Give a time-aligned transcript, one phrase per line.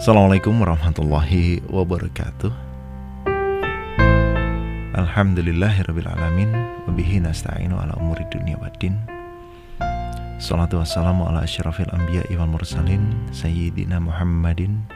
[0.00, 2.48] Assalamualaikum warahmatullahi wabarakatuh.
[4.96, 6.48] Alhamdulillahirrabbilalamin
[6.88, 8.96] Wabihi nasta'inu ala umuri dunia waddin
[10.40, 14.88] Salatu wassalamu ala asyrafil anbiya wal mursalin Sayyidina Muhammadin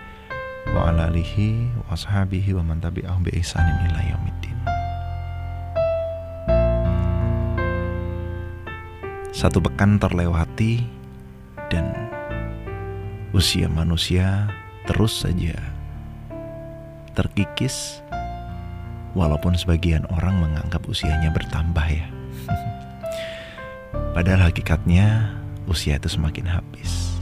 [0.73, 4.57] Wa ala alihi wa ashabihi wa man tabi'ahum bi ihsanin ila yaumiddin.
[9.37, 10.81] Satu pekan terlewati
[11.69, 11.93] dan
[13.37, 14.49] usia manusia
[14.85, 15.57] terus saja
[17.15, 18.03] terkikis
[19.15, 22.07] walaupun sebagian orang menganggap usianya bertambah ya.
[24.17, 25.33] Padahal hakikatnya
[25.71, 27.15] usia itu semakin habis.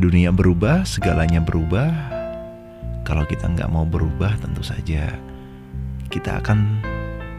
[0.00, 1.92] Dunia berubah, segalanya berubah.
[3.04, 5.12] Kalau kita nggak mau berubah, tentu saja
[6.08, 6.80] kita akan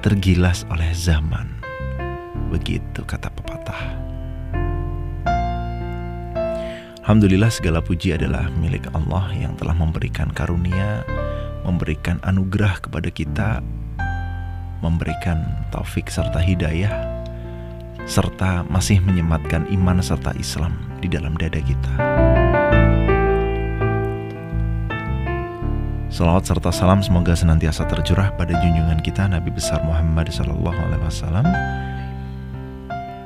[0.05, 1.49] tergilas oleh zaman.
[2.53, 3.33] Begitu kata
[7.11, 11.03] Alhamdulillah segala puji adalah milik Allah yang telah memberikan karunia,
[11.67, 13.59] memberikan anugerah kepada kita,
[14.79, 15.43] memberikan
[15.75, 16.87] taufik serta hidayah,
[18.07, 20.71] serta masih menyematkan iman serta Islam
[21.03, 21.93] di dalam dada kita.
[26.07, 31.90] Salawat serta salam semoga senantiasa tercurah pada junjungan kita Nabi besar Muhammad SAW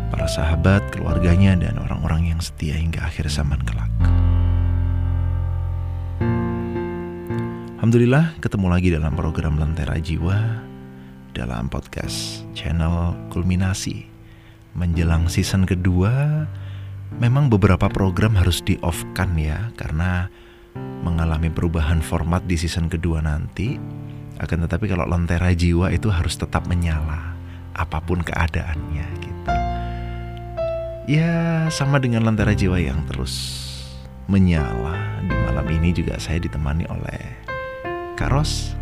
[0.09, 3.89] para sahabat, keluarganya, dan orang-orang yang setia hingga akhir zaman kelak.
[7.75, 10.65] Alhamdulillah ketemu lagi dalam program Lentera Jiwa
[11.37, 14.09] dalam podcast channel Kulminasi.
[14.73, 16.43] Menjelang season kedua,
[17.21, 20.27] memang beberapa program harus di-off-kan ya karena
[21.05, 23.77] mengalami perubahan format di season kedua nanti.
[24.41, 27.37] Akan tetapi kalau Lentera Jiwa itu harus tetap menyala
[27.75, 29.24] apa pun keadaannya.
[31.05, 33.61] Ya, sama dengan lentera jiwa yang terus
[34.25, 35.21] menyala.
[35.21, 37.21] Di malam ini juga saya ditemani oleh
[38.17, 38.73] Karos.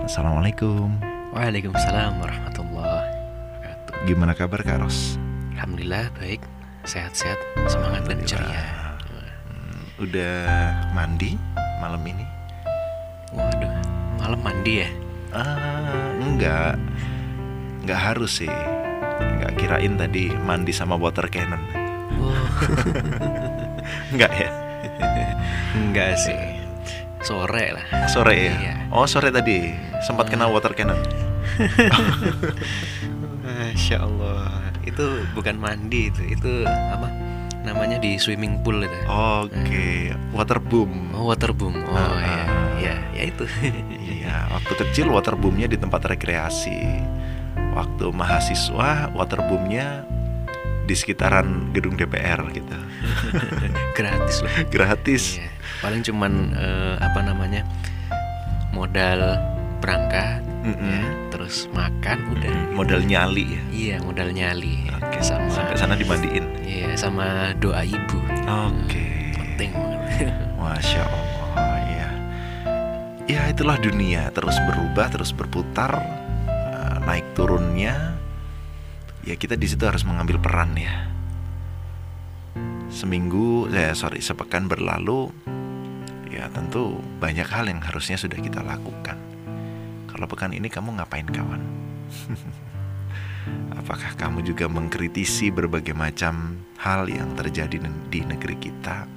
[0.00, 0.96] Assalamualaikum.
[1.36, 3.94] Waalaikumsalam warahmatullahi wabarakatuh.
[4.08, 5.20] Gimana kabar Karos?
[5.60, 6.40] Alhamdulillah baik,
[6.88, 7.36] sehat-sehat,
[7.68, 8.64] semangat dan ceria.
[9.04, 10.48] Hmm, udah
[10.96, 11.36] mandi
[11.84, 12.24] malam ini?
[13.36, 13.76] Waduh,
[14.16, 14.90] malam mandi ya?
[15.36, 16.80] Ah, enggak.
[17.84, 18.77] Enggak harus sih
[19.18, 21.60] nggak kirain tadi mandi sama water cannon
[22.10, 22.34] Oh,
[24.10, 24.50] nggak ya
[25.74, 26.38] enggak sih.
[27.18, 27.86] Sore lah.
[28.08, 28.74] sore ya Iya.
[28.90, 30.98] oh sore tadi sempat kena water cannon
[33.44, 34.48] Masya Allah.
[34.82, 37.08] Itu bukan mandi itu, itu apa?
[37.60, 38.98] Namanya di swimming pool itu.
[39.04, 39.86] oke
[40.32, 41.74] water boom Oh, waterboom.
[41.82, 42.46] Oh Ah, ya, ah.
[42.78, 43.44] ya, ya itu.
[44.00, 47.02] iya waktu kecil water boomnya di tempat rekreasi
[47.78, 50.02] waktu mahasiswa water boomnya
[50.82, 52.74] di sekitaran gedung DPR gitu
[53.98, 54.50] Gratis loh.
[54.66, 55.48] gratis Iya.
[55.78, 57.62] Paling cuman eh, apa namanya?
[58.68, 59.38] Modal
[59.78, 60.82] berangkat, Mm-mm.
[60.82, 62.50] ya, terus makan udah.
[62.74, 64.90] modal nyali ya Iya, modal nyali.
[64.92, 68.18] Oke, sama sampai sana dimandiin Iya, sama doa ibu.
[68.44, 70.34] oke Penting banget.
[70.54, 72.08] Masya Allah ya
[73.24, 75.94] Ya itulah dunia Terus berubah, terus berputar
[77.08, 78.20] Naik turunnya
[79.24, 81.08] Ya kita di situ harus mengambil peran ya
[82.92, 85.32] Seminggu, eh, sorry sepekan berlalu
[86.28, 89.16] Ya tentu banyak hal yang harusnya sudah kita lakukan
[90.04, 91.64] Kalau pekan ini kamu ngapain kawan?
[93.80, 99.08] Apakah kamu juga mengkritisi berbagai macam hal yang terjadi di negeri kita?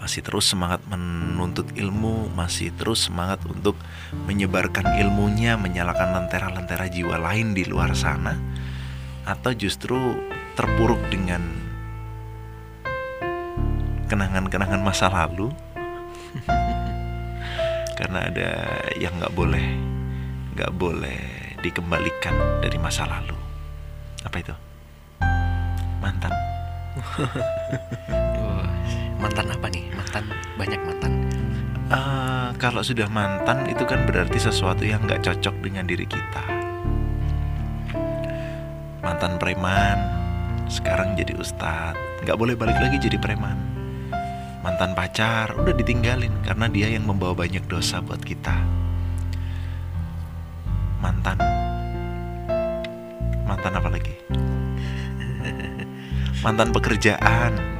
[0.00, 3.76] Masih terus semangat menuntut ilmu, masih terus semangat untuk
[4.24, 8.32] menyebarkan ilmunya, menyalakan lentera-lentera jiwa lain di luar sana,
[9.28, 10.16] atau justru
[10.56, 11.44] terpuruk dengan
[14.08, 15.52] kenangan-kenangan masa lalu,
[18.00, 18.50] karena ada
[18.96, 19.66] yang nggak boleh,
[20.56, 21.20] nggak boleh
[21.60, 23.36] dikembalikan dari masa lalu.
[24.24, 24.54] Apa itu?
[26.00, 26.32] Mantan.
[29.20, 29.84] Mantan apa nih?
[29.92, 30.24] Mantan
[30.56, 31.12] banyak mantan.
[31.92, 36.44] Eh, kalau sudah mantan itu kan berarti sesuatu yang nggak cocok dengan diri kita.
[39.04, 39.98] Mantan preman,
[40.72, 43.58] sekarang jadi ustadz, nggak boleh balik lagi jadi preman.
[44.64, 48.56] Mantan pacar udah ditinggalin karena dia yang membawa banyak dosa buat kita.
[51.00, 51.36] Mantan,
[53.44, 54.14] mantan apa lagi?
[56.44, 57.79] Mantan pekerjaan.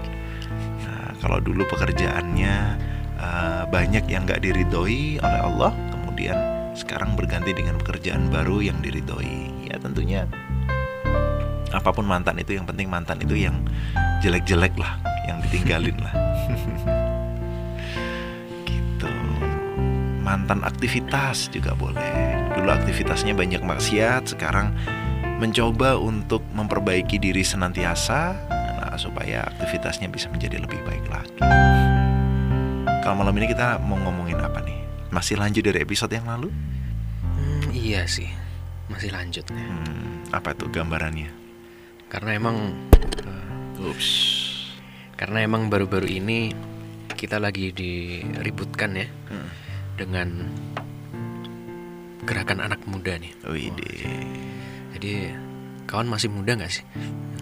[1.20, 2.56] Kalau dulu pekerjaannya
[3.20, 6.37] uh, banyak yang gak diridhoi oleh Allah, kemudian
[6.72, 9.69] sekarang berganti dengan pekerjaan baru yang diridhoi.
[9.69, 10.25] Ya tentunya
[11.70, 13.62] apa pun mantan itu yang penting mantan itu yang
[14.25, 14.96] jelek-jelek lah,
[15.28, 16.14] yang ditinggalin lah.
[18.69, 19.12] gitu.
[20.25, 22.49] Mantan aktivitas juga boleh.
[22.56, 24.72] Dulu aktivitasnya banyak maksiat, sekarang
[25.37, 28.37] mencoba untuk memperbaiki diri senantiasa
[28.96, 31.37] supaya aktivitasnya bisa menjadi lebih baik lagi.
[33.00, 34.78] Kalau malam ini kita mau ngomongin apa nih?
[35.10, 36.48] Masih lanjut dari episode yang lalu?
[37.22, 38.28] Hmm, iya sih,
[38.87, 39.46] masih lanjut.
[39.50, 41.31] Hmm, apa itu gambarannya?
[42.06, 42.56] Karena emang
[43.22, 44.10] uh, Ups.
[45.14, 46.50] karena emang baru-baru ini
[47.12, 49.48] kita lagi diributkan ya Hmm.
[49.94, 50.28] dengan
[52.25, 53.32] gerakan anak muda nih.
[53.44, 53.93] Widi.
[54.96, 55.12] Jadi
[55.84, 56.84] kawan masih muda nggak sih?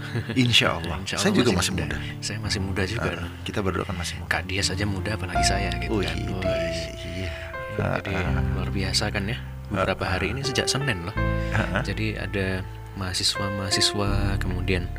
[0.45, 0.97] Insya Allah.
[0.99, 1.97] Insya Saya Allah juga masih muda.
[2.19, 3.11] Saya masih muda juga.
[3.17, 4.29] Ah, kita berdua kan masih muda.
[4.31, 6.17] Kak dia saja muda apalagi saya gitu Wih, kan.
[6.17, 6.79] di- Wih.
[7.17, 7.33] iya.
[7.79, 9.39] Jadi Ah, luar biasa kan ya.
[9.69, 11.15] Beberapa hari ini sejak Senin loh.
[11.53, 11.83] ah, ah.
[11.83, 12.65] Jadi ada
[12.97, 14.91] mahasiswa-mahasiswa kemudian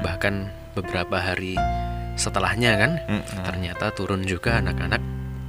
[0.00, 1.56] bahkan beberapa hari
[2.14, 3.40] setelahnya kan Mm-mm.
[3.42, 5.00] ternyata turun juga anak-anak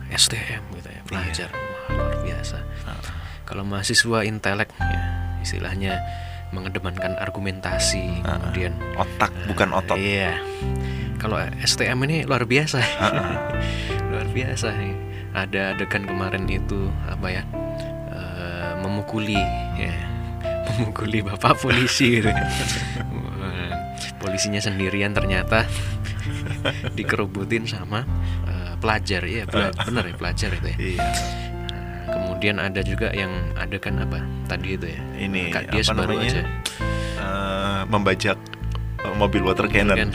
[0.09, 2.57] STM gitu ya pelajar Wah, luar biasa.
[2.85, 2.99] Ah,
[3.43, 5.01] Kalau mahasiswa intelek ya
[5.39, 5.99] istilahnya
[6.51, 8.39] mengedepankan argumentasi ah.
[8.39, 9.97] kemudian Otak bukan otot.
[9.99, 10.39] Iya.
[11.17, 12.79] Kalau STM ini luar biasa.
[12.79, 13.35] Ah, ah.
[14.13, 14.69] luar biasa.
[15.33, 17.43] Ada adegan kemarin itu apa ya?
[18.13, 19.37] eh, memukuli
[19.77, 19.93] ya.
[20.77, 22.29] Memukuli bapak polisi gitu.
[24.21, 25.65] Polisinya sendirian ternyata
[26.97, 28.05] dikerubutin sama
[28.45, 29.25] eh, pelajar.
[29.25, 30.77] Iya, bela- bener ya pelajar itu ya.
[30.77, 31.07] Iya.
[32.37, 34.21] Kemudian ada juga yang adegan apa?
[34.45, 35.01] Tadi itu ya.
[35.17, 36.29] Ini Kak dia apa baru namanya?
[36.29, 36.41] aja.
[37.17, 38.37] Eh, membajak
[39.01, 39.97] eh, mobil water cannon.
[39.97, 40.09] Kan?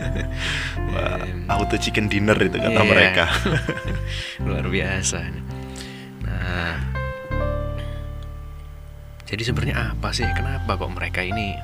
[0.92, 1.24] Wah,
[1.56, 2.84] auto chicken dinner itu kata Iya.
[2.84, 3.24] mereka.
[4.44, 5.24] luar biasa
[6.20, 6.76] nah
[9.24, 11.56] jadi sebenarnya apa sih kenapa kok mereka ini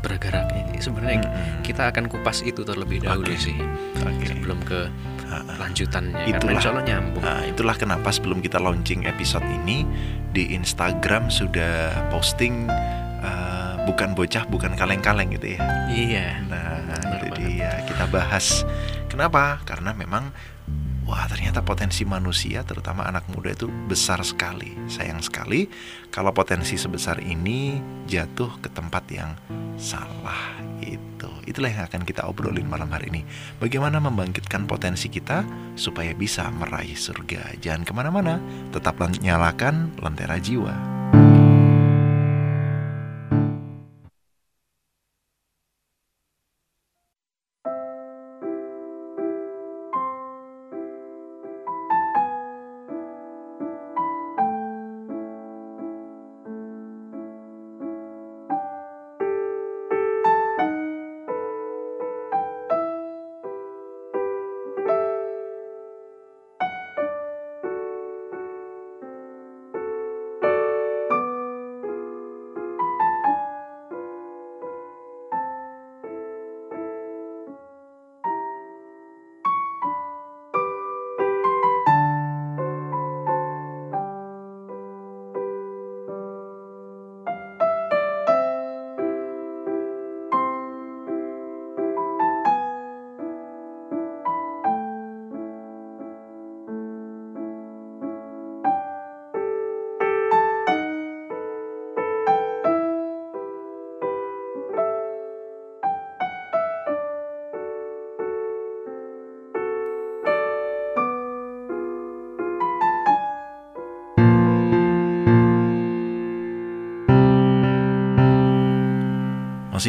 [0.00, 1.64] bergerak ini sebenarnya Mm-mm.
[1.64, 3.40] kita akan kupas itu terlebih dahulu Oke.
[3.40, 3.56] sih
[4.04, 4.28] Oke.
[4.28, 4.92] sebelum ke
[5.56, 6.54] Lanjutannya karena Itulah.
[6.54, 9.82] insya Allah nyambung Nah, itulah kenapa sebelum kita launching episode ini
[10.30, 12.68] di Instagram sudah posting
[13.18, 15.60] eh, bukan bocah, bukan kaleng-kaleng gitu ya.
[15.88, 17.38] iya Nah, Benar itu banget.
[17.40, 18.62] dia kita bahas.
[19.06, 19.58] Kenapa?
[19.62, 20.30] Karena memang
[21.06, 24.74] wah ternyata potensi manusia terutama anak muda itu besar sekali.
[24.90, 25.70] Sayang sekali
[26.10, 27.78] kalau potensi sebesar ini
[28.10, 29.32] jatuh ke tempat yang
[29.78, 31.30] salah itu.
[31.46, 33.22] Itulah yang akan kita obrolin malam hari ini.
[33.62, 35.46] Bagaimana membangkitkan potensi kita
[35.78, 37.56] supaya bisa meraih surga.
[37.62, 38.42] Jangan ke mana-mana,
[38.74, 40.74] tetap nyalakan lentera jiwa.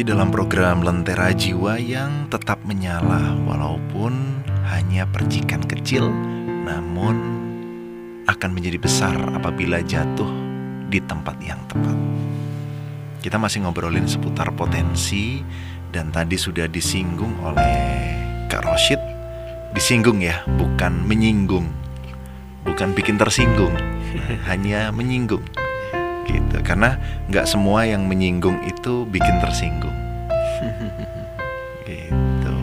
[0.08, 4.40] Dalam program Lentera Jiwa yang tetap menyala walaupun
[4.72, 6.08] hanya percikan kecil
[6.64, 7.12] namun
[8.24, 10.32] akan menjadi besar apabila jatuh
[10.88, 11.92] di tempat yang tepat.
[13.20, 15.44] Kita masih ngobrolin seputar potensi
[15.92, 17.76] dan tadi sudah disinggung oleh
[18.48, 19.00] Kak Roshid.
[19.76, 21.68] Disinggung ya, bukan menyinggung.
[22.64, 23.76] Bukan bikin tersinggung,
[24.48, 25.44] hanya menyinggung
[26.28, 26.56] gitu.
[26.60, 27.00] Karena
[27.32, 29.96] nggak semua yang menyinggung itu bikin tersinggung.
[31.88, 32.56] Gitu.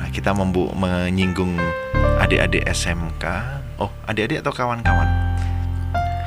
[0.00, 1.52] Nah kita membu menyinggung
[2.16, 3.24] adik-adik SMK
[3.76, 5.04] oh adik-adik atau kawan-kawan?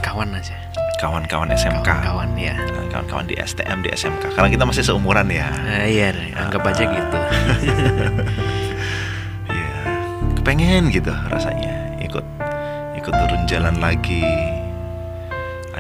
[0.06, 0.54] Kawan aja.
[1.02, 2.54] Kawan-kawan SMK kawan ya.
[2.54, 5.50] Nah, kawan-kawan di STM di SMK karena kita masih seumuran ya.
[5.50, 7.18] Nah, iya anggap aja gitu.
[9.50, 9.70] Ya
[10.40, 12.26] kepengen gitu rasanya ikut
[13.00, 14.24] ikut turun jalan lagi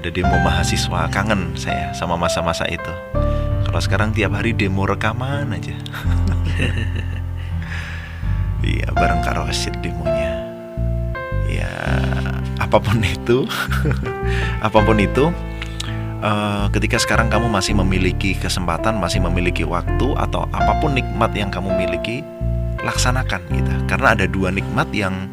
[0.03, 1.07] ada demo mahasiswa.
[1.07, 2.91] Kangen saya sama masa-masa itu.
[3.63, 5.71] Kalau sekarang tiap hari demo rekaman aja.
[8.63, 9.43] Iya bareng Kak
[9.83, 10.39] demonya.
[11.51, 11.67] Ya
[12.55, 13.43] apa apa pun itu,
[14.71, 15.35] apa pun itu,
[16.23, 21.51] uh, ketika sekarang kamu masih memiliki kesempatan, masih memiliki waktu atau apa pun nikmat yang
[21.51, 22.23] kamu miliki,
[22.87, 23.73] laksanakan gitu.
[23.85, 25.27] Karena ada dua nikmat yang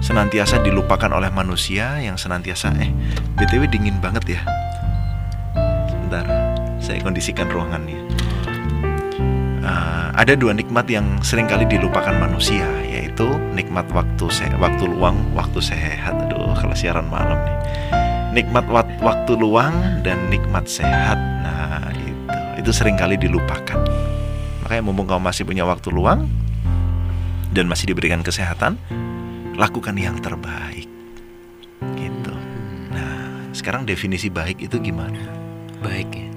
[0.00, 2.90] senantiasa dilupakan oleh manusia, yang senantiasa eh
[3.38, 4.42] btw dingin banget ya.
[6.06, 6.26] Bentar,
[6.80, 8.00] saya kondisikan ruangannya.
[9.62, 15.20] Uh, ada dua nikmat yang sering kali dilupakan manusia, yaitu nikmat waktu se waktu luang,
[15.36, 16.16] waktu sehat.
[16.28, 17.56] Aduh, kalau siaran malam nih
[18.28, 18.68] nikmat
[19.00, 21.16] waktu luang dan nikmat sehat.
[21.42, 21.90] Nah,
[22.60, 23.80] itu itu sering kali dilupakan.
[24.60, 26.28] Makanya mumpung kamu masih punya waktu luang
[27.48, 28.76] dan masih diberikan kesehatan,
[29.58, 30.86] lakukan yang terbaik.
[31.98, 32.34] Gitu.
[32.94, 35.18] Nah, sekarang definisi baik itu gimana?
[35.82, 36.28] Baik ya.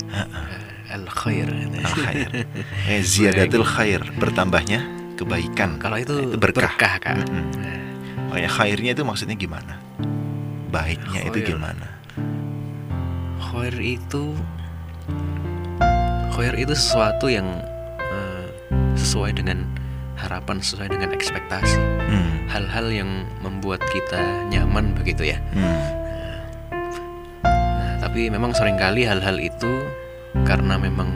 [0.91, 1.47] Al khair.
[1.47, 2.29] Al khair.
[2.91, 4.83] Eh, ziyadatul khair, bertambahnya
[5.15, 5.77] kebaikan.
[5.77, 6.73] Kalau itu, itu berkah.
[6.73, 7.23] berkah kan.
[7.23, 8.27] Mm -hmm.
[8.33, 9.79] Makanya khairnya itu maksudnya gimana?
[10.71, 11.29] baiknya khair.
[11.35, 11.87] itu gimana?
[13.51, 14.23] Khair itu
[16.31, 17.45] khair itu sesuatu yang
[17.99, 18.47] uh,
[18.95, 19.67] sesuai dengan
[20.15, 22.00] harapan, sesuai dengan ekspektasi.
[22.51, 22.97] Hal-hal hmm.
[22.97, 23.09] yang
[23.41, 24.19] membuat kita
[24.51, 25.37] nyaman begitu ya.
[25.55, 25.79] Hmm.
[27.47, 29.87] Nah, tapi memang sering kali hal-hal itu
[30.43, 31.11] karena memang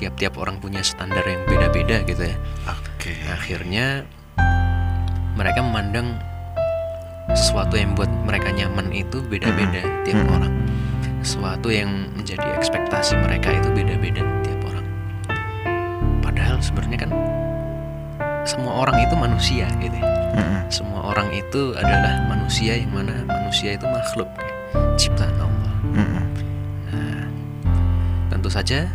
[0.00, 2.36] tiap-tiap orang punya standar yang beda-beda gitu ya.
[2.98, 3.16] Okay.
[3.30, 4.06] Akhirnya
[5.38, 6.20] mereka memandang
[7.32, 10.04] sesuatu yang buat mereka nyaman itu beda-beda hmm.
[10.04, 10.34] tiap hmm.
[10.36, 10.54] orang
[11.22, 14.86] sesuatu yang menjadi ekspektasi mereka itu beda-beda tiap orang
[16.18, 17.10] padahal sebenarnya kan
[18.42, 20.06] semua orang itu manusia gitu ya.
[20.38, 20.60] hmm.
[20.68, 24.28] semua orang itu adalah manusia yang mana manusia itu makhluk
[24.98, 26.22] ciptaan Allah hmm.
[26.90, 27.22] nah
[28.32, 28.90] tentu saja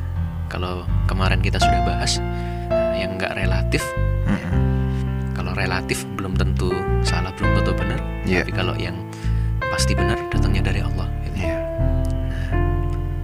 [0.48, 2.20] kalau kemarin kita sudah bahas
[2.98, 3.84] yang nggak relatif
[4.27, 4.58] hmm
[5.58, 6.70] relatif belum tentu
[7.01, 8.00] salah belum tentu benar
[8.30, 8.46] yeah.
[8.46, 8.94] tapi kalau yang
[9.74, 11.38] pasti benar datangnya dari Allah gitu.
[11.42, 11.60] yeah.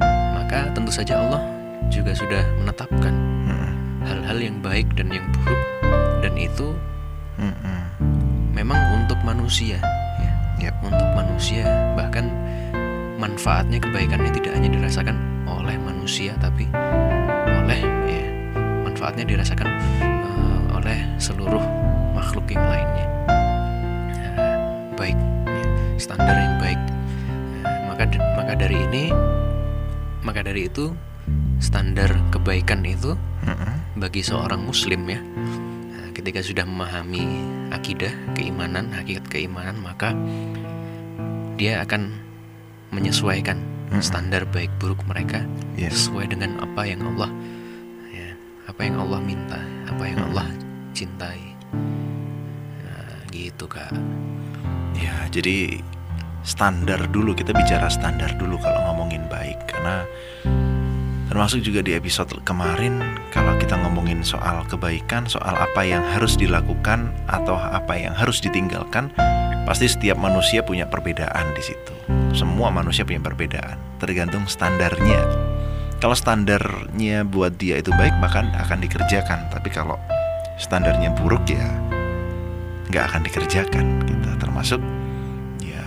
[0.02, 1.46] nah, maka tentu saja Allah
[1.94, 3.14] juga sudah menetapkan
[4.04, 4.46] hal-hal mm.
[4.50, 5.83] yang baik dan yang buruk
[6.24, 6.72] dan itu
[7.36, 7.82] mm -mm.
[8.56, 9.76] memang untuk manusia
[10.24, 10.32] ya
[10.72, 10.76] yep.
[10.80, 11.68] untuk manusia
[12.00, 12.32] bahkan
[13.20, 16.72] manfaatnya kebaikannya tidak hanya dirasakan oleh manusia tapi
[17.52, 18.24] oleh ya
[18.88, 19.68] manfaatnya dirasakan
[20.24, 21.62] uh, oleh seluruh
[22.16, 24.56] makhluk yang lainnya nah,
[24.96, 25.68] baik ya,
[26.00, 26.80] standar yang baik
[27.68, 28.04] nah, maka
[28.40, 29.12] maka dari ini
[30.24, 30.96] maka dari itu
[31.60, 33.12] standar kebaikan itu
[34.04, 35.20] bagi seorang muslim ya
[36.24, 37.28] ketika sudah memahami
[37.76, 40.16] akidah keimanan hakikat keimanan maka
[41.60, 42.16] dia akan
[42.96, 43.60] menyesuaikan
[44.00, 45.44] standar baik buruk mereka
[45.76, 45.92] yeah.
[45.92, 47.28] sesuai dengan apa yang Allah
[48.16, 48.40] ya,
[48.72, 49.60] apa yang Allah minta
[49.92, 50.48] apa yang Allah
[50.96, 51.52] cintai.
[53.34, 53.92] Gitu kak.
[54.94, 55.82] Ya jadi
[56.46, 60.06] standar dulu kita bicara standar dulu kalau ngomongin baik karena
[61.34, 63.02] termasuk juga di episode kemarin
[63.34, 69.10] kalau kita ngomongin soal kebaikan soal apa yang harus dilakukan atau apa yang harus ditinggalkan
[69.66, 71.96] pasti setiap manusia punya perbedaan di situ.
[72.38, 75.26] Semua manusia punya perbedaan tergantung standarnya.
[75.98, 79.50] Kalau standarnya buat dia itu baik bahkan akan dikerjakan.
[79.50, 79.98] Tapi kalau
[80.62, 81.66] standarnya buruk ya
[82.94, 84.78] nggak akan dikerjakan gitu termasuk
[85.66, 85.82] ya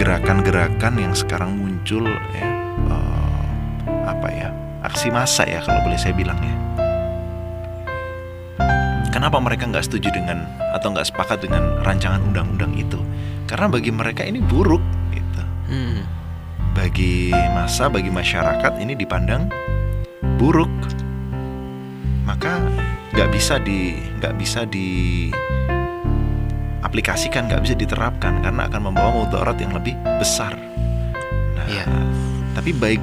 [0.00, 2.55] gerakan-gerakan yang sekarang muncul ya
[4.06, 4.48] apa ya
[4.86, 6.54] aksi massa ya kalau boleh saya bilang ya
[9.10, 13.02] kenapa mereka nggak setuju dengan atau nggak sepakat dengan rancangan undang-undang itu
[13.50, 15.42] karena bagi mereka ini buruk gitu
[15.74, 16.00] hmm.
[16.72, 19.50] bagi masa bagi masyarakat ini dipandang
[20.38, 20.70] buruk
[22.22, 22.62] maka
[23.16, 25.30] nggak bisa di nggak bisa di
[26.86, 30.54] aplikasikan nggak bisa diterapkan karena akan membawa mudarat yang lebih besar.
[31.58, 31.82] Nah, ya.
[32.54, 33.02] tapi baik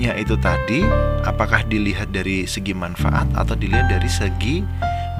[0.00, 0.80] buruknya itu tadi
[1.28, 4.64] apakah dilihat dari segi manfaat atau dilihat dari segi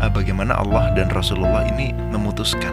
[0.01, 2.73] uh, bagaimana Allah dan Rasulullah ini memutuskan.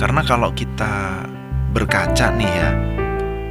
[0.00, 1.20] Karena kalau kita
[1.76, 2.70] berkaca nih ya,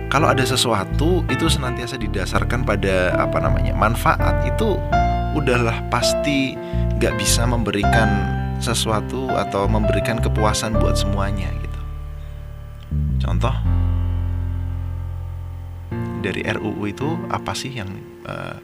[0.10, 4.82] kalau ada sesuatu itu senantiasa didasarkan pada apa namanya manfaat itu
[5.38, 6.58] udahlah pasti
[6.98, 8.10] nggak bisa memberikan
[8.58, 11.82] sesuatu atau memberikan kepuasan buat semuanya gitu.
[13.22, 13.54] Contoh
[16.26, 17.90] dari RUU itu apa sih yang
[18.26, 18.58] uh,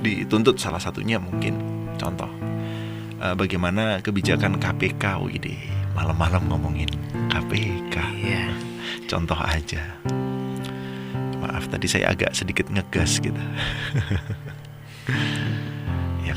[0.00, 1.60] dituntut salah satunya mungkin
[2.00, 2.28] contoh
[3.20, 5.48] uh, bagaimana kebijakan KPK WD
[5.92, 6.88] malam-malam ngomongin
[7.28, 8.48] KPK yeah.
[9.04, 9.84] contoh aja
[11.44, 13.40] maaf tadi saya agak sedikit ngegas gitu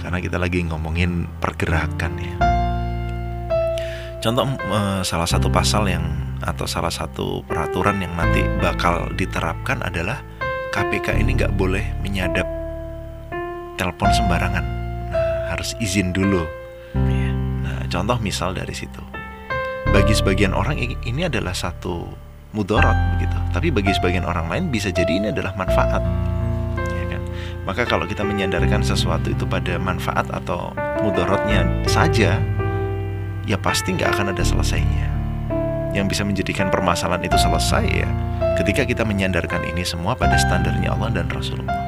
[0.08, 2.36] karena kita lagi ngomongin pergerakan ya.
[4.18, 6.06] Contoh eh, salah satu pasal yang
[6.42, 10.22] atau salah satu peraturan yang nanti bakal diterapkan adalah
[10.74, 12.46] KPK ini nggak boleh menyadap
[13.78, 14.66] telepon sembarangan.
[15.14, 16.46] Nah, harus izin dulu.
[16.98, 17.32] Iya.
[17.62, 19.02] Nah, contoh misal dari situ.
[19.88, 22.06] Bagi sebagian orang ini adalah satu
[22.52, 26.04] mudorot begitu, tapi bagi sebagian orang lain bisa jadi ini adalah manfaat.
[26.78, 27.22] Ya kan?
[27.64, 32.42] Maka kalau kita menyandarkan sesuatu itu pada manfaat atau mudorotnya saja,
[33.48, 35.08] ya pasti nggak akan ada selesainya.
[35.96, 38.10] Yang bisa menjadikan permasalahan itu selesai ya,
[38.60, 41.80] ketika kita menyandarkan ini semua pada standarnya Allah dan Rasulullah.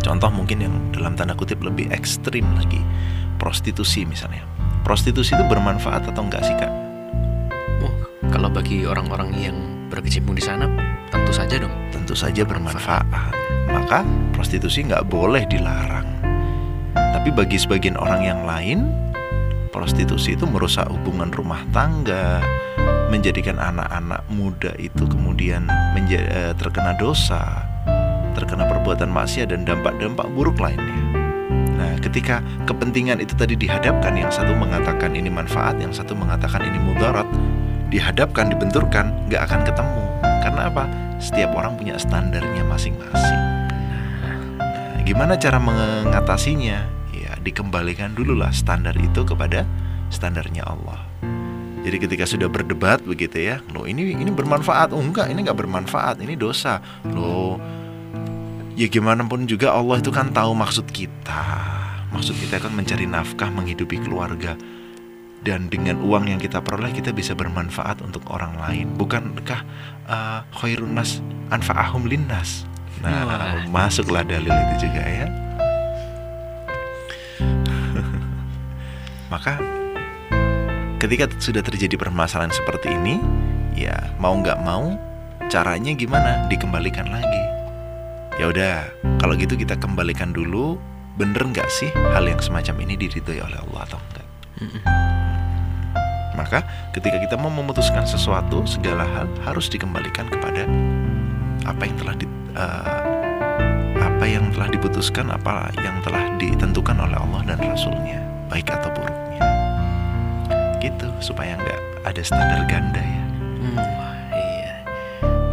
[0.00, 2.80] Contoh mungkin yang dalam tanda kutip lebih ekstrim lagi,
[3.36, 4.42] prostitusi misalnya.
[4.82, 6.72] Prostitusi itu bermanfaat atau enggak sih kak?
[7.80, 7.94] Oh,
[8.28, 9.56] kalau bagi orang-orang yang
[9.88, 10.68] berkecimpung di sana,
[11.08, 11.72] tentu saja dong.
[11.88, 13.32] Tentu saja bermanfaat.
[13.72, 14.04] Maka
[14.36, 16.04] prostitusi nggak boleh dilarang.
[16.92, 18.92] Tapi bagi sebagian orang yang lain,
[19.74, 22.38] prostitusi itu merusak hubungan rumah tangga,
[23.10, 25.66] menjadikan anak-anak muda itu kemudian
[26.14, 27.66] eh, terkena dosa,
[28.38, 31.02] terkena perbuatan maksiat dan dampak-dampak buruk lainnya.
[31.74, 32.38] Nah, ketika
[32.70, 37.26] kepentingan itu tadi dihadapkan, yang satu mengatakan ini manfaat, yang satu mengatakan ini mudarat,
[37.90, 40.04] dihadapkan, dibenturkan, nggak akan ketemu.
[40.22, 40.84] Karena apa?
[41.18, 43.42] Setiap orang punya standarnya masing-masing.
[44.62, 46.93] Nah, gimana cara mengatasinya?
[47.44, 49.68] Dikembalikan dulu lah standar itu kepada
[50.08, 51.04] standarnya Allah.
[51.84, 56.16] Jadi ketika sudah berdebat begitu ya, loh ini ini bermanfaat, oh enggak, ini enggak bermanfaat,
[56.24, 56.80] ini dosa.
[57.12, 57.60] Loh,
[58.72, 61.44] ya gimana pun juga Allah itu kan tahu maksud kita.
[62.08, 64.56] Maksud kita kan mencari nafkah, menghidupi keluarga.
[65.44, 68.88] Dan dengan uang yang kita peroleh kita bisa bermanfaat untuk orang lain.
[68.96, 69.60] Bukankah
[70.08, 71.20] uh, khairun nas
[71.52, 72.64] anfa'ahum linnas?
[73.04, 73.68] Nah, Wah.
[73.68, 75.28] masuklah dalil itu juga ya.
[79.34, 79.58] Maka
[81.02, 83.18] ketika sudah terjadi permasalahan seperti ini,
[83.74, 84.94] ya mau nggak mau
[85.50, 86.46] caranya gimana?
[86.46, 87.42] Dikembalikan lagi.
[88.38, 88.86] Ya udah,
[89.18, 90.78] kalau gitu kita kembalikan dulu.
[91.18, 94.26] Bener nggak sih hal yang semacam ini diridhoi oleh Allah atau enggak?
[96.34, 100.66] Maka ketika kita mau memutuskan sesuatu, segala hal harus dikembalikan kepada
[101.62, 102.26] apa yang telah di,
[102.58, 103.02] eh,
[104.02, 109.42] apa yang telah diputuskan, apa yang telah ditentukan oleh Allah dan Rasulnya, baik atau buruknya.
[110.78, 113.24] Gitu supaya nggak ada standar ganda ya.
[113.58, 114.74] Hmm, wah, iya.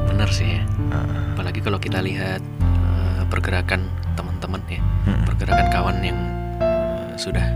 [0.07, 0.63] Benar sih ya.
[0.63, 1.23] Heeh.
[1.33, 5.23] Apalagi kalau kita lihat eh, pergerakan teman-teman ya, Mm-mm.
[5.23, 6.19] pergerakan kawan yang
[6.59, 7.47] eh, sudah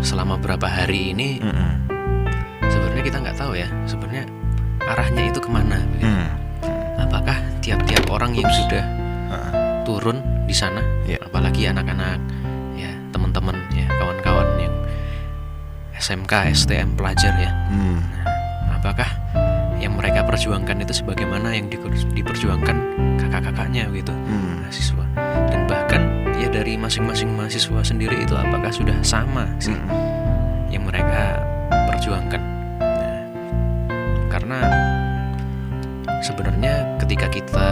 [0.00, 1.72] selama berapa hari ini Mm-mm.
[2.62, 4.24] sebenarnya kita nggak tahu ya sebenarnya
[4.80, 6.08] arahnya itu ke mana begitu.
[6.08, 6.28] Mm.
[6.98, 8.80] apakah tiap-tiap orang yang sudah
[9.28, 9.52] Heeh.
[9.84, 10.16] turun
[10.48, 11.20] di sana Iya.
[11.20, 12.16] apalagi anak-anak
[12.74, 13.59] ya teman-teman
[16.00, 18.00] SMK STM pelajar ya Mm.
[18.72, 19.06] apakah
[19.76, 22.76] yang mereka perjuangkan itu sebagaimana yang di- diperjuangkan
[23.18, 24.64] kakak-kakaknya gitu Mm.
[24.64, 25.04] mahasiswa
[25.46, 26.02] dan bahkan
[26.34, 29.88] ya dari masing-masing mahasiswa sendiri itu apakah sudah sama sih Mm.
[30.70, 31.36] yang mereka
[31.70, 32.42] perjuangkan
[32.80, 33.20] Nah,
[34.28, 34.58] karena
[36.20, 37.68] sebenarnya ketika kita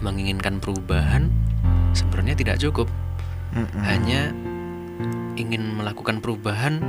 [0.00, 1.28] menginginkan perubahan
[1.92, 2.88] sebenarnya tidak cukup
[3.52, 3.82] Mm-mm.
[3.82, 4.30] hanya
[5.34, 6.80] ingin melakukan perubahan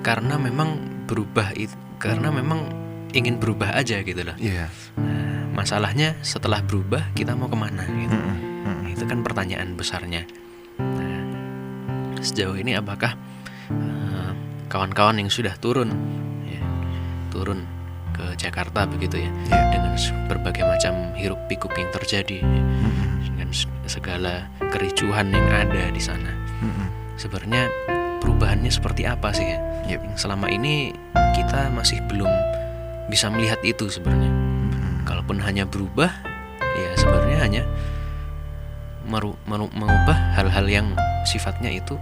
[0.00, 2.68] karena memang berubah itu karena memang
[3.12, 4.68] ingin berubah aja gitu loh Iya.
[4.98, 8.36] Nah, masalahnya setelah berubah kita mau ke mana gitu Mm-mm.
[8.66, 8.92] Mm-mm.
[8.92, 10.26] itu kan pertanyaan besarnya.
[10.76, 11.22] Nah,
[12.18, 13.14] sejauh ini apakah
[13.70, 14.32] eh,
[14.66, 15.94] kawan-kawan yang sudah turun,
[16.44, 16.60] ya,
[17.30, 17.62] turun
[18.10, 19.60] ke Jakarta begitu ya, Iya.
[19.70, 19.92] dengan
[20.26, 23.10] berbagai macam hiruk pikuk yang terjadi, ya, Mm-mm.
[23.30, 23.48] dengan
[23.86, 26.34] segala kericuhan yang ada di sana.
[26.60, 26.88] Mm-mm.
[27.14, 27.70] Sebenarnya
[28.18, 29.58] perubahannya seperti apa sih ya?
[29.86, 30.00] Yep.
[30.02, 30.90] Yang selama ini
[31.34, 32.30] kita masih belum
[33.06, 34.30] bisa melihat itu sebenarnya.
[34.30, 35.04] Mm-mm.
[35.06, 36.10] Kalaupun hanya berubah,
[36.58, 37.62] ya sebenarnya hanya
[39.04, 40.86] meru- meru- mengubah hal-hal yang
[41.22, 41.94] sifatnya itu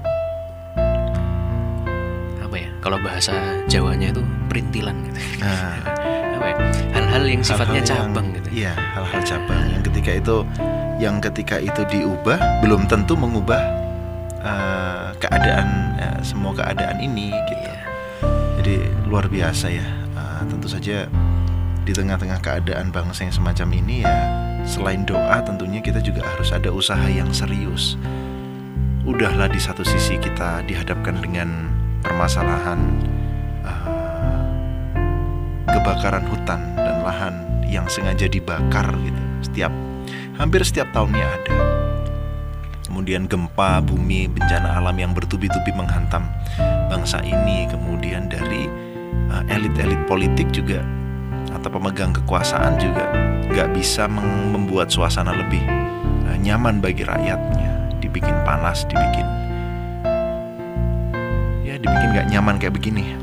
[2.41, 2.69] apa ya?
[2.81, 3.35] Kalau bahasa
[3.67, 5.19] Jawanya itu perintilan gitu.
[5.43, 5.77] Nah,
[6.39, 6.57] apa ya?
[6.93, 8.49] Hal-hal yang sifatnya hal-hal yang- cabang gitu.
[8.53, 10.37] Iya, hal-hal cabang yang ketika itu
[11.01, 13.59] yang ketika itu diubah belum tentu mengubah
[14.43, 17.63] eh, keadaan eh, semua keadaan ini gitu.
[17.63, 17.79] Iya.
[18.63, 18.75] Jadi
[19.07, 19.87] luar biasa ya.
[20.19, 21.07] Eh, tentu saja
[21.83, 24.17] di tengah-tengah keadaan bangsa yang semacam ini ya
[24.63, 27.99] selain doa tentunya kita juga harus ada usaha yang serius.
[29.03, 31.67] Udahlah di satu sisi kita dihadapkan dengan
[32.07, 32.79] permasalahan
[33.67, 33.89] eh,
[35.67, 37.35] kebakaran hutan dan lahan
[37.67, 39.23] yang sengaja dibakar gitu.
[39.43, 39.73] Setiap
[40.39, 41.72] hampir setiap tahunnya ada.
[42.93, 46.29] Kemudian gempa bumi bencana alam yang bertubi-tubi menghantam
[46.93, 47.65] bangsa ini.
[47.73, 48.69] Kemudian dari
[49.33, 50.85] uh, elit-elit politik juga
[51.57, 53.09] atau pemegang kekuasaan juga
[53.49, 54.05] nggak bisa
[54.53, 55.65] membuat suasana lebih
[56.29, 57.97] uh, nyaman bagi rakyatnya.
[57.97, 59.25] Dibikin panas dibikin
[61.65, 63.17] ya dibikin nggak nyaman kayak begini.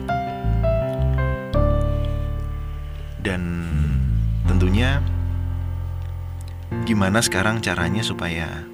[3.21, 3.69] Dan
[4.49, 4.97] tentunya
[6.89, 8.68] gimana sekarang caranya supaya uh,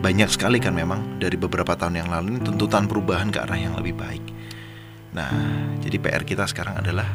[0.00, 3.74] banyak sekali kan memang dari beberapa tahun yang lalu ini tuntutan perubahan ke arah yang
[3.74, 4.24] lebih baik.
[5.16, 5.32] Nah,
[5.80, 7.08] jadi PR kita sekarang adalah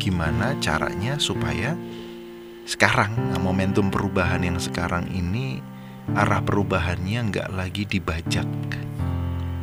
[0.00, 1.76] gimana caranya supaya
[2.64, 5.60] sekarang nah, momentum perubahan yang sekarang ini
[6.16, 8.48] arah perubahannya nggak lagi dibajak.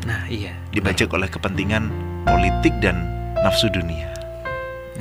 [0.05, 0.55] Nah, iya.
[0.71, 1.89] Dibajak oleh kepentingan
[2.23, 3.01] politik dan
[3.41, 4.13] nafsu dunia.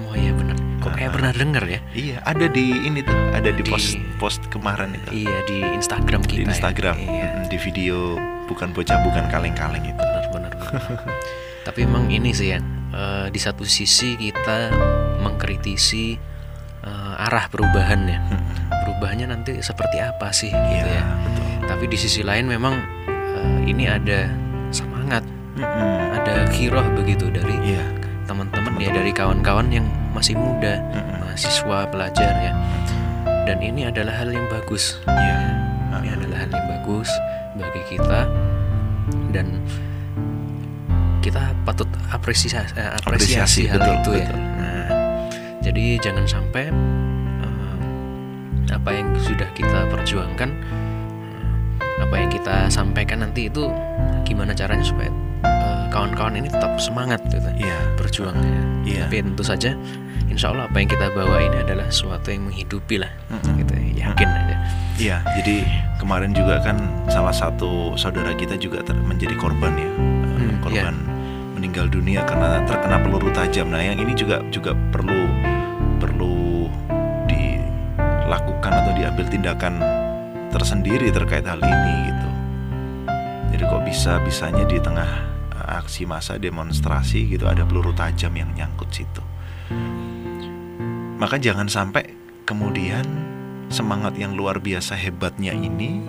[0.09, 0.66] Oh iya benar.
[0.87, 1.81] Kok kayak pernah denger ya?
[1.93, 5.27] Iya, ada di ini tuh, ada di, Di- post post kemarin itu.
[5.27, 6.39] Iya di Instagram kita.
[6.39, 6.49] di ya.
[6.49, 7.27] Instagram, Iya.
[7.35, 7.97] Mm, di video
[8.47, 9.99] bukan bocah bukan kaleng-kaleng itu.
[9.99, 10.75] benar benar benar.
[11.67, 12.63] tapi emang ini sih ya
[13.27, 14.71] di satu sisi kita
[15.21, 16.15] mengkritisi
[16.81, 18.23] eh, arah perubahan ya
[18.81, 21.45] perubahannya nanti seperti apa sih gitu Iya, ya betul.
[21.67, 22.75] tapi di sisi lain memang
[23.11, 24.31] eh, ini ada
[24.71, 25.27] semangat
[26.15, 27.85] ada kiroh begitu dari Iya,
[28.25, 31.25] teman-teman ya dari kawan-kawan yang masih muda Mm-mm.
[31.25, 32.53] mahasiswa pelajar ya
[33.47, 35.39] dan ini adalah hal yang bagus iya.
[36.03, 37.09] ini adalah hal yang bagus
[37.57, 38.21] bagi kita
[39.33, 39.61] dan
[41.25, 44.29] kita patut apresiasi eh, apresiasi, Apresiasi, hal betul, itu ya.
[44.31, 44.39] betul.
[44.39, 44.87] Nah,
[45.59, 46.65] jadi jangan sampai
[47.43, 47.77] eh,
[48.71, 50.51] apa yang sudah kita perjuangkan,
[52.07, 53.67] apa yang kita sampaikan nanti itu
[54.23, 55.11] gimana caranya supaya
[55.97, 58.61] kawan-kawan ini tetap semangat gitu Iya, berjuang ya.
[58.85, 59.03] Iya.
[59.09, 59.73] Tapi tentu saja,
[60.29, 63.65] insya Allah apa yang kita bawa ini adalah sesuatu yang menghidupi lah, Mm-mm.
[63.65, 64.13] gitu ya.
[64.13, 64.57] yakin aja.
[64.97, 65.57] Iya, jadi
[65.97, 66.77] kemarin juga kan
[67.09, 69.91] salah satu saudara kita juga menjadi korban ya,
[70.37, 70.95] Hmm, korban
[71.57, 73.73] meninggal dunia karena terkena peluru tajam.
[73.73, 75.25] Nah, yang ini juga juga perlu
[75.97, 76.69] perlu
[77.25, 79.81] dilakukan atau diambil tindakan
[80.53, 82.29] tersendiri terkait hal ini gitu.
[83.57, 85.09] Jadi kok bisa bisanya di tengah
[85.79, 89.23] aksi massa demonstrasi gitu ada peluru tajam yang nyangkut situ.
[91.17, 92.13] Maka jangan sampai
[92.45, 93.05] kemudian
[93.73, 96.05] semangat yang luar biasa hebatnya ini,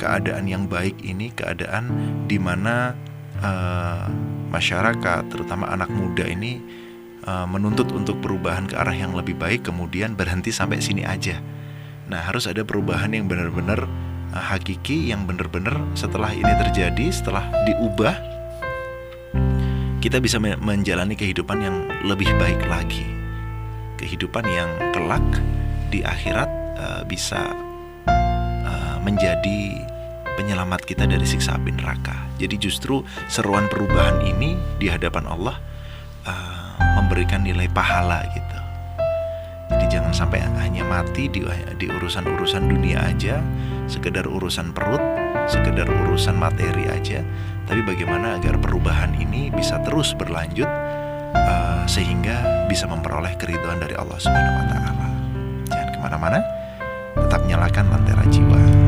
[0.00, 1.90] keadaan yang baik ini, keadaan
[2.26, 2.96] di mana
[3.42, 4.06] eh,
[4.48, 6.62] masyarakat, terutama anak muda ini
[7.26, 11.42] eh, menuntut untuk perubahan ke arah yang lebih baik, kemudian berhenti sampai sini aja.
[12.08, 13.84] Nah, harus ada perubahan yang benar-benar
[14.32, 18.31] eh, hakiki, yang benar-benar setelah ini terjadi, setelah diubah,
[20.02, 23.06] kita bisa me- menjalani kehidupan yang lebih baik lagi
[24.02, 25.22] kehidupan yang kelak
[25.94, 27.38] di akhirat eh, bisa
[28.10, 29.78] eh, menjadi
[30.34, 32.18] penyelamat kita dari siksa api neraka.
[32.42, 35.62] Jadi justru seruan perubahan ini di hadapan Allah
[36.26, 38.58] eh, memberikan nilai pahala gitu.
[39.70, 43.40] Jadi jangan sampai hanya mati di urusan-urusan dunia aja,
[43.88, 45.00] sekedar urusan perut,
[45.46, 47.22] sekedar urusan materi aja,
[47.66, 50.68] tapi bagaimana agar perubahan ini bisa terus berlanjut
[51.34, 55.06] eh, sehingga bisa memperoleh keriduan dari Allah Subhanahu wa taala.
[55.68, 56.38] Jangan ke mana-mana,
[57.16, 58.81] tetap nyalakan lentera jiwa.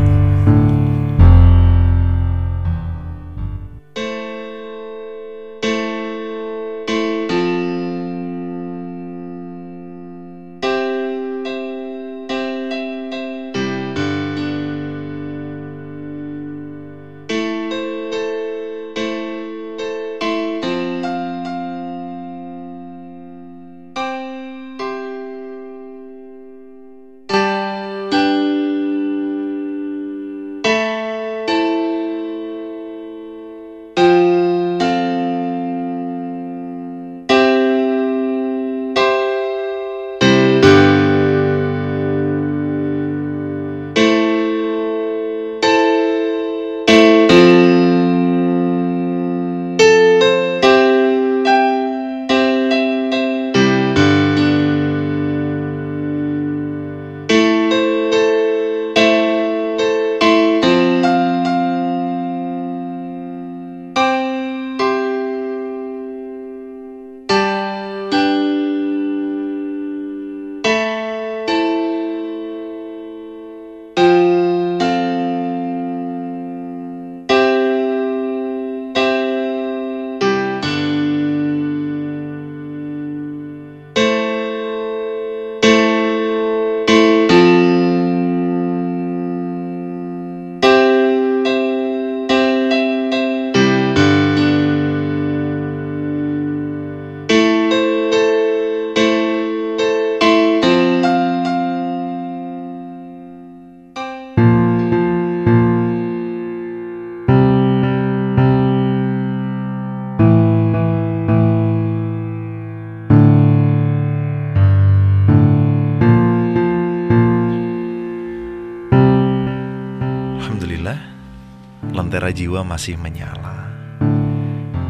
[122.35, 123.65] Jiwa masih menyala.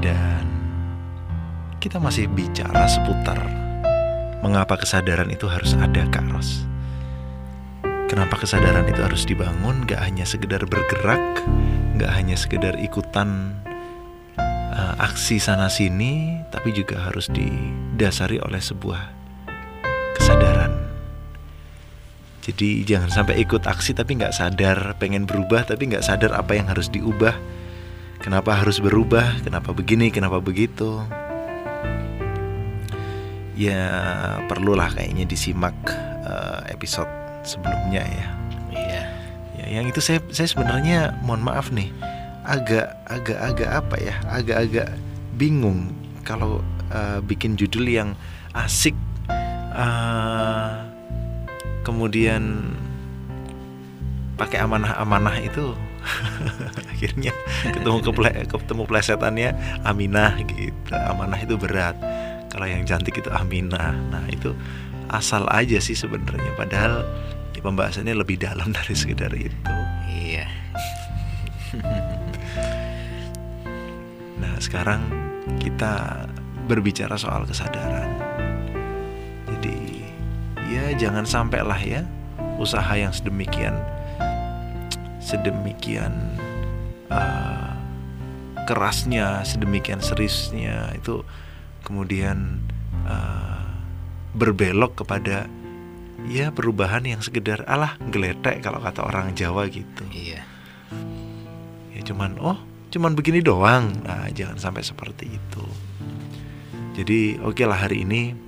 [0.04, 0.44] Dan
[1.80, 3.40] Kita masih bicara seputar
[4.44, 6.68] Mengapa kesadaran itu harus ada Kak Ros
[8.04, 9.88] Kenapa kesadaran itu harus dibangun?
[9.88, 11.40] Gak hanya sekedar bergerak
[11.96, 13.56] Gak hanya sekedar ikutan
[14.36, 19.23] uh, Aksi sana sini Tapi juga harus didasari oleh sebuah
[22.44, 26.68] jadi jangan sampai ikut aksi tapi nggak sadar pengen berubah tapi nggak sadar apa yang
[26.68, 27.32] harus diubah.
[28.20, 29.40] Kenapa harus berubah?
[29.40, 30.12] Kenapa begini?
[30.12, 31.00] Kenapa begitu?
[33.56, 33.88] Ya
[34.44, 35.72] perlulah kayaknya disimak
[36.28, 37.08] uh, episode
[37.48, 38.28] sebelumnya ya.
[38.76, 39.02] Iya.
[39.56, 41.88] Ya yang itu saya saya sebenarnya mohon maaf nih
[42.44, 44.88] agak agak agak apa ya agak-agak
[45.40, 45.96] bingung
[46.28, 46.60] kalau
[46.92, 48.12] uh, bikin judul yang
[48.52, 48.92] asik.
[49.72, 50.83] Uh,
[51.84, 52.74] kemudian
[54.34, 55.76] pakai amanah-amanah itu
[56.92, 57.32] akhirnya
[57.70, 59.50] ketemu keple ketemu plesetannya
[59.86, 60.92] Aminah gitu.
[60.92, 61.96] Amanah itu berat.
[62.50, 63.94] Kalau yang cantik itu Aminah.
[64.12, 64.52] Nah itu
[65.08, 66.52] asal aja sih sebenarnya.
[66.58, 67.04] Padahal
[67.56, 69.56] ya, pembahasannya lebih dalam dari sekedar itu.
[70.08, 70.46] Iya.
[74.40, 75.00] Nah sekarang
[75.60, 76.24] kita
[76.64, 78.13] berbicara soal kesadaran
[80.74, 82.02] ya jangan sampai lah ya
[82.58, 83.78] usaha yang sedemikian
[85.24, 86.12] sedemikian
[87.08, 87.74] uh,
[88.64, 90.92] kerasnya sedemikian seriusnya.
[90.96, 91.24] Itu
[91.84, 92.64] kemudian
[93.08, 93.64] uh,
[94.36, 95.48] berbelok kepada
[96.28, 100.04] ya perubahan yang sekedar alah geletek kalau kata orang Jawa gitu.
[100.12, 100.42] Iya.
[101.96, 102.58] Ya cuman oh
[102.92, 103.92] cuman begini doang.
[104.04, 105.64] Nah jangan sampai seperti itu.
[106.94, 108.43] Jadi oke okay lah hari ini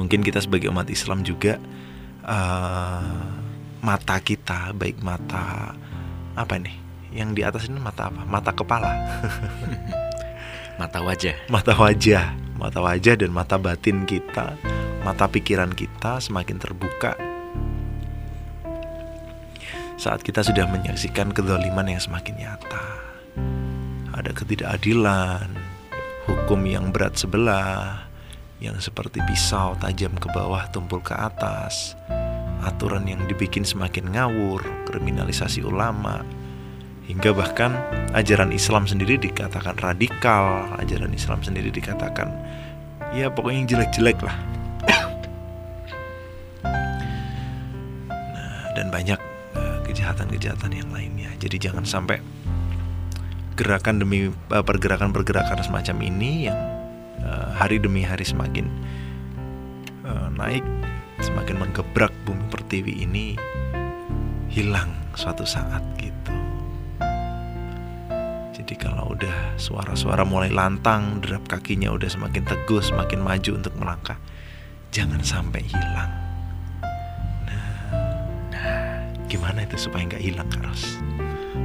[0.00, 1.60] mungkin kita sebagai umat Islam juga
[2.24, 3.28] uh,
[3.84, 5.76] mata kita baik mata
[6.32, 6.76] apa nih
[7.12, 8.22] yang di atas ini mata apa?
[8.24, 8.92] Mata kepala.
[10.80, 11.36] Mata wajah.
[11.52, 12.32] Mata wajah.
[12.56, 14.56] Mata wajah dan mata batin kita
[15.00, 17.16] mata pikiran kita semakin terbuka.
[20.00, 22.86] Saat kita sudah menyaksikan kedoliman yang semakin nyata.
[24.16, 25.48] Ada ketidakadilan
[26.28, 28.09] hukum yang berat sebelah
[28.60, 31.96] yang seperti pisau tajam ke bawah tumpul ke atas,
[32.60, 36.20] aturan yang dibikin semakin ngawur, kriminalisasi ulama,
[37.08, 37.72] hingga bahkan
[38.12, 42.28] ajaran Islam sendiri dikatakan radikal, ajaran Islam sendiri dikatakan
[43.16, 44.36] ya pokoknya yang jelek-jelek lah.
[48.12, 49.18] nah, dan banyak
[49.56, 51.32] eh, kejahatan-kejahatan yang lainnya.
[51.40, 52.20] Jadi jangan sampai
[53.56, 56.79] gerakan demi eh, pergerakan-pergerakan semacam ini yang
[57.24, 58.68] uh, hari demi hari semakin
[60.04, 60.64] uh, naik,
[61.20, 63.36] semakin menggebrak bumi pertiwi ini
[64.50, 66.34] hilang suatu saat gitu.
[68.60, 74.18] Jadi kalau udah suara-suara mulai lantang, derap kakinya udah semakin teguh, semakin maju untuk melangkah,
[74.92, 76.12] jangan sampai hilang.
[77.48, 77.72] Nah,
[78.52, 78.70] nah
[79.26, 81.00] gimana itu supaya nggak hilang, Karos?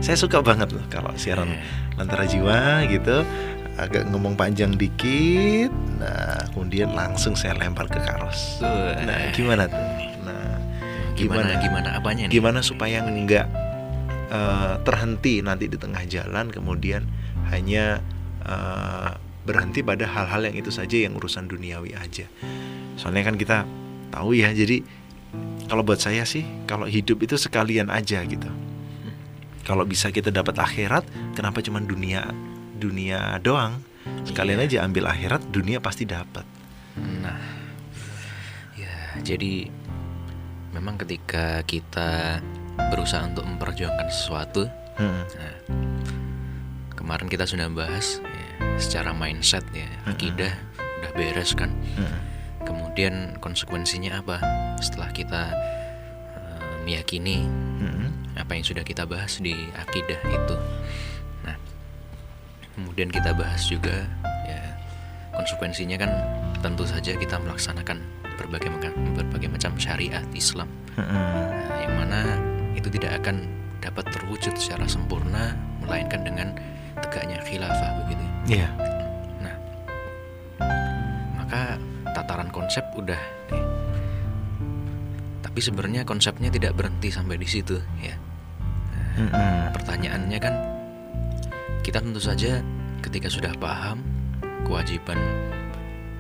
[0.02, 1.62] Saya suka banget loh kalau siaran iya.
[1.98, 3.26] Lantara Jiwa gitu
[3.76, 5.72] agak ngomong panjang dikit.
[6.00, 8.60] Nah kemudian langsung saya lempar ke Karos.
[9.04, 9.80] Nah gimana tuh?
[10.24, 10.60] Nah
[11.16, 11.60] gimana?
[11.60, 12.34] Gimana, apanya nih?
[12.40, 13.48] gimana supaya nggak
[14.32, 17.08] uh, terhenti nanti di tengah jalan kemudian
[17.52, 18.00] hanya
[18.48, 22.26] uh, berhenti pada hal-hal yang itu saja yang urusan duniawi aja.
[22.98, 23.68] Soalnya kan kita
[24.10, 24.82] tahu ya jadi
[25.68, 28.48] kalau buat saya sih kalau hidup itu sekalian aja gitu.
[29.66, 32.30] Kalau bisa kita dapat akhirat kenapa cuma dunia
[32.78, 33.82] dunia doang
[34.26, 34.68] sekalian iya.
[34.70, 36.46] aja ambil akhirat dunia pasti dapat
[36.96, 37.40] nah
[38.78, 39.70] ya jadi
[40.72, 42.40] memang ketika kita
[42.92, 44.68] berusaha untuk memperjuangkan sesuatu
[45.00, 45.24] hmm.
[45.40, 45.56] nah,
[46.94, 50.12] kemarin kita sudah bahas ya, secara mindset ya hmm.
[50.12, 50.54] akidah
[51.02, 52.20] udah beres kan hmm.
[52.68, 54.38] kemudian konsekuensinya apa
[54.84, 55.44] setelah kita
[56.36, 57.48] uh, meyakini
[57.82, 58.36] hmm.
[58.38, 60.56] apa yang sudah kita bahas di akidah itu
[62.76, 64.04] kemudian kita bahas juga
[64.44, 64.62] ya
[65.32, 66.12] konsekuensinya kan
[66.60, 68.04] tentu saja kita melaksanakan
[68.36, 70.68] berbagai macam berbagai macam syariat Islam.
[71.00, 72.22] Nah, yang mana
[72.76, 73.48] itu tidak akan
[73.80, 76.52] dapat terwujud secara sempurna melainkan dengan
[77.00, 78.26] tegaknya khilafah begitu.
[78.46, 78.72] Ya yeah.
[79.40, 79.56] nah
[81.40, 81.80] maka
[82.12, 83.20] tataran konsep udah
[83.52, 83.66] nih.
[85.42, 88.16] tapi sebenarnya konsepnya tidak berhenti sampai di situ ya.
[89.16, 90.75] Nah, pertanyaannya kan
[91.86, 92.66] kita tentu saja
[93.06, 94.02] ketika sudah paham
[94.66, 95.22] kewajiban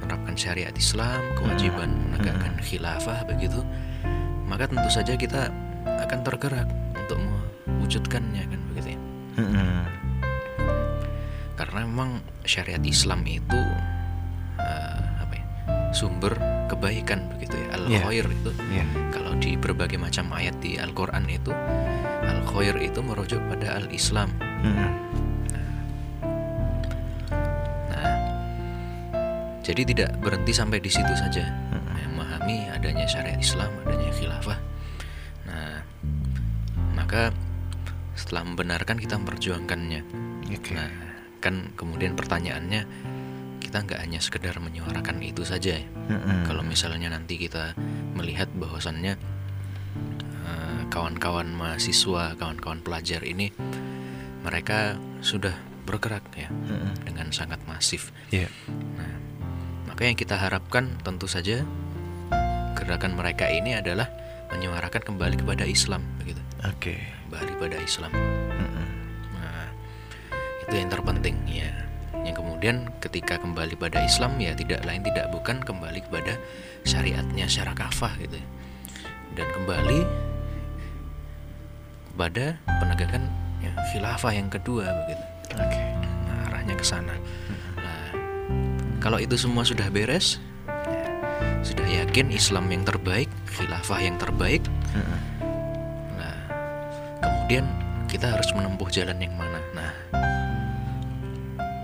[0.05, 2.01] menerapkan syariat Islam, kewajiban hmm.
[2.13, 2.61] menegakkan hmm.
[2.61, 3.65] khilafah begitu,
[4.45, 5.49] maka tentu saja kita
[6.05, 7.17] akan tergerak untuk
[7.65, 8.99] mewujudkannya kan begitu ya
[9.35, 9.83] Mm-mm.
[11.53, 13.61] karena memang syariat Islam itu
[14.57, 15.45] eh, apa ya
[15.93, 16.33] sumber
[16.65, 18.85] kebaikan begitu ya al khair itu Iya.
[19.13, 21.53] kalau di berbagai macam ayat di Al-Quran itu
[22.25, 24.73] al khair itu merujuk pada al Islam Mm-mm.
[24.73, 24.91] nah
[29.65, 31.49] jadi tidak berhenti sampai di situ saja
[32.13, 34.59] memahami adanya syariat Islam adanya khilafah
[35.49, 35.81] nah
[36.93, 37.33] maka
[38.15, 40.25] setelah membenarkan kita memperjuangkannya
[40.65, 40.73] Oke.
[40.77, 40.89] Nah,
[41.41, 42.85] kan kemudian pertanyaannya
[43.61, 45.77] kita nggak hanya sekedar menyuarakan itu saja.
[45.77, 45.85] ya.
[46.09, 46.45] Mm-mm.
[46.45, 47.73] Kalau misalnya nanti kita
[48.13, 49.13] melihat bahwasannya
[50.45, 53.49] eh, kawan-kawan mahasiswa, kawan-kawan pelajar ini
[54.45, 55.53] mereka sudah
[55.85, 56.93] bergerak ya Mm-mm.
[57.05, 58.13] dengan sangat masif.
[58.29, 58.49] Iya.
[58.97, 59.13] Nah,
[59.95, 61.63] maka yang kita harapkan tentu saja
[62.75, 64.11] gerakan mereka ini adalah
[64.51, 66.43] menyuarakan kembali kepada Islam begitu.
[66.67, 66.99] Oke.
[67.31, 68.11] Kembali pada Islam.
[68.11, 68.87] Mm-mm.
[69.39, 69.71] Nah,
[70.67, 71.71] itu yang terpenting ya.
[72.27, 76.43] Yang kemudian ketika kembali pada Islam ya tidak lain tidak bukan kembali kepada
[76.83, 78.35] syariatnya secara kafah gitu.
[79.31, 80.03] Dan kembali
[82.11, 83.31] kepada penegakan
[83.63, 85.23] ya, khilafah yang kedua begitu.
[85.55, 85.79] Oke.
[86.27, 87.15] Nah, arahnya ke sana.
[89.05, 91.05] Nah, kalau itu semua sudah beres, ya,
[91.61, 94.65] sudah yakin Islam yang terbaik, khilafah yang terbaik.
[96.17, 96.33] Nah,
[97.21, 97.69] kemudian
[98.09, 99.61] kita harus menempuh jalan yang mana.
[99.77, 99.93] Nah,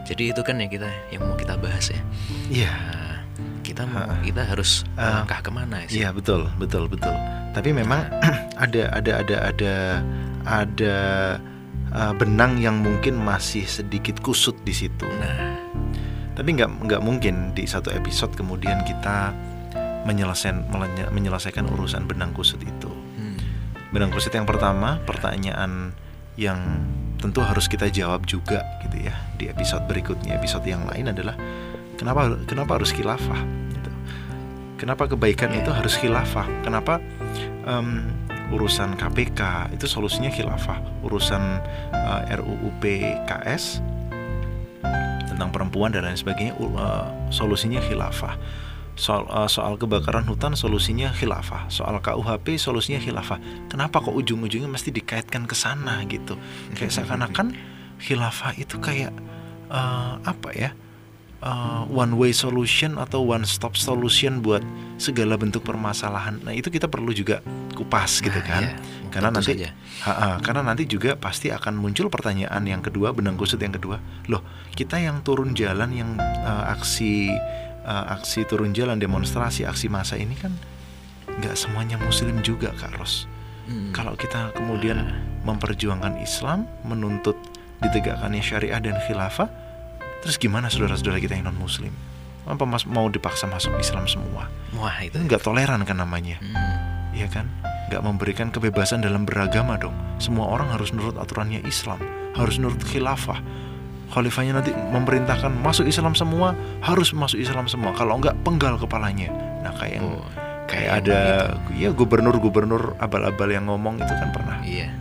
[0.01, 2.01] jadi itu kan ya kita yang mau kita bahas ya.
[2.49, 2.73] Iya.
[2.73, 3.17] Nah,
[3.61, 5.21] kita mau kita harus Ah.
[5.21, 6.01] melangkah ke mana sih?
[6.01, 7.13] Iya betul betul betul.
[7.53, 8.01] Tapi memang
[8.65, 9.75] ada ada ada ada
[10.41, 10.95] ada
[11.93, 15.05] uh, benang yang mungkin masih sedikit kusut di situ.
[15.05, 15.60] Nah,
[16.41, 19.29] Tapi nggak nggak mungkin di satu episode kemudian kita
[20.09, 20.65] menyelesaikan
[21.13, 22.89] menyelesaikan urusan benang kusut itu.
[22.89, 23.37] hmm,
[23.93, 25.93] Benang kusut yang pertama pertanyaan
[26.41, 26.57] yang
[27.21, 31.37] tentu harus kita jawab juga gitu ya di episode berikutnya episode yang lain adalah
[31.93, 33.41] kenapa kenapa harus khilafah
[33.77, 33.91] gitu.
[34.81, 36.49] Kenapa kebaikan itu harus khilafah?
[36.65, 36.97] Kenapa
[37.69, 38.09] em,
[38.49, 41.61] urusan KPK itu solusinya khilafah, urusan
[41.93, 43.90] eh, RUU PKS
[45.31, 48.35] tentang perempuan dan lain sebagainya u- eh, solusinya khilafah.
[48.99, 53.39] Soal eh, soal kebakaran hutan solusinya khilafah, soal KUHP solusinya khilafah.
[53.71, 56.35] Kenapa kok ujung-ujungnya mesti dikaitkan ke sana gitu?
[56.75, 57.55] Kayak seakan-akan
[58.03, 59.15] khilafah itu kayak
[59.71, 60.71] eh, apa ya?
[61.41, 64.61] eh, one way solution atau one stop solution buat
[65.01, 66.37] segala bentuk permasalahan.
[66.45, 67.41] Nah, itu kita perlu juga
[67.73, 68.63] kupas gitu nah, kan.
[68.69, 68.71] ya,
[69.11, 69.69] Karena tentu nanti saja.
[70.07, 73.99] Ha-ha, karena nanti juga pasti akan muncul pertanyaan yang kedua, benang kusut yang kedua.
[74.31, 74.41] Loh,
[74.71, 77.29] kita yang turun jalan yang eh, aksi
[77.83, 80.55] eh, aksi turun jalan demonstrasi, aksi massa ini kan
[81.27, 83.27] nggak semuanya muslim juga, Kak Ros.
[83.67, 84.99] Hmm, Kalau kita kemudian
[85.45, 87.37] memperjuangkan Islam, menuntut
[87.79, 89.47] ditegakkannya syariah dan khilafah,
[90.21, 91.93] terus gimana saudara-saudara kita yang non muslim?
[92.41, 94.49] Apa mas mau dipaksa masuk Islam semua?
[94.73, 95.13] wah itu.
[95.13, 96.41] Nggak toleran kan namanya?
[96.41, 97.45] Hmm, Iya kan?
[97.91, 99.91] Nggak memberikan kebebasan dalam beragama dong.
[100.15, 101.99] Semua orang harus nurut aturannya Islam,
[102.39, 103.43] harus nurut khilafah.
[104.15, 107.91] Khalifahnya nanti memerintahkan masuk Islam semua, harus masuk Islam semua.
[107.91, 109.27] Kalau enggak penggal kepalanya.
[109.59, 110.23] Nah kayak yang oh,
[110.71, 111.19] kayak ada
[111.75, 114.95] ya gubernur-gubernur abal-abal yang ngomong itu kan pernah Iya.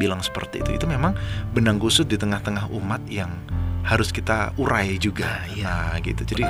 [0.00, 0.80] bilang seperti itu.
[0.80, 1.12] Itu memang
[1.52, 3.36] benang kusut di tengah-tengah umat yang
[3.84, 5.44] harus kita urai juga.
[5.44, 5.64] Nah, iya.
[5.66, 6.22] Nah, gitu.
[6.24, 6.44] Jadi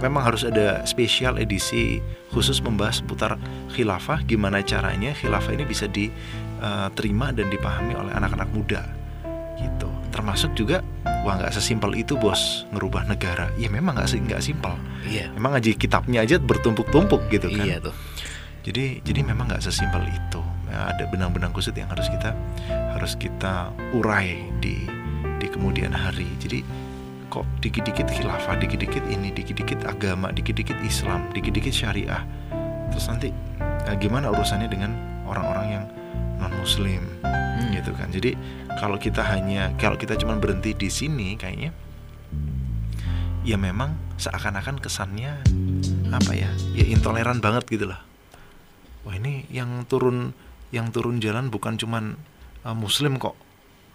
[0.00, 2.00] memang harus ada spesial edisi
[2.32, 3.36] khusus membahas seputar
[3.74, 8.82] khilafah gimana caranya khilafah ini bisa diterima dan dipahami oleh anak-anak muda
[9.60, 10.80] gitu termasuk juga
[11.22, 14.72] wah nggak sesimpel itu bos ngerubah negara ya memang nggak nggak simpel
[15.04, 15.28] Iya.
[15.36, 17.94] memang aja kitabnya aja bertumpuk-tumpuk gitu kan Iya tuh.
[18.64, 22.30] jadi jadi memang nggak sesimpel itu Ya, ada benang-benang kusut yang harus kita
[22.94, 24.86] harus kita urai di
[25.40, 26.28] di kemudian hari.
[26.36, 26.60] Jadi
[27.32, 32.22] kok dikit-dikit khilafah dikit-dikit ini dikit-dikit agama dikit-dikit Islam dikit-dikit syariah.
[32.92, 33.32] Terus nanti
[33.88, 34.92] eh, gimana urusannya dengan
[35.24, 35.84] orang-orang yang
[36.36, 37.02] non Muslim
[37.60, 37.76] Hmm.
[37.76, 38.08] gitu kan.
[38.08, 38.34] Jadi
[38.80, 41.76] kalau kita hanya kalau kita cuma berhenti di sini kayaknya
[43.44, 45.40] ya memang seakan-akan kesannya
[46.12, 48.00] apa ya ya intoleran banget gitu lah.
[49.04, 50.32] Wah ini yang turun
[50.72, 52.16] yang turun jalan bukan cuman
[52.64, 53.36] uh, muslim kok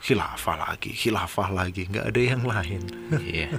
[0.06, 2.82] khilafah lagi khilafah lagi nggak ada yang lain
[3.18, 3.50] Iya.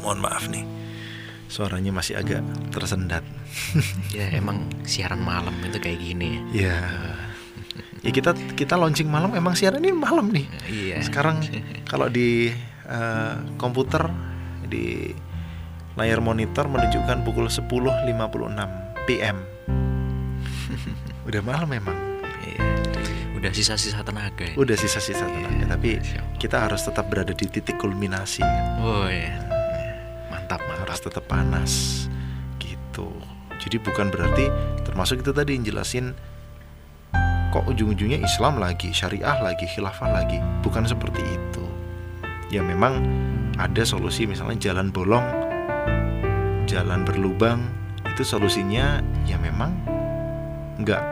[0.00, 0.64] mohon maaf nih
[1.46, 2.40] suaranya masih agak
[2.70, 3.24] tersendat
[4.10, 6.72] Ya emang siaran malam itu kayak gini ya.
[6.72, 6.78] ya
[8.00, 11.04] ya kita kita launching malam emang siaran ini malam nih Iya.
[11.04, 11.44] sekarang
[11.84, 12.48] kalau di
[12.86, 14.08] eh, komputer
[14.64, 15.12] di
[15.96, 17.68] layar monitor menunjukkan pukul 10.56
[19.04, 19.36] PM
[21.26, 22.09] udah malam memang.
[23.40, 24.52] Udah sisa-sisa tenaga ya.
[24.54, 26.36] udah sisa-sisa Iya, tenaga tapi Masya Allah.
[26.36, 28.44] kita harus tetap berada di titik kulminasi
[28.78, 29.40] Oh iya.
[30.28, 30.84] Mantap, mantap.
[30.84, 31.72] harus tetap panas
[32.58, 33.08] gitu
[33.56, 34.48] jadi bukan berarti
[34.82, 36.12] termasuk itu tadi yang jelasin
[37.50, 41.64] kok ujung-ujungnya Islam lagi syariah lagi khilafah lagi bukan seperti itu
[42.48, 43.02] ya memang
[43.56, 45.24] ada solusi misalnya jalan bolong
[46.66, 47.60] jalan berlubang
[48.06, 49.74] itu solusinya ya memang
[50.78, 51.02] nggak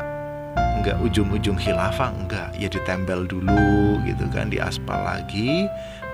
[0.82, 5.66] nggak ujung-ujung khilafah enggak ya ditempel dulu gitu kan di aspal lagi.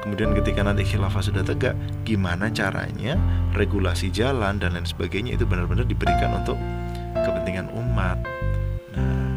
[0.05, 1.73] Kemudian ketika nanti khilafah sudah tegak
[2.05, 3.17] gimana caranya
[3.57, 6.61] regulasi jalan dan lain sebagainya itu benar-benar diberikan untuk
[7.25, 8.21] kepentingan umat.
[8.93, 9.29] Nah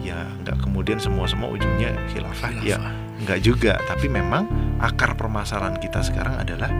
[0.00, 2.92] ya nggak kemudian semua semua ujungnya khilafah, ya Khilafah.
[3.28, 3.72] nggak juga.
[3.84, 4.48] Tapi memang
[4.80, 6.72] akar permasalahan kita sekarang adalah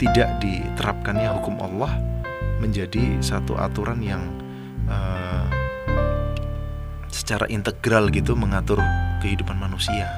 [0.00, 1.92] tidak diterapkannya hukum Allah
[2.60, 4.24] menjadi satu aturan yang
[4.88, 5.59] eh,
[7.30, 8.82] secara integral gitu mengatur
[9.22, 10.10] kehidupan manusia.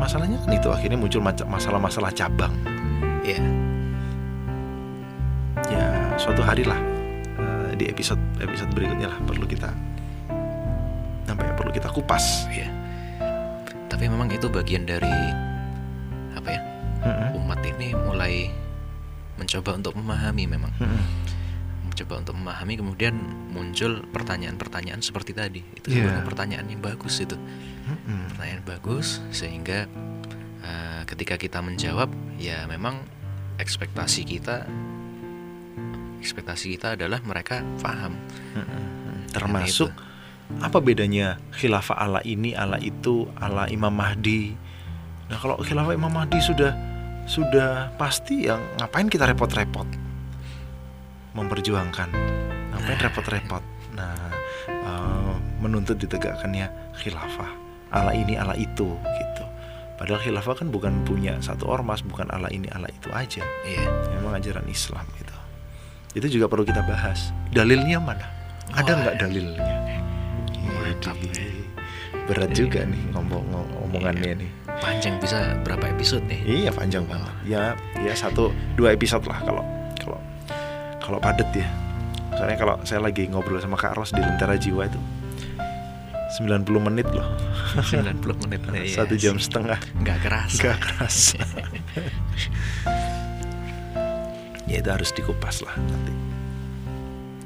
[0.00, 2.56] Masalahnya kan itu akhirnya muncul masalah-masalah cabang.
[3.28, 3.44] Iya.
[5.68, 5.84] Ya
[6.16, 6.80] suatu hari lah
[7.36, 9.68] eh, di episode episode berikutnya lah perlu kita
[11.28, 12.48] apa ya perlu kita kupas.
[12.48, 12.72] Iya.
[13.92, 15.12] Tapi memang itu bagian dari
[16.32, 16.60] apa ya?
[17.04, 17.36] Mm-mm.
[17.36, 18.48] Umat ini mulai
[19.36, 20.72] mencoba untuk memahami memang.
[20.80, 21.27] Mm-mm.
[21.98, 23.14] Mencoba untuk memahami kemudian
[23.50, 25.66] muncul pertanyaan-pertanyaan seperti tadi.
[25.66, 26.06] Itu Iya.
[26.06, 27.34] sebenarnya pertanyaan yang bagus itu.
[27.34, 28.38] Mm-mm.
[28.38, 29.90] Pertanyaan bagus sehingga
[30.62, 32.06] eh, ketika kita menjawab
[32.38, 33.02] ya memang
[33.58, 34.62] ekspektasi kita
[36.22, 38.14] ekspektasi kita adalah mereka paham.
[38.54, 39.34] Mm-mm.
[39.34, 39.90] Termasuk
[40.62, 44.54] apa bedanya khilafah ala ini, ala itu, ala Imam Mahdi.
[45.26, 46.78] Nah kalau khilafah Imam Mahdi sudah
[47.26, 50.07] sudah pasti yang ngapain kita repot-repot
[51.38, 52.08] memperjuangkan,
[52.74, 53.62] ngapain repot-repot.
[53.94, 54.14] Nah
[54.68, 56.66] eh, menuntut ditegakkannya
[56.98, 57.50] khilafah
[57.94, 59.44] ala ini, ala itu gitu.
[59.98, 63.42] Padahal khilafah kan bukan punya satu ormas, bukan ala ini, ala itu aja.
[63.66, 63.90] Iya.
[64.18, 65.34] Memang ajaran Islam gitu.
[66.14, 67.34] Itu juga perlu kita bahas.
[67.50, 68.26] Dalilnya mana?
[68.74, 69.74] Ada nggak dalilnya?
[70.62, 71.18] Mantap.
[72.28, 74.50] Berat juga nih ngomong ngomong- ngomongannya nih.
[74.78, 76.40] Panjang bisa berapa episode nih?
[76.44, 77.34] Iya panjang banget.
[77.48, 79.64] Ya ya satu dua episode lah kalau
[81.02, 81.68] kalau padet ya.
[82.38, 85.00] Soalnya kalau saya lagi ngobrol sama Kak Ros di Lentera Jiwa itu
[86.38, 87.26] 90 menit loh.
[87.82, 88.92] 90 menit nih.
[88.98, 89.80] Satu jam setengah.
[89.98, 90.60] Nggak kerasa.
[90.60, 91.18] Gak keras.
[94.68, 96.12] ya itu harus dikupas lah nanti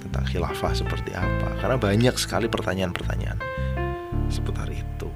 [0.02, 3.38] tentang khilafah seperti apa karena banyak sekali pertanyaan-pertanyaan
[4.26, 5.08] seputar itu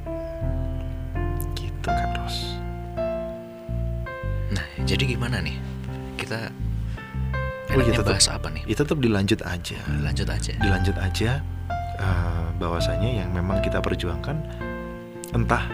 [1.58, 2.56] gitu kan Ros
[4.46, 5.58] Nah, jadi gimana nih?
[6.14, 6.54] Kita
[7.68, 8.62] Oh, iya, tetap- bahas apa nih?
[8.64, 10.52] ya tetap dilanjut aja Lanjut aja.
[10.56, 11.30] dilanjut aja
[11.98, 14.36] eh, bahwasanya yang memang kita perjuangkan
[15.32, 15.64] entah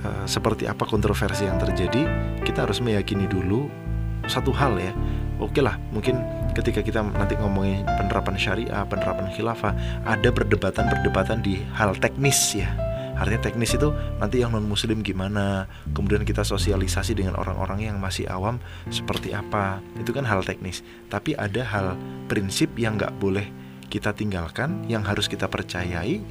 [0.00, 2.02] eh, seperti apa kontroversi yang terjadi
[2.42, 3.66] kita harus meyakini dulu
[4.24, 4.92] satu hal ya
[5.38, 6.20] oke lah mungkin
[6.52, 9.72] ketika kita nanti ngomongin penerapan syariah penerapan khilafah
[10.04, 12.68] ada perdebatan-perdebatan di hal teknis ya
[13.18, 13.90] artinya teknis itu
[14.22, 15.66] nanti yang non muslim gimana?
[15.90, 19.82] Kemudian kita sosialisasi dengan orang-orang yang masih awam seperti apa?
[19.98, 20.86] Itu kan hal teknis.
[21.10, 21.86] Tapi ada hal
[22.30, 23.50] prinsip yang nggak boleh
[23.90, 26.22] kita tinggalkan yang harus kita percayai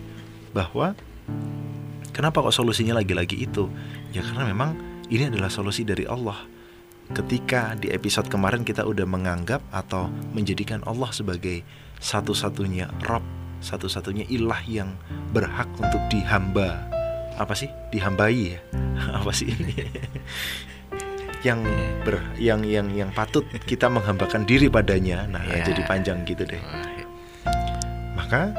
[0.55, 0.95] bahwa
[2.15, 3.67] kenapa kok solusinya lagi-lagi itu?
[4.15, 4.79] Ya karena memang
[5.11, 6.39] ini adalah solusi dari Allah.
[7.07, 11.63] Ketika di episode kemarin kita udah menganggap atau menjadikan Allah sebagai
[12.03, 13.23] satu-satunya Rob
[13.59, 14.93] satu-satunya ilah yang
[15.33, 16.87] berhak untuk dihamba.
[17.37, 17.69] Apa sih?
[17.93, 18.59] Dihambai ya?
[19.21, 19.49] Apa sih?
[21.45, 21.69] Yang
[22.01, 25.29] ber yang yang yang patut kita menghambakan diri padanya.
[25.29, 25.61] Nah Ya.
[25.69, 26.57] jadi panjang gitu deh.
[26.59, 26.89] Wah,
[28.17, 28.51] maka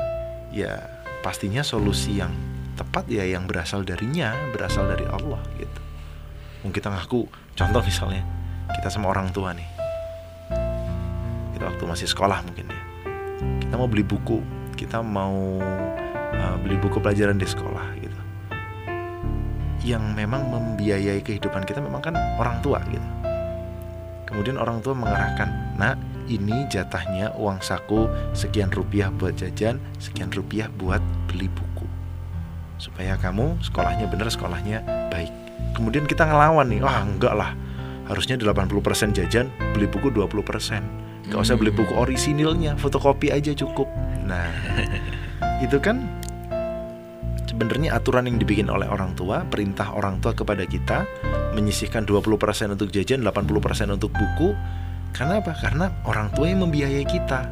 [0.55, 0.86] ya
[1.20, 2.30] pastinya solusi yang
[2.78, 5.80] tepat ya yang berasal darinya berasal dari Allah gitu.
[6.62, 7.26] Mungkin kita ngaku
[7.59, 8.22] contoh misalnya
[8.78, 9.68] kita sama orang tua nih.
[11.59, 12.82] Kita waktu masih sekolah mungkin ya.
[13.66, 14.38] Kita mau beli buku
[14.79, 15.59] kita mau
[16.39, 18.20] uh, beli buku pelajaran di sekolah gitu.
[19.83, 23.09] Yang memang membiayai kehidupan kita memang kan orang tua gitu.
[24.31, 25.99] Kemudian orang tua mengarahkan nak
[26.31, 28.07] ini jatahnya uang saku
[28.37, 31.89] sekian rupiah buat jajan sekian rupiah buat beli buku.
[32.79, 35.33] Supaya kamu sekolahnya bener sekolahnya baik.
[35.74, 37.53] Kemudian kita ngelawan nih wah enggak lah.
[38.07, 43.85] Harusnya 80% jajan beli buku 20% Gak usah beli buku orisinilnya fotokopi aja cukup
[44.29, 44.53] nah
[45.64, 46.05] itu kan
[47.49, 51.09] sebenarnya aturan yang dibikin oleh orang tua perintah orang tua kepada kita
[51.57, 52.29] menyisihkan 20%
[52.76, 54.55] untuk jajan 80% untuk buku
[55.16, 57.49] karena apa karena orang tua yang membiayai kita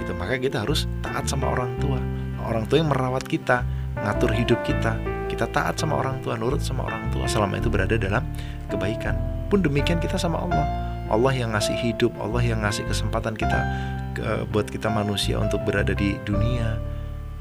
[0.00, 2.00] Itu maka kita harus taat sama orang tua.
[2.40, 3.60] Orang tua yang merawat kita,
[4.00, 4.96] ngatur hidup kita.
[5.28, 8.24] Kita taat sama orang tua, nurut sama orang tua selama itu berada dalam
[8.72, 9.12] kebaikan.
[9.52, 10.64] Pun demikian kita sama Allah.
[11.12, 13.60] Allah yang ngasih hidup, Allah yang ngasih kesempatan kita
[14.20, 16.76] ke, buat kita manusia untuk berada di dunia.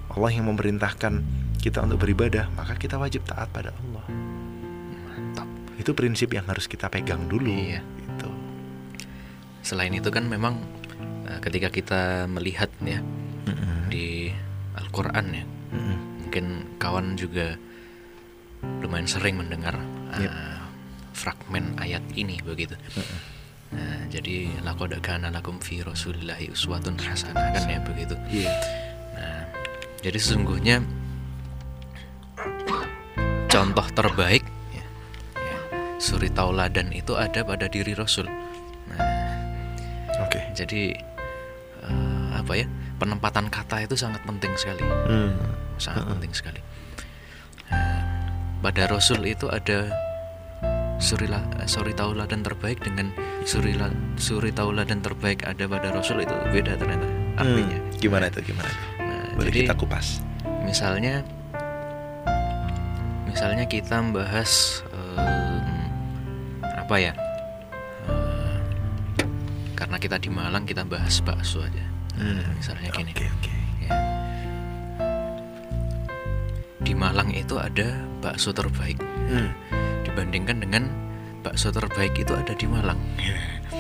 [0.09, 1.21] Allah yang memerintahkan
[1.59, 4.05] kita untuk beribadah, maka kita wajib taat pada Allah.
[5.11, 5.47] Mantap.
[5.75, 7.51] Itu prinsip yang harus kita pegang dulu.
[7.51, 7.83] Iya.
[7.83, 8.29] Gitu.
[9.61, 10.63] Selain itu kan memang
[11.27, 12.01] eh, ketika kita
[12.31, 13.03] melihat ya
[13.45, 13.91] Mm-mm.
[13.91, 14.31] di
[14.79, 15.97] Al-Qur'an ya, Mm-mm.
[16.25, 16.45] mungkin
[16.79, 17.59] kawan juga
[18.79, 19.75] lumayan sering mendengar
[20.15, 20.33] eh, Yep.
[21.13, 22.79] fragmen ayat ini begitu.
[23.69, 28.17] Nah, jadi laqad kana lakum fi rasulillahi uswatun hasanah kan ya begitu.
[28.33, 28.49] Iya.
[29.13, 29.41] Nah,
[30.01, 30.81] jadi sesungguhnya
[33.49, 34.41] contoh terbaik
[34.73, 34.85] ya,
[35.37, 35.57] ya,
[36.01, 38.25] suri tauladan itu ada pada diri Rasul.
[38.89, 39.01] Nah,
[40.25, 40.41] Oke.
[40.57, 40.93] jadi
[41.85, 42.65] eh, apa ya
[42.97, 45.33] penempatan kata itu sangat penting sekali, Hmm.
[45.77, 46.61] sangat penting sekali.
[47.69, 48.01] Nah,
[48.65, 49.93] pada Rasul itu ada
[50.99, 53.09] suri la- eh, suri tauladan terbaik dengan
[53.43, 57.77] suri la- suri tauladan terbaik ada pada Rasul itu beda ternyata artinya.
[57.79, 57.97] Hmm.
[57.97, 58.39] Gimana itu?
[58.45, 58.71] Gimana?
[58.97, 60.19] Nah, Boleh jadi kita kupas.
[60.61, 61.23] misalnya
[63.25, 65.87] misalnya kita membahas em,
[66.61, 67.13] apa ya
[69.17, 69.27] Eh,
[69.73, 72.43] karena kita di Malang kita bahas bakso aja Hmm.
[72.53, 73.53] misalnya gini Oke, oke.
[73.79, 73.91] ya.
[76.77, 77.87] di Malang itu ada
[78.19, 79.49] bakso terbaik Hmm.
[80.09, 80.83] Dibandingkan dengan
[81.39, 82.97] bakso terbaik itu ada di Malang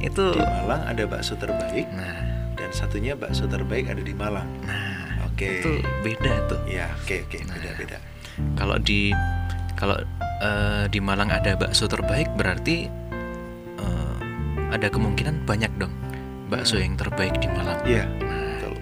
[0.00, 2.16] itu Di Malang ada bakso terbaik nah
[2.54, 4.46] dan satunya bakso terbaik ada di Malang.
[4.62, 5.60] nah Oke.
[5.60, 5.70] itu
[6.00, 7.54] beda tuh Ya, oke oke, Nah.
[7.56, 7.98] beda-beda.
[8.54, 9.10] Kalau di
[9.74, 9.98] kalau
[10.40, 12.86] eh, di Malang ada bakso terbaik berarti
[13.76, 14.14] eh,
[14.70, 15.92] ada kemungkinan banyak dong
[16.46, 16.84] bakso Hmm.
[16.84, 17.80] yang terbaik di Malang.
[17.82, 18.74] Iya, Nah, betul.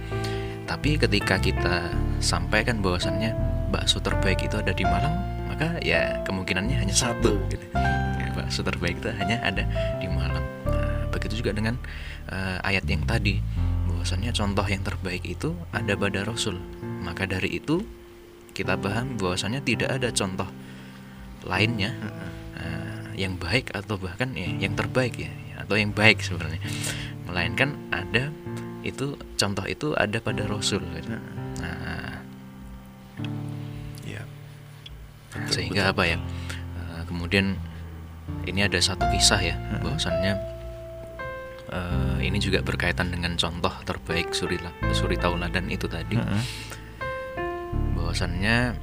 [0.64, 1.88] tapi ketika kita
[2.18, 3.32] sampaikan bahwasannya
[3.70, 5.14] bakso terbaik itu ada di Malang,
[5.62, 7.38] maka ya kemungkinannya hanya satu.
[7.38, 7.46] Satu.
[7.54, 7.66] gitu.
[8.18, 9.62] Ya, bakso terbaik itu hanya ada
[10.02, 10.42] di Malang.
[10.66, 11.78] Nah, begitu juga dengan
[12.26, 13.38] eh, ayat yang tadi
[13.86, 16.58] bahwasannya contoh yang terbaik itu ada pada Rasul.
[17.06, 17.86] Maka dari itu
[18.58, 20.50] kita paham bahwasannya tidak ada contoh
[21.46, 21.94] lainnya
[22.58, 25.30] eh, yang baik atau bahkan ya, yang terbaik ya
[25.62, 26.58] atau yang baik sebenarnya
[27.30, 28.34] melainkan ada
[28.82, 31.14] itu contoh itu ada pada Rasul gitu.
[31.62, 32.01] nah,
[35.52, 36.18] sehingga apa ya
[36.80, 37.60] eh, kemudian
[38.48, 40.32] ini ada satu kisah ya bahwasannya
[41.70, 44.56] eh, ini juga berkaitan dengan contoh terbaik suri
[44.96, 46.16] suri tauladan itu tadi.
[46.16, 46.42] Mm-mm.
[47.96, 48.76] bahwasannya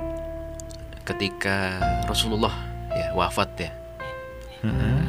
[1.06, 1.78] ketika
[2.10, 2.54] Rasulullah
[2.94, 3.72] ya wafat ya.
[4.66, 5.06] Mm-mm.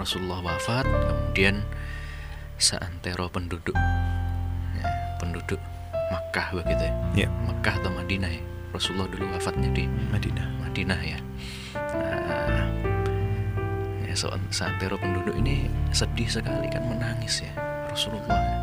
[0.00, 1.60] Rasulullah wafat kemudian
[2.56, 3.76] seantero penduduk
[4.76, 4.86] ya,
[5.20, 5.60] penduduk
[6.10, 6.94] Makkah begitu ya.
[7.14, 10.46] Ya, Makkah atau Madinah ya Rasulullah dulu wafatnya di Madinah.
[10.62, 11.18] Madinah ya
[11.74, 12.66] nah,
[14.06, 17.52] ya so, seantero penduduk ini sedih sekali kan menangis ya
[17.90, 18.56] Rasulullah ya.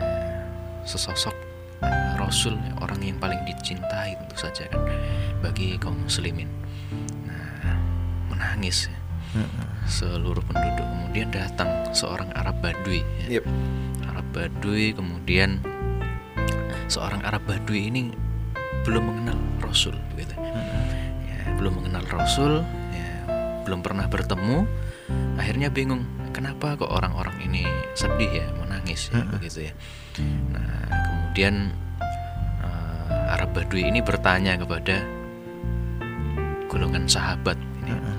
[0.00, 0.40] Eh,
[0.84, 1.32] sesosok
[1.80, 4.84] eh, Rasul orang yang paling dicintai tentu saja kan
[5.40, 6.48] bagi kaum muslimin
[7.24, 7.80] nah
[8.28, 8.98] menangis ya
[9.40, 9.88] Mm-mm.
[9.88, 13.40] seluruh penduduk kemudian datang seorang Arab Badui ya.
[13.40, 13.44] Yep.
[14.12, 15.64] Arab Badui kemudian
[16.92, 18.12] seorang Arab Badui ini
[18.82, 20.84] belum mengenal Rasul begitu Mm-mm.
[21.28, 23.10] ya, belum mengenal Rasul ya,
[23.68, 24.66] belum pernah bertemu
[25.38, 26.02] akhirnya bingung
[26.32, 27.62] kenapa kok orang-orang ini
[27.94, 29.38] sedih ya menangis ya, Mm-mm.
[29.38, 29.74] begitu ya
[30.50, 31.70] nah kemudian
[32.64, 35.04] eh, Arab Badui ini bertanya kepada
[36.66, 38.18] golongan sahabat ini Mm-mm.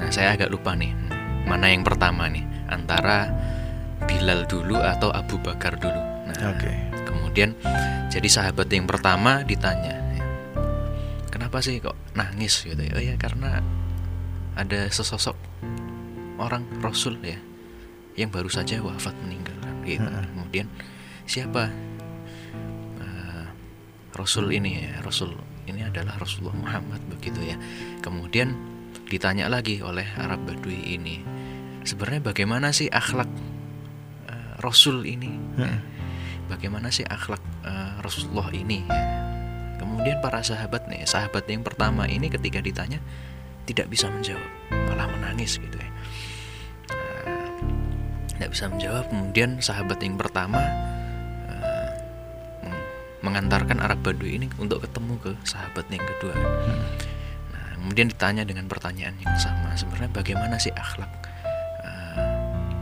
[0.00, 0.96] Nah, saya agak lupa nih,
[1.44, 2.42] mana yang pertama nih,
[2.72, 3.28] antara
[4.08, 6.00] Bilal dulu atau Abu Bakar dulu.
[6.24, 6.72] Nah, Oke.
[7.30, 7.54] Kemudian
[8.10, 10.26] jadi sahabat yang pertama ditanya, ya,
[11.30, 12.90] kenapa sih kok nangis gitu ya?
[12.98, 13.62] Oh ya karena
[14.58, 15.38] ada sesosok
[16.42, 17.38] orang Rasul ya
[18.18, 19.54] yang baru saja wafat meninggal
[19.86, 20.02] gitu.
[20.10, 20.66] Kemudian
[21.30, 21.70] siapa
[22.98, 23.46] Eh,
[24.18, 25.32] Rasul ini ya Rasul
[25.70, 27.56] ini adalah Rasulullah Muhammad begitu ya.
[28.02, 28.58] Kemudian
[29.06, 31.22] ditanya lagi oleh Arab Badui ini
[31.86, 33.30] sebenarnya bagaimana sih akhlak
[34.28, 35.30] eh, Rasul ini?
[35.30, 35.99] Mm-mm.
[36.50, 38.82] Bagaimana sih akhlak eh, Rasulullah ini?
[39.78, 43.00] Kemudian para sahabat nih, sahabat yang pertama ini ketika ditanya
[43.64, 45.90] tidak bisa menjawab, malah menangis gitu ya.
[46.90, 47.48] Nah,
[48.34, 49.04] tidak bisa menjawab.
[49.08, 50.60] Kemudian sahabat yang pertama
[51.48, 51.90] eh,
[52.66, 52.86] meng-
[53.24, 56.34] mengantarkan Arab Badui ini untuk ketemu ke sahabat yang kedua.
[57.54, 61.08] Nah, kemudian ditanya dengan pertanyaan yang sama, sebenarnya bagaimana sih akhlak
[61.86, 62.20] eh,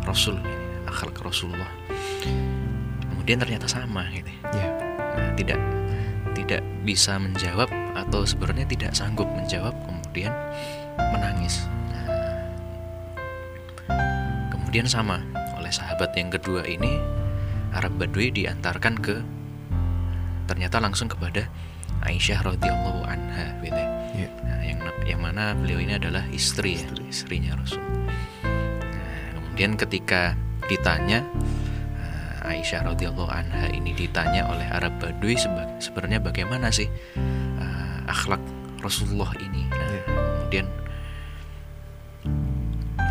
[0.03, 0.41] Rasul,
[0.89, 1.71] akhlak Rasulullah.
[3.29, 4.33] Kemudian ternyata sama gitu.
[4.57, 4.73] Ya.
[4.89, 5.61] Nah, tidak
[6.33, 10.33] tidak bisa menjawab atau sebenarnya tidak sanggup menjawab kemudian
[10.97, 11.69] menangis.
[11.93, 12.09] Nah,
[14.49, 15.21] kemudian sama
[15.61, 16.97] oleh sahabat yang kedua ini
[17.77, 19.21] Arab Badui diantarkan ke
[20.49, 21.53] ternyata langsung kepada
[22.09, 23.77] Aisyah radhiyallahu anha gitu.
[23.77, 24.25] ya.
[24.25, 24.29] Ya.
[24.41, 27.85] Nah, yang yang mana beliau ini adalah istri ya, istrinya Rasul.
[27.85, 30.33] Nah, kemudian ketika
[30.65, 31.29] ditanya
[32.49, 36.89] Aisyah radhiyallahu anha ini ditanya oleh Arab Badui sebenarnya bagaimana sih
[37.61, 38.41] eh, akhlak
[38.81, 39.69] Rasulullah ini.
[39.69, 40.03] Nah, Ya.
[40.09, 40.67] kemudian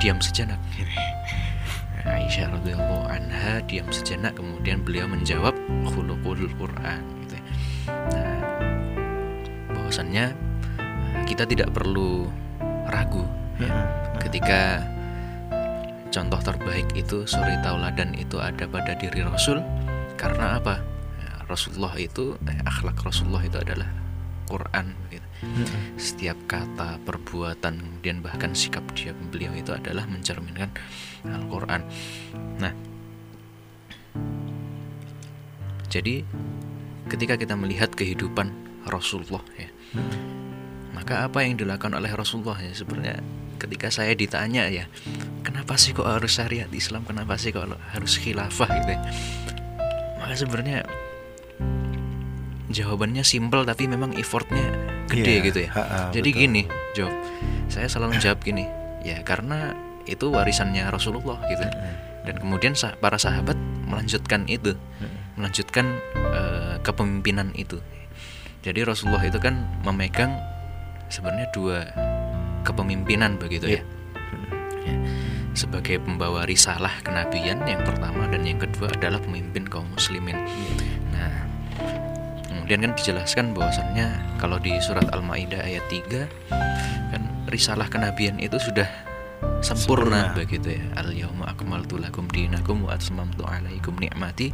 [0.01, 0.57] diam sejenak.
[2.07, 5.53] Aisyah radhiyallahu anha diam sejenak kemudian beliau menjawab
[5.91, 7.43] khuluqul Quran gitu ya.
[8.15, 8.39] Nah,
[9.75, 10.25] bahwasannya
[10.81, 12.31] eh, kita tidak perlu
[12.87, 13.27] ragu
[13.59, 13.69] ya,
[14.23, 14.81] ketika
[16.09, 19.59] contoh terbaik itu suri tauladan itu ada pada diri Rasul.
[20.17, 20.81] Karena apa?
[21.21, 23.89] Ya, Rasulullah itu eh, akhlak Rasulullah itu adalah
[24.47, 25.27] Quran gitu.
[25.99, 30.71] setiap kata perbuatan kemudian bahkan sikap dia beliau itu adalah mencerminkan
[31.27, 31.83] Al-Quran.
[32.57, 32.73] Nah
[35.91, 36.23] jadi
[37.11, 38.51] ketika kita melihat kehidupan
[38.87, 39.69] Rasulullah ya
[40.95, 43.23] maka apa yang dilakukan oleh Rasulullah ya sebenarnya
[43.57, 44.85] ketika saya ditanya ya
[45.47, 47.07] kenapa sih kok harus syariat Islam?
[47.07, 48.99] Kenapa sih kok harus khilafah gitu ya?
[50.19, 50.83] Maka sebenarnya
[52.67, 54.67] jawabannya simpel tapi memang effortnya
[55.07, 55.69] gede Iya, gitu ya.
[55.71, 56.41] Ha-ha, jadi betul.
[56.43, 57.15] gini jawab
[57.71, 58.67] saya selalu jawab gini
[59.01, 59.71] ya karena
[60.03, 61.63] itu warisannya Rasulullah gitu.
[62.27, 63.55] Dan kemudian sah- para sahabat
[63.87, 64.75] melanjutkan itu
[65.39, 67.79] melanjutkan eh, kepemimpinan itu.
[68.67, 70.35] Jadi Rasulullah itu kan memegang
[71.07, 71.87] sebenarnya dua
[72.67, 73.81] kepemimpinan begitu ya.
[74.87, 74.97] Ya.
[75.57, 80.37] Sebagai pembawa risalah kenabian yang pertama dan yang kedua adalah pemimpin kaum muslimin.
[81.11, 81.33] Nah,
[82.47, 88.85] kemudian kan dijelaskan bahwasannya kalau di surat Al-Maidah ayat 3 kan risalah kenabian itu sudah
[89.65, 90.37] sempurna, Sempurna.
[90.37, 90.83] begitu ya.
[90.97, 94.53] Al yauma akmaltu lakum dinakum wa atmamtu alaikum ni'mati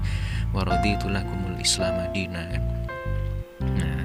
[0.55, 2.63] wa raditu lakumul islam madina kan.
[3.63, 4.03] Nah,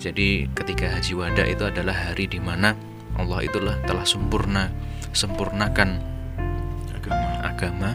[0.00, 2.72] jadi ketika Haji Wada itu adalah hari di mana
[3.20, 4.72] Allah itulah telah sempurna
[5.12, 6.00] sempurnakan
[6.92, 7.28] Agama.
[7.42, 7.90] agama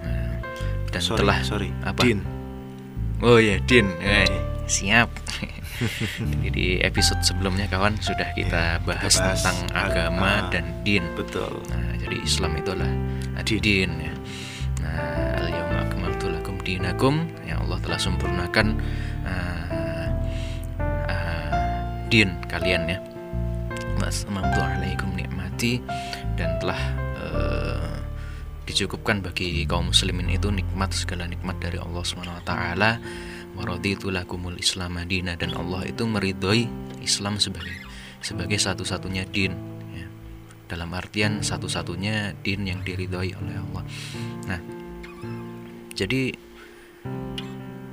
[0.00, 0.34] Nah,
[0.90, 1.68] dan sorry, telah sorry.
[1.82, 2.00] apa?
[2.00, 2.20] Din.
[3.20, 3.88] Oh ya, Din.
[3.98, 4.28] Eh,
[4.64, 5.10] siap.
[6.30, 10.40] Jadi di episode sebelumnya kawan sudah kita Iya, bahas, kita bahas tentang ag- agama ah.
[10.48, 11.02] dan din.
[11.18, 11.50] Betul.
[11.66, 12.94] Nah, jadi Islam itu adalah
[13.42, 14.14] din ya.
[14.78, 15.50] Nah, al
[15.82, 18.78] akmaltu lakum dinakum ya Allah telah sempurnakan
[19.26, 20.06] ah,
[21.10, 22.98] ah, din kalian ya.
[23.98, 25.82] Mas mamtu alaikum nikmati
[26.34, 26.80] dan telah
[27.18, 27.94] eh,
[28.64, 32.90] dicukupkan bagi kaum muslimin itu nikmat segala nikmat dari Allah Subhanahu wa taala
[33.54, 36.66] raditu lakumul Islam madina dan Allah itu meridhoi
[36.98, 37.76] Islam sebagai
[38.18, 39.54] sebagai satu-satunya din
[39.94, 40.06] ya.
[40.66, 43.82] Dalam artian satu-satunya din yang diridhoi oleh Allah.
[44.48, 44.60] Nah,
[45.94, 46.34] jadi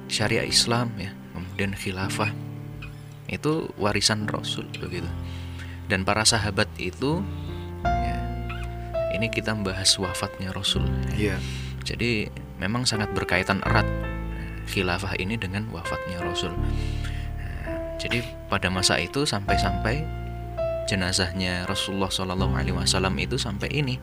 [0.08, 2.32] syariat Islam ya, kemudian khilafah
[3.28, 5.08] itu warisan Rasul begitu.
[5.92, 7.20] Dan para sahabat itu
[9.14, 10.84] ini kita membahas wafatnya Rasul.
[11.16, 11.36] ya.
[11.36, 11.38] Iya.
[11.82, 12.30] Jadi
[12.62, 16.54] memang sangat berkaitan erat eh, khilafah ini dengan wafatnya Rasul.
[16.54, 20.06] Nah, Jadi pada masa itu sampai-sampai
[20.86, 23.96] jenazahnya Rasulullah Shallallahu Alaihi Wasallam itu sampai ini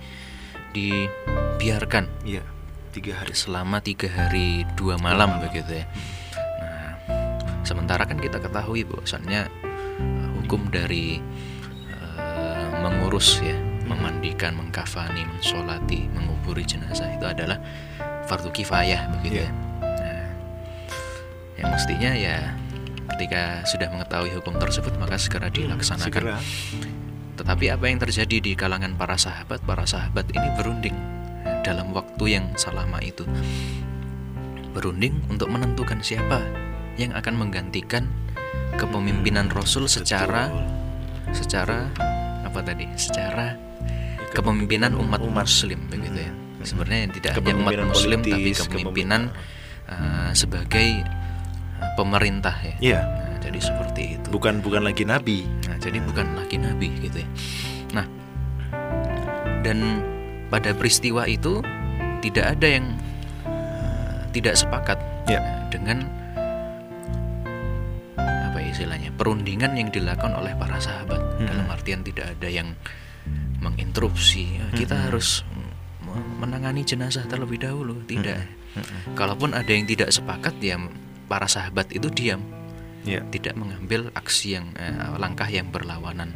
[0.72, 2.44] dibiarkan Iya.
[2.88, 3.30] Tiga hari.
[3.36, 5.86] selama tiga hari dua malam begitu ya.
[6.58, 6.90] Nah,
[7.62, 11.20] sementara kan kita ketahui bahwasannya eh, hukum dari
[11.92, 13.54] eh, mengurus ya,
[13.88, 17.56] memandikan, mengkafani, mensolati, menguburi jenazah itu adalah
[18.28, 19.48] fardu kifayah begitu Iya.
[19.48, 19.50] ya.
[19.80, 20.26] Nah,
[21.56, 22.36] yang mestinya ya
[23.16, 26.12] ketika sudah mengetahui hukum tersebut maka segera dilaksanakan.
[26.12, 26.38] Segera.
[27.38, 29.62] Tetapi apa yang terjadi di kalangan para sahabat?
[29.64, 30.94] Para sahabat ini berunding
[31.64, 33.24] dalam waktu yang selama itu.
[34.74, 36.44] Berunding untuk menentukan siapa
[37.00, 38.10] yang akan menggantikan
[38.76, 40.50] kepemimpinan Rasul secara
[41.32, 41.90] secara
[42.42, 42.86] apa tadi?
[42.98, 43.54] Secara
[44.38, 45.44] kepemimpinan umat, umat.
[45.44, 46.30] muslim begitu ya.
[46.30, 46.62] Hmm.
[46.62, 49.22] Sebenarnya tidak hanya umat muslim tapi kepemimpinan
[49.86, 51.02] uh, sebagai
[51.82, 52.76] uh, pemerintah ya.
[52.78, 53.00] Iya.
[53.02, 54.26] Nah, jadi seperti itu.
[54.30, 55.42] Bukan bukan lagi nabi.
[55.66, 57.28] Nah, jadi bukan lagi nabi gitu ya.
[57.94, 58.06] Nah,
[59.62, 60.02] dan
[60.48, 61.60] pada peristiwa itu
[62.18, 62.86] tidak ada yang
[63.46, 64.96] eh, tidak sepakat
[65.28, 65.38] Ya.
[65.44, 66.08] eh, dengan
[68.16, 71.46] apa istilahnya perundingan yang dilakukan oleh para sahabat Hmm.
[71.46, 72.72] dalam artian tidak ada yang
[73.58, 74.58] menginterupsi.
[74.58, 75.04] "Ya, kita Hmm.
[75.10, 75.42] harus
[76.02, 78.00] me- menangani jenazah terlebih dahulu.
[78.04, 78.38] Tidak.
[79.14, 80.78] Kalaupun ada yang tidak sepakat ya
[81.26, 82.40] para sahabat itu diam.
[83.06, 83.24] Ya.
[83.32, 86.34] tidak mengambil aksi yang eh, langkah yang berlawanan.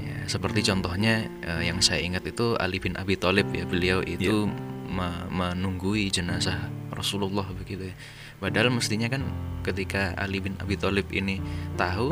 [0.00, 4.48] Ya, seperti contohnya eh, yang saya ingat itu Ali bin Abi Thalib ya beliau itu
[4.88, 7.94] me- menunggui jenazah Rasulullah begitu ya.
[8.40, 9.20] Padahal mestinya kan
[9.68, 11.44] ketika Ali bin Abi Thalib ini
[11.76, 12.08] tahu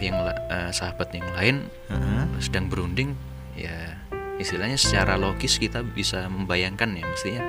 [0.00, 0.16] yang
[0.50, 1.56] eh, sahabat yang lain
[1.90, 2.24] Heeh.
[2.40, 3.14] sedang berunding
[3.54, 3.98] ya
[4.38, 7.42] istilahnya secara logis kita bisa membayangkan ya mestinya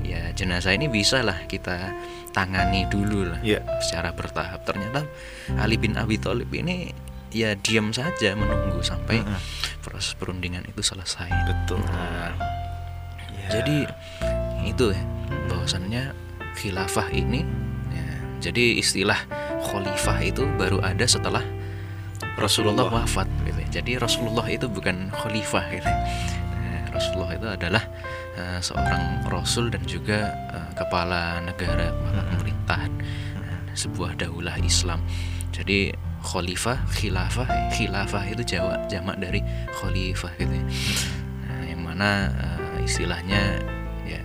[0.00, 1.90] ya jenazah ini bisa lah kita
[2.30, 3.58] tangani dulu lah Ya.
[3.82, 5.02] secara bertahap ternyata
[5.58, 6.94] Ali bin Abi Thalib ini
[7.30, 9.40] ya diam saja menunggu sampai Heeh.
[9.82, 11.82] proses perundingan itu selesai Betul.
[11.82, 12.34] Nah,
[13.34, 13.58] Ya.
[13.58, 13.76] jadi
[14.62, 15.02] itu ya
[15.48, 16.14] bahwasannya
[16.54, 17.42] khilafah ini
[17.90, 18.06] ya,
[18.38, 19.18] jadi istilah
[19.66, 21.42] khalifah itu baru ada setelah
[22.38, 23.68] Rasulullah wafat gitu ya.
[23.80, 25.88] Jadi Rasulullah itu bukan khalifah gitu.
[25.88, 25.98] ya.
[26.54, 27.84] Nah, Rasulullah itu adalah
[28.36, 32.92] eh, seorang rasul dan juga eh, kepala negara, kepala pemerintahan
[33.44, 35.02] eh, sebuah daulah Islam.
[35.50, 39.40] Jadi khalifah, khilafah, khilafah itu jawa jamak dari
[39.72, 40.64] khalifah gitu ya.
[41.48, 43.60] Nah, yang mana eh, istilahnya
[44.06, 44.20] ya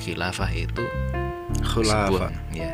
[0.00, 0.84] khilafah itu
[1.64, 2.08] Khulafa.
[2.08, 2.70] sebuah ya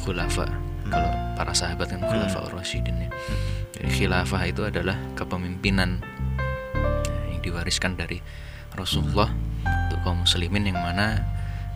[0.00, 0.48] khulafa
[0.88, 3.10] kalau para sahabat kan khulafa rasyidin ya
[3.76, 6.02] jadi khilafah itu adalah kepemimpinan
[6.38, 8.18] eh, yang diwariskan dari
[8.74, 9.30] Rasulullah
[9.90, 11.20] untuk kaum muslimin yang mana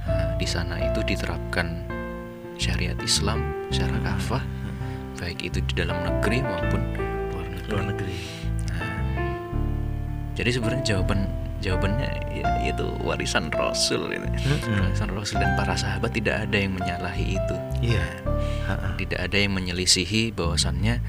[0.07, 1.87] eh, di sana itu diterapkan
[2.59, 4.43] syariat Islam secara kafah
[5.19, 6.83] baik itu di dalam negeri maupun
[7.33, 7.71] luar negeri.
[7.71, 8.15] Luar negeri.
[8.69, 8.91] Nah,
[10.37, 11.21] jadi sebenarnya jawaban
[11.65, 14.29] jawabannya ya, itu warisan Rasul ini.
[14.69, 17.57] Warisan Rasul dan para sahabat tidak ada yang menyalahi itu.
[17.81, 18.05] Iya.
[18.69, 19.01] Ha-ha.
[19.01, 21.01] Tidak ada yang menyelisihi bahwasannya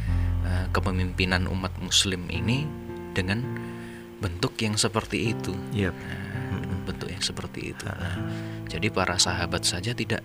[0.46, 2.70] eh, kepemimpinan umat muslim ini
[3.18, 3.42] dengan
[4.22, 5.54] bentuk yang seperti itu.
[5.74, 5.94] Yep.
[5.94, 6.24] Nah,
[6.86, 7.84] bentuk yang seperti itu.
[7.90, 8.18] Nah,
[8.70, 10.22] jadi para sahabat saja tidak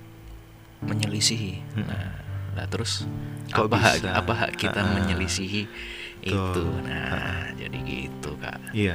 [0.84, 1.60] menyelisihi.
[1.80, 2.12] Nah,
[2.56, 3.04] lah terus
[3.50, 4.94] Kok apa hak apa hak kita Ha-ha.
[5.00, 5.62] menyelisihi
[6.22, 6.36] itu?
[6.36, 6.70] Betul.
[6.86, 8.60] Nah, jadi gitu kak.
[8.76, 8.94] Iya.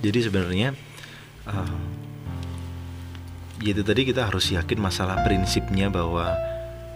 [0.00, 0.68] Jadi sebenarnya
[1.46, 1.78] uh,
[3.60, 6.32] itu tadi kita harus yakin masalah prinsipnya bahwa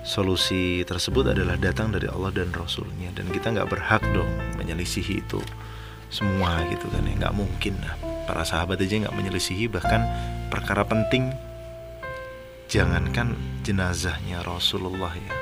[0.05, 3.11] solusi tersebut adalah datang dari Allah dan Rasulnya.
[3.17, 4.29] Dan kita nggak berhak dong
[4.61, 5.41] menyelisihi itu
[6.13, 7.15] semua gitu kan ya.
[7.27, 7.97] Nggak mungkin lah.
[8.29, 10.05] Para sahabat aja nggak menyelisihi bahkan
[10.53, 11.33] perkara penting.
[12.69, 13.35] Jangankan
[13.65, 15.35] jenazahnya Rasulullah ya.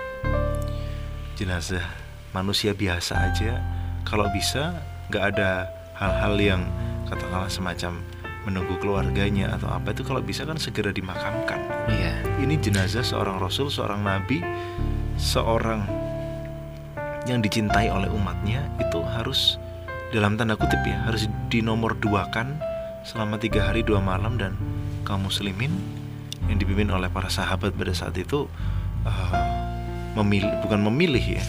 [1.36, 1.84] Jenazah
[2.32, 3.60] manusia biasa aja
[4.06, 4.78] kalau bisa
[5.10, 6.62] nggak ada hal-hal yang
[7.10, 8.00] katakanlah semacam
[8.42, 12.14] menunggu keluarganya atau apa itu kalau bisa kan segera dimakamkan Iya.
[12.42, 14.42] ini jenazah seorang rasul seorang nabi
[15.18, 15.86] seorang
[17.26, 19.62] yang dicintai oleh umatnya itu harus
[20.10, 22.58] dalam tanda kutip ya harus dinomor duakan
[23.06, 24.58] selama tiga hari dua malam dan
[25.06, 25.70] kaum muslimin
[26.50, 28.50] yang dipimpin oleh para sahabat pada saat itu
[29.06, 29.32] eh,
[30.18, 31.44] memilih bukan memilih ya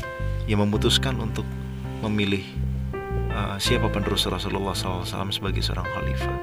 [0.46, 1.46] yang memutuskan untuk
[2.06, 2.46] memilih
[3.34, 6.38] eh, siapa penerus Rasulullah SAW sebagai seorang khalifah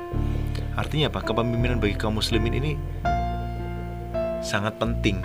[0.75, 1.21] artinya apa?
[1.25, 2.73] Kepemimpinan bagi kaum muslimin ini
[4.41, 5.23] sangat penting.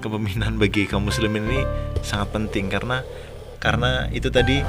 [0.00, 1.60] Kepemimpinan bagi kaum muslimin ini
[2.00, 3.04] sangat penting karena
[3.60, 4.64] karena itu tadi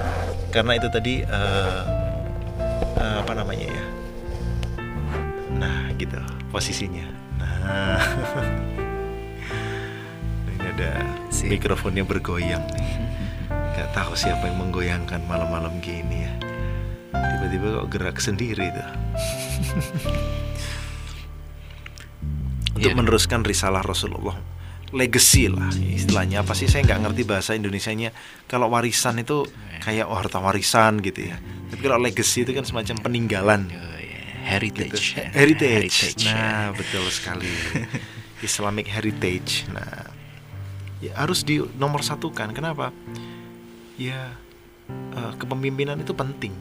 [0.52, 1.82] karena itu tadi eh,
[3.00, 3.86] eh, apa namanya ya?
[5.56, 6.20] Nah gitu
[6.52, 7.08] posisinya.
[7.40, 8.00] Nah.
[10.52, 10.92] Ini ada
[11.48, 12.62] mikrofonnya bergoyang
[13.72, 16.32] nggak tahu siapa yang menggoyangkan malam-malam gini ya
[17.42, 18.90] tiba-tiba kok gerak sendiri tuh
[22.72, 22.98] untuk Iya.
[22.98, 24.38] meneruskan risalah Rasulullah
[24.92, 28.12] legacy lah istilahnya apa sih saya nggak ngerti bahasa Indonesianya
[28.46, 29.48] kalau warisan itu
[29.82, 31.38] kayak oh, harta warisan gitu ya
[31.72, 34.20] tapi kalau legacy itu kan semacam peninggalan Oh, iya.
[34.42, 35.16] Heritage.
[35.16, 35.22] gitu.
[35.32, 35.96] heritage.
[36.12, 36.24] Heritage.
[36.28, 37.48] Nah, betul sekali.
[38.48, 39.70] Islamic heritage.
[39.70, 40.10] Nah,
[40.98, 42.50] ya harus di nomor satukan.
[42.50, 42.90] Kenapa?
[44.02, 44.34] Ya,
[44.90, 46.52] eh, kepemimpinan itu penting.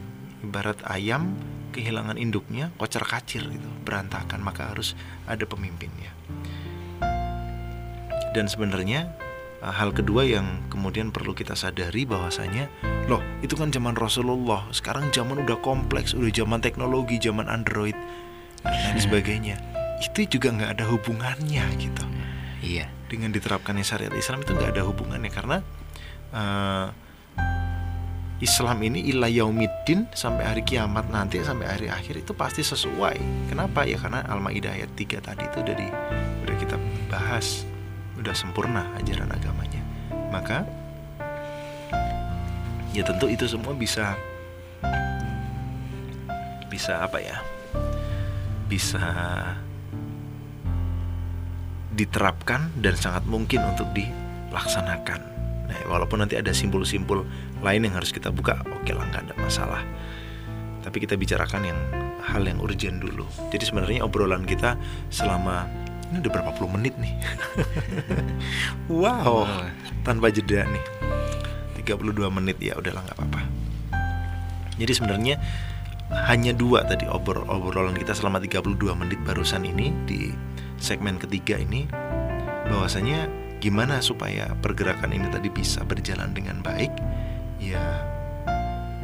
[0.41, 1.37] Ibarat ayam
[1.71, 4.41] kehilangan induknya, kocar kacir gitu, berantakan.
[4.41, 4.97] Maka harus
[5.29, 6.11] ada pemimpinnya.
[8.31, 9.11] Dan sebenarnya
[9.61, 12.71] eh, hal kedua yang kemudian perlu kita sadari bahwasanya
[13.11, 17.97] loh itu kan zaman Rasulullah sekarang zaman udah kompleks udah zaman teknologi zaman Android
[18.63, 19.57] dan lain sebagainya
[19.99, 22.05] itu juga nggak ada hubungannya gitu
[22.61, 22.87] Iya.
[23.09, 25.57] dengan diterapkannya syariat Islam itu nggak ada hubungannya karena
[26.31, 26.87] eh,
[28.41, 33.45] Islam ini ila yaumiddin sampai hari kiamat nanti sampai hari akhir itu pasti sesuai.
[33.53, 33.85] Kenapa?
[33.85, 35.87] Ya karena Al-Maidah ayat 3 tadi itu udah di
[36.49, 36.75] udah kita
[37.05, 37.69] bahas.
[38.17, 39.81] Udah sempurna ajaran agamanya.
[40.33, 40.65] Maka
[42.97, 44.17] ya tentu itu semua bisa
[46.65, 47.37] bisa apa ya
[48.65, 49.05] bisa
[51.93, 55.29] diterapkan dan sangat mungkin untuk dilaksanakan.
[55.71, 57.23] Nah, walaupun nanti ada simpul-simpul
[57.61, 59.81] lain yang harus kita buka, oke lah nggak ada masalah.
[60.81, 61.79] Tapi kita bicarakan yang
[62.25, 63.25] hal yang urgent dulu.
[63.53, 64.77] Jadi sebenarnya obrolan kita
[65.13, 65.69] selama
[66.11, 67.13] ini udah berapa puluh menit nih.
[69.01, 69.45] wow,
[70.03, 70.85] tanpa jeda nih.
[71.81, 73.41] 32 menit ya udahlah nggak apa-apa.
[74.77, 75.35] Jadi sebenarnya
[76.27, 80.29] hanya dua tadi obrol obrolan kita selama 32 menit barusan ini di
[80.77, 81.87] segmen ketiga ini
[82.67, 83.31] bahwasanya
[83.63, 86.91] gimana supaya pergerakan ini tadi bisa berjalan dengan baik
[87.61, 87.85] ya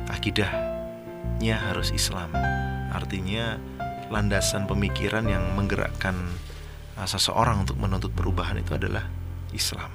[0.10, 2.34] akidahnya harus Islam
[2.92, 3.62] artinya
[4.10, 6.18] landasan pemikiran yang menggerakkan
[6.98, 9.06] uh, seseorang untuk menuntut perubahan itu adalah
[9.54, 9.94] Islam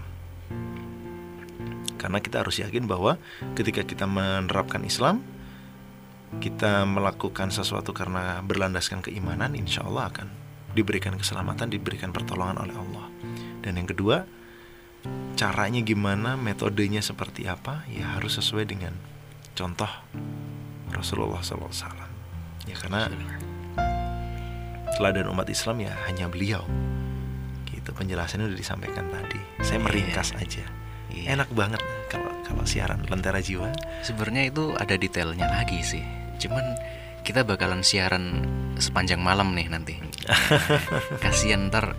[1.99, 3.19] karena kita harus yakin bahwa
[3.59, 5.23] ketika kita menerapkan Islam
[6.41, 10.27] kita melakukan sesuatu karena berlandaskan keimanan, insya Allah akan
[10.73, 13.07] diberikan keselamatan, diberikan pertolongan oleh Allah.
[13.61, 14.25] Dan yang kedua,
[15.43, 18.95] caranya gimana, metodenya seperti apa, ya harus sesuai dengan
[19.59, 19.91] contoh
[20.95, 21.75] Rasulullah SAW.
[22.71, 23.11] Ya karena
[24.95, 26.63] teladan umat Islam ya hanya beliau.
[27.67, 29.43] Gitu penjelasannya udah disampaikan tadi.
[29.67, 29.85] Saya iya.
[29.91, 30.63] meringkas aja.
[31.11, 31.35] Iya.
[31.35, 33.75] Enak banget kalau kalau siaran Lentera Jiwa.
[34.07, 36.75] Sebenarnya itu ada detailnya lagi sih cuman
[37.23, 38.43] kita bakalan siaran
[38.83, 39.95] sepanjang malam nih nanti
[41.23, 41.95] kasihan ntar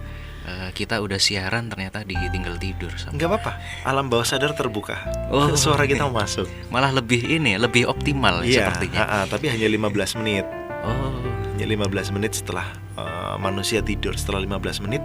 [0.47, 3.51] uh, kita udah siaran ternyata ditinggal tidur sama nggak apa-apa
[3.87, 4.95] alam bawah sadar terbuka.
[5.31, 5.55] Oh.
[5.59, 6.47] Suara kita masuk.
[6.69, 9.03] Malah lebih ini lebih optimal iya, sepertinya.
[9.03, 10.45] uh, uh, tapi hanya 15 menit.
[10.83, 11.19] Oh.
[11.55, 12.67] Hanya 15 menit setelah
[12.99, 14.15] uh, manusia tidur.
[14.15, 15.03] Setelah 15 menit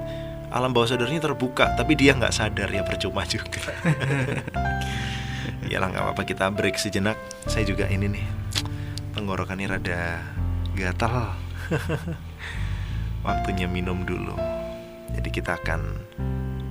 [0.49, 3.63] alam bawah sadarnya terbuka tapi dia nggak sadar ya percuma juga.
[5.69, 7.21] Ya lah nggak apa-apa kita break sejenak.
[7.45, 8.25] Saya juga ini nih
[9.13, 10.25] tenggorokannya rada
[10.73, 11.37] gatal.
[13.27, 14.48] Waktunya minum dulu
[15.15, 15.81] jadi kita akan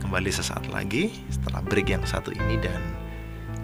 [0.04, 2.80] kembali sesaat lagi setelah break yang satu ini dan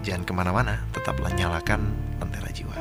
[0.04, 2.76] jangan ke mana-mana tetaplah nyalakan Lentera Jiwa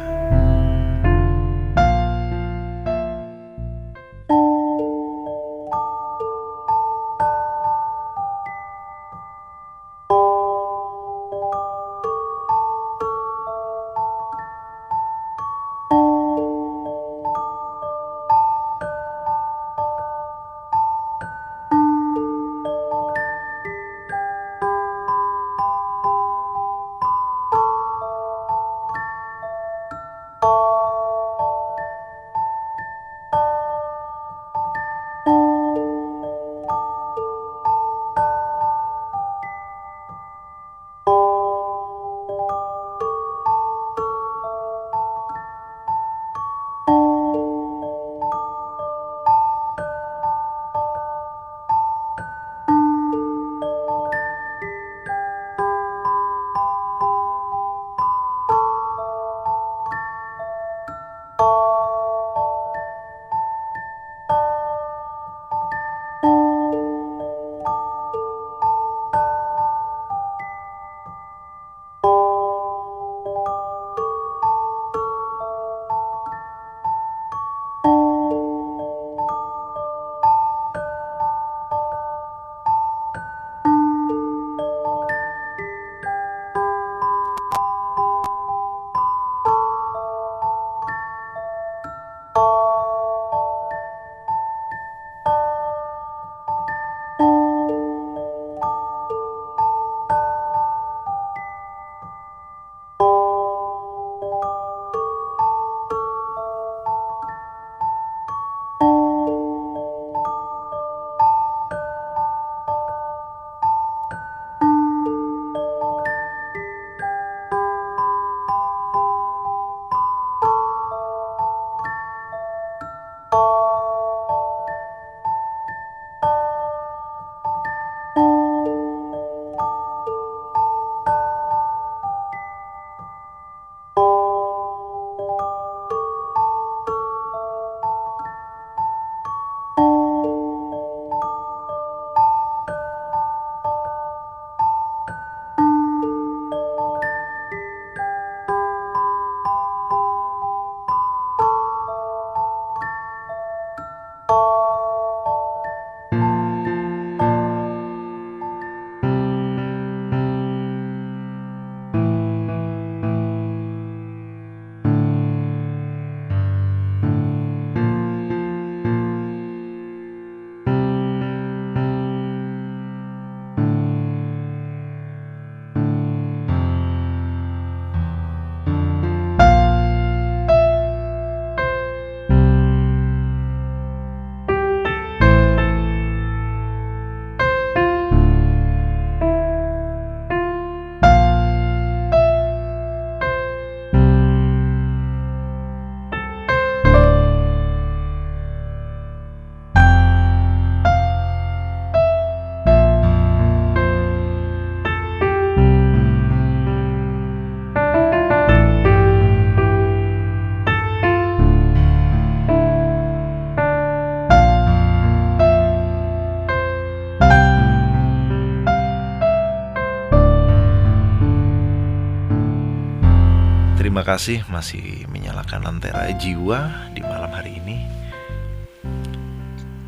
[224.03, 227.77] kasih masih menyalakan lentera jiwa di malam hari ini.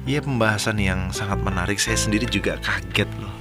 [0.08, 1.78] Ya pembahasan yang sangat menarik.
[1.78, 3.36] Saya sendiri juga kaget loh.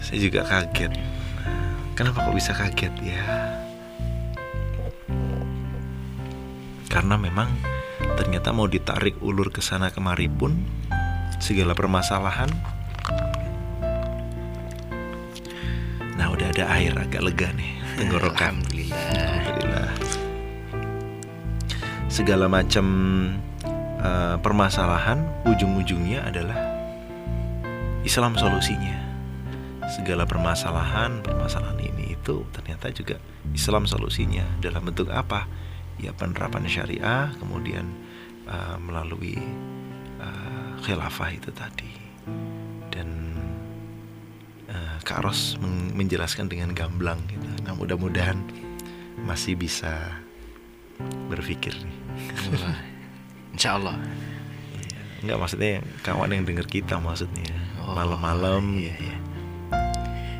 [0.00, 0.96] Saya juga kaget.
[1.92, 3.22] Kenapa kok bisa kaget ya?
[6.88, 7.52] Karena memang
[8.16, 10.56] ternyata mau ditarik ulur ke sana kemari pun
[11.42, 12.48] segala permasalahan
[16.14, 19.06] Nah udah ada air agak lega nih tenggorokan Alhamdulillah.
[19.18, 19.90] Alhamdulillah.
[22.10, 22.86] Segala macam
[23.98, 25.18] eh, permasalahan
[25.50, 26.58] ujung-ujungnya adalah
[28.06, 29.02] Islam solusinya.
[29.90, 33.16] Segala permasalahan, permasalahan ini itu ternyata juga
[33.50, 35.46] Islam solusinya dalam bentuk apa?
[35.98, 37.86] Ya penerapan syariah, kemudian
[38.46, 39.38] eh, melalui
[40.22, 41.92] eh, khilafah itu tadi.
[42.94, 43.34] Dan
[45.04, 45.60] Kak Ros
[45.92, 47.43] menjelaskan dengan gamblang gitu.
[47.64, 48.36] Nah, mudah-mudahan
[49.24, 50.20] masih bisa
[51.26, 51.96] berpikir nih.
[53.54, 53.96] Insya Allah.
[55.24, 55.72] Enggak maksudnya
[56.04, 57.48] kawan yang denger kita maksudnya.
[57.80, 59.16] Oh, Malam-malam Iya, iya.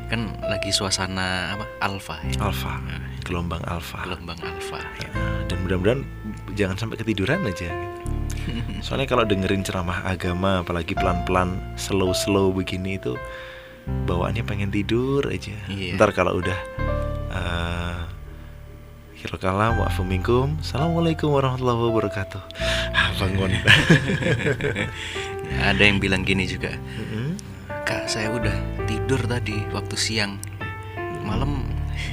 [0.05, 1.65] Kan lagi suasana apa?
[1.81, 2.37] Alfa ya.
[2.45, 2.77] alfa,
[3.25, 4.05] gelombang alfa.
[4.05, 4.77] Gelombang alfa.
[5.01, 5.09] ya.
[5.09, 6.01] Nah, Dan mudah-mudahan
[6.53, 7.73] jangan sampai ketiduran aja.
[8.85, 13.17] Soalnya kalau dengerin ceramah agama apalagi pelan-pelan slow-slow begini itu
[14.05, 15.57] bawaannya pengen tidur aja.
[15.65, 15.97] Iya.
[15.97, 16.57] Ntar kalau udah
[19.25, 20.53] Hirokalam wa minkum.
[20.61, 22.41] Assalamualaikum warahmatullahi wabarakatuh.
[22.93, 23.49] Ah, bangun.
[25.73, 26.77] Ada yang bilang gini juga.
[27.89, 28.53] Kak, saya udah
[28.85, 30.37] tidur tadi waktu siang.
[31.25, 31.65] Malam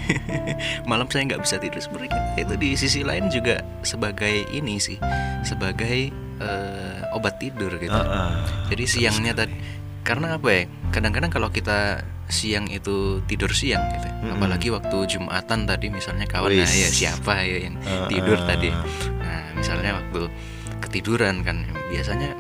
[0.91, 4.97] malam saya nggak bisa tidur sebenarnya itu di sisi lain juga sebagai ini sih
[5.45, 6.09] sebagai
[6.41, 8.33] eh, obat tidur gitu Ah, ah.
[8.73, 9.53] jadi siangnya tadi
[10.01, 10.63] karena apa ya
[10.95, 14.09] kadang-kadang kalau kita siang itu tidur siang gitu.
[14.09, 14.41] Mm-mm.
[14.41, 18.73] apalagi waktu jumatan tadi misalnya kawan nah, ya siapa ya yang Ah, tidur tadi?
[19.21, 20.33] Nah misalnya waktu
[20.81, 22.33] ketiduran kan biasanya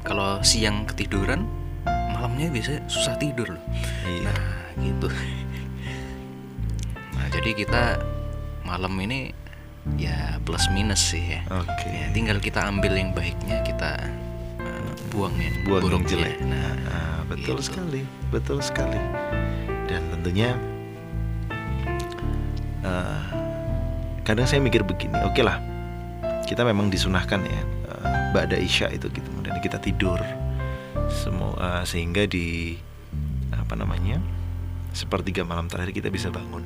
[0.00, 1.44] kalau siang ketiduran
[1.84, 3.64] malamnya biasanya susah tidur loh.
[4.08, 4.32] Iya.
[4.32, 4.40] Nah
[4.80, 5.08] gitu.
[7.16, 7.82] Nah jadi kita
[8.64, 9.32] malam ini
[9.96, 11.40] ya plus minus sih ya.
[11.52, 11.88] Oke.
[11.88, 14.29] Ya, tinggal kita ambil yang baiknya kita uh,
[15.20, 16.08] buang yang buang yang buruknya.
[16.08, 16.36] jelek.
[16.48, 17.68] Nah, Ah, betul gitu.
[17.68, 18.00] sekali,
[18.32, 18.96] betul sekali.
[19.84, 20.56] Dan tentunya
[22.80, 23.22] eh,
[24.24, 25.60] kadang saya mikir begini, oke lah,
[26.48, 27.60] kita memang disunahkan ya,
[27.92, 30.16] uh, ba'da isya itu gitu, kemudian kita tidur,
[31.12, 32.80] semua eh, sehingga di
[33.52, 34.16] apa namanya
[34.96, 36.64] sepertiga malam terakhir kita bisa bangun.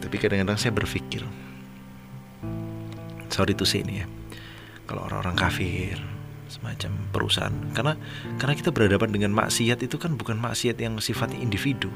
[0.00, 1.20] Tapi kadang-kadang saya berpikir,
[3.28, 4.06] sorry to say ini ya,
[4.88, 6.00] kalau orang-orang kafir
[6.48, 7.52] semacam perusahaan.
[7.76, 7.94] Karena
[8.40, 11.92] karena kita berhadapan dengan maksiat itu kan bukan maksiat yang sifatnya individu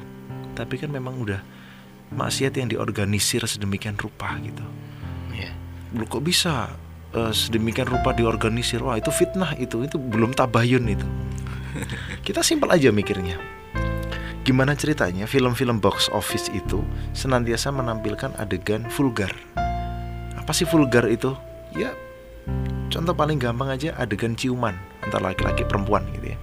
[0.53, 1.41] tapi kan memang udah
[2.13, 4.61] maksiat yang diorganisir sedemikian rupa gitu.
[5.33, 5.49] Ya.
[5.97, 6.69] lu kok bisa
[7.17, 8.85] eh, sedemikian rupa diorganisir?
[8.85, 11.07] Wah itu fitnah itu itu belum tabayun itu.
[12.25, 13.41] Kita simpel aja mikirnya.
[14.45, 16.85] Gimana ceritanya film-film box office itu
[17.17, 19.33] senantiasa menampilkan adegan vulgar?
[20.37, 21.33] Apa sih vulgar itu?
[21.73, 21.95] Ya
[22.91, 26.37] contoh paling gampang aja adegan ciuman antara laki-laki perempuan gitu ya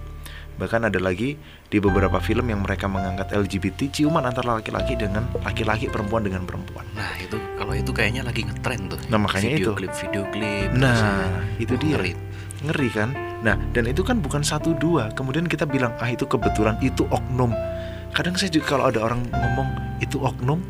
[0.59, 1.41] bahkan ada lagi
[1.73, 6.85] di beberapa film yang mereka mengangkat LGBT ciuman antara laki-laki dengan laki-laki perempuan dengan perempuan
[6.93, 8.99] Nah itu kalau itu kayaknya lagi ngetren tuh.
[9.07, 9.77] Nah, makanya video itu.
[9.79, 10.69] klip video klip.
[10.75, 11.97] Nah, itu dia.
[11.97, 12.13] ngeri.
[12.61, 13.09] ngeri kan
[13.41, 17.49] nah dan itu kan bukan satu dua kemudian kita bilang ah itu kebetulan itu oknum
[18.13, 19.65] kadang saya juga kalau ada orang ngomong
[19.97, 20.61] itu oknum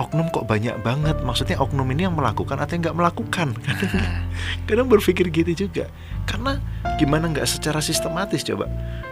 [0.00, 1.20] oknum kok banyak banget?
[1.20, 3.48] Maksudnya oknum ini yang melakukan atau yang nggak melakukan?
[3.60, 4.24] Kadang Nah,
[4.64, 5.92] kadang berpikir gitu juga.
[6.24, 6.56] Karena
[6.96, 8.64] gimana nggak secara sistematis coba.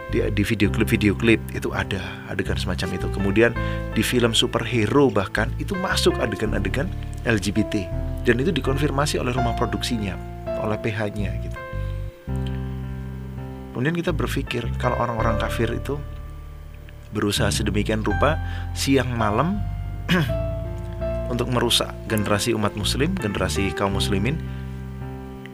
[0.09, 3.07] Di, di video klip video klip itu ada adegan semacam itu.
[3.13, 3.51] Kemudian
[3.93, 6.89] di film superhero bahkan itu masuk adegan-adegan
[7.29, 7.85] LGBT
[8.25, 10.17] dan itu dikonfirmasi oleh rumah produksinya
[10.59, 11.57] oleh PH-nya gitu.
[13.71, 15.95] Kemudian kita berpikir kalau orang-orang kafir itu
[17.15, 18.37] berusaha sedemikian rupa
[18.75, 19.61] siang malam
[21.29, 24.35] untuk merusak generasi umat muslim, generasi kaum muslimin.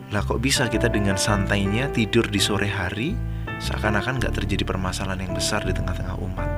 [0.09, 3.13] Lah kok bisa kita dengan santainya tidur di sore hari
[3.59, 6.49] seakan-akan nggak terjadi permasalahan yang besar di tengah-tengah umat.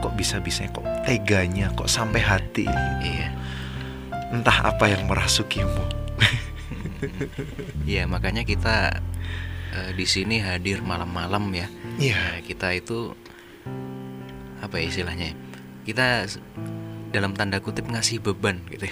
[0.00, 2.64] Kok bisa-bisanya kok teganya kok sampai hati
[3.04, 3.28] iya.
[4.32, 6.00] Entah apa yang merasukimu.
[7.88, 9.00] Iya makanya kita
[9.72, 11.66] eh, di sini hadir malam-malam ya.
[11.96, 12.16] Iya.
[12.16, 13.16] Nah, kita itu
[14.60, 15.32] apa ya istilahnya?
[15.32, 15.34] ya?
[15.88, 16.06] Kita
[17.10, 18.86] dalam tanda kutip ngasih beban gitu.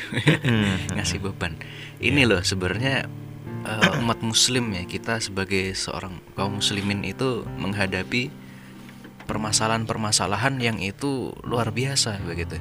[0.45, 0.77] Hmm.
[0.99, 1.55] ngasih beban.
[2.03, 3.07] Ini loh sebenarnya
[3.65, 8.31] eh, umat muslim ya kita sebagai seorang kaum muslimin itu menghadapi
[9.29, 12.57] permasalahan-permasalahan yang itu luar biasa begitu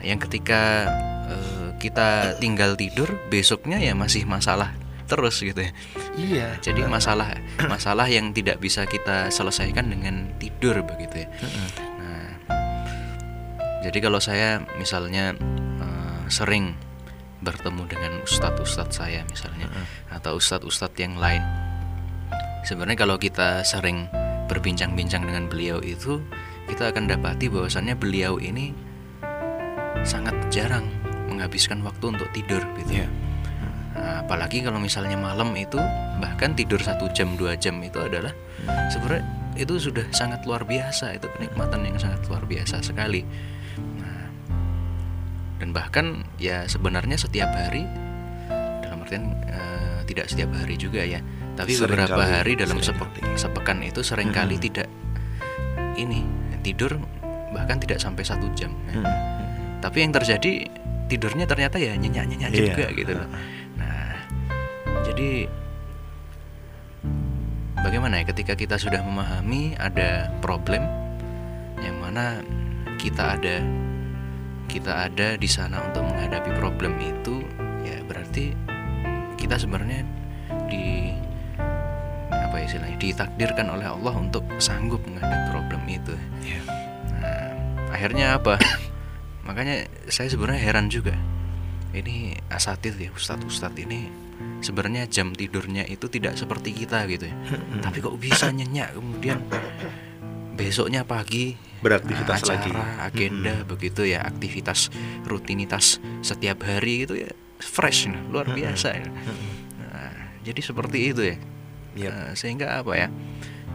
[0.00, 0.88] yang ketika
[1.28, 4.72] uh, kita tinggal tidur besoknya ya masih masalah
[5.04, 5.72] terus gitu ya
[6.16, 7.36] iya jadi masalah
[7.68, 11.83] masalah yang tidak bisa kita selesaikan dengan tidur begitu ya nah
[13.84, 15.36] jadi kalau saya misalnya
[15.80, 16.72] uh, sering
[17.44, 19.68] bertemu dengan ustadz-ustadz saya misalnya
[20.08, 21.44] atau ustadz-ustadz yang lain.
[22.64, 24.08] Sebenarnya kalau kita sering
[24.48, 26.24] berbincang-bincang dengan beliau itu
[26.64, 28.72] kita akan dapati bahwasannya beliau ini
[30.00, 30.88] sangat jarang
[31.28, 33.04] menghabiskan waktu untuk tidur gitu.
[33.04, 33.08] Iya.
[33.94, 35.76] Nah, apalagi kalau misalnya malam itu
[36.24, 38.32] bahkan tidur satu jam dua jam itu adalah
[38.88, 39.24] sebenarnya
[39.54, 43.22] itu sudah sangat luar biasa itu kenikmatan yang sangat luar biasa sekali
[45.64, 46.06] dan bahkan
[46.36, 47.88] ya sebenarnya setiap hari
[48.84, 51.24] dalam artian eh, tidak setiap hari juga ya
[51.56, 54.92] tapi Sering beberapa kali, hari dalam sepe- sepekan itu sering kali tidak
[55.96, 56.20] ini
[56.60, 57.00] tidur
[57.48, 58.76] bahkan tidak sampai satu jam.
[58.92, 59.08] Hmm.
[59.80, 60.68] tapi yang terjadi
[61.08, 62.60] tidurnya ternyata ya nyenyak nyenyak Iya.
[62.68, 63.28] juga gitu loh.
[63.80, 64.12] Nah
[65.00, 65.48] jadi
[67.78, 70.84] bagaimana ya ketika kita sudah memahami ada problem
[71.80, 72.40] yang mana
[72.96, 73.60] kita ada
[74.74, 77.46] kita ada di sana untuk menghadapi problem itu
[77.86, 78.50] ya berarti
[79.38, 80.02] kita sebenarnya
[80.66, 81.14] di
[82.34, 86.60] apa ya istilahnya ditakdirkan oleh Allah untuk sanggup menghadapi problem itu Iya.
[87.22, 87.48] Nah,
[87.94, 88.58] akhirnya apa?
[89.46, 91.14] Makanya saya sebenarnya heran juga.
[91.94, 94.10] Ini asatid ya, ustadz-ustadz ini
[94.58, 97.36] sebenarnya jam tidurnya itu tidak seperti kita gitu ya.
[97.78, 99.38] Tapi kok bisa nyenyak kemudian
[100.54, 102.72] besoknya pagi Beraktivitas acara, lagi.
[103.12, 104.88] agenda begitu ya, aktivitas
[105.28, 108.88] rutinitas setiap hari itu ya fresh nah, luar biasa.
[108.96, 109.06] ya.
[109.84, 111.36] Nah, jadi seperti itu ya.
[111.94, 112.10] Yap.
[112.10, 113.08] Nah, sehingga apa ya?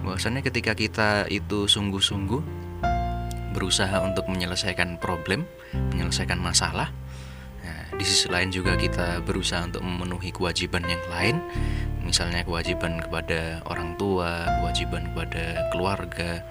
[0.01, 2.41] Bahwasannya ketika kita itu sungguh-sungguh
[3.53, 5.45] berusaha untuk menyelesaikan problem,
[5.93, 6.89] menyelesaikan masalah.
[7.61, 11.37] Nah, di sisi lain juga kita berusaha untuk memenuhi kewajiban yang lain,
[12.05, 16.41] misalnya kewajiban kepada orang tua, kewajiban kepada keluarga,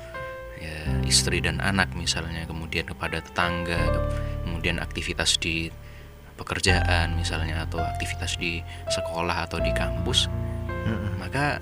[0.59, 4.07] ya istri dan anak misalnya, kemudian kepada tetangga, ke-
[4.45, 5.71] kemudian aktivitas di
[6.39, 10.31] pekerjaan misalnya atau aktivitas di sekolah atau di kampus,
[11.19, 11.59] maka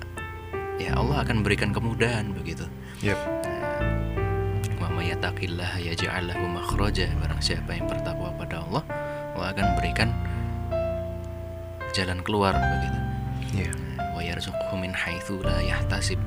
[0.77, 2.65] ya Allah akan berikan kemudahan begitu.
[4.77, 7.05] Wa yattaqillaha yaj'al lahu makhraja.
[7.21, 8.83] Barang siapa yang bertakwa pada Allah,
[9.37, 10.09] Allah akan berikan
[11.93, 12.99] jalan keluar begitu.
[13.61, 13.71] Iya.
[14.17, 16.17] Wa yarzuqhu min haitsu la yahtasib.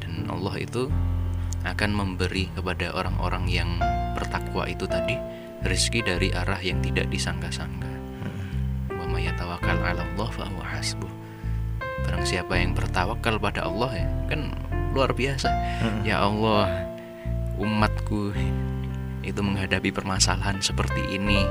[0.00, 0.88] Dan Allah itu
[1.62, 3.70] akan memberi kepada orang-orang yang
[4.18, 5.14] bertakwa itu tadi
[5.62, 7.90] rezeki dari arah yang tidak disangka-sangka.
[8.90, 11.10] Wa may yatawakkal 'ala Allah fa huwa hasbuh.
[12.02, 14.50] Barang siapa yang bertawakal pada Allah ya, kan
[14.90, 15.48] luar biasa.
[16.02, 16.66] Ya Allah,
[17.56, 18.34] umatku
[19.22, 21.46] itu menghadapi permasalahan seperti ini.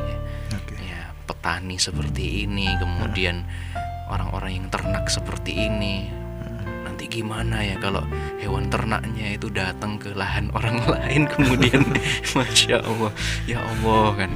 [0.84, 3.48] Ya, petani seperti ini, kemudian
[4.12, 6.21] orang-orang yang ternak seperti ini.
[7.02, 8.06] Nanti gimana ya kalau
[8.38, 11.82] hewan ternaknya itu datang ke lahan orang lain kemudian?
[12.38, 13.10] Masya Allah
[13.50, 14.30] Ya Allah kan.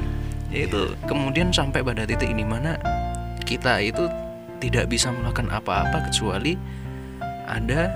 [0.50, 2.74] Ya itu kemudian sampai pada titik ini mana
[3.46, 4.10] kita itu
[4.58, 6.58] tidak bisa melakukan apa-apa kecuali
[7.46, 7.94] ada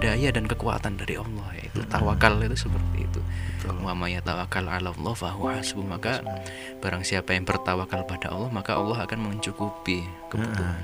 [0.00, 3.20] daya dan kekuatan dari Allah yaitu tawakal itu seperti itu.
[3.84, 5.84] Wa may yatawakkal 'ala Allah fa huwa hasbuh.
[5.84, 6.24] Maka
[6.80, 10.80] barang siapa yang bertawakal pada Allah maka Allah akan mencukupi kebutuhan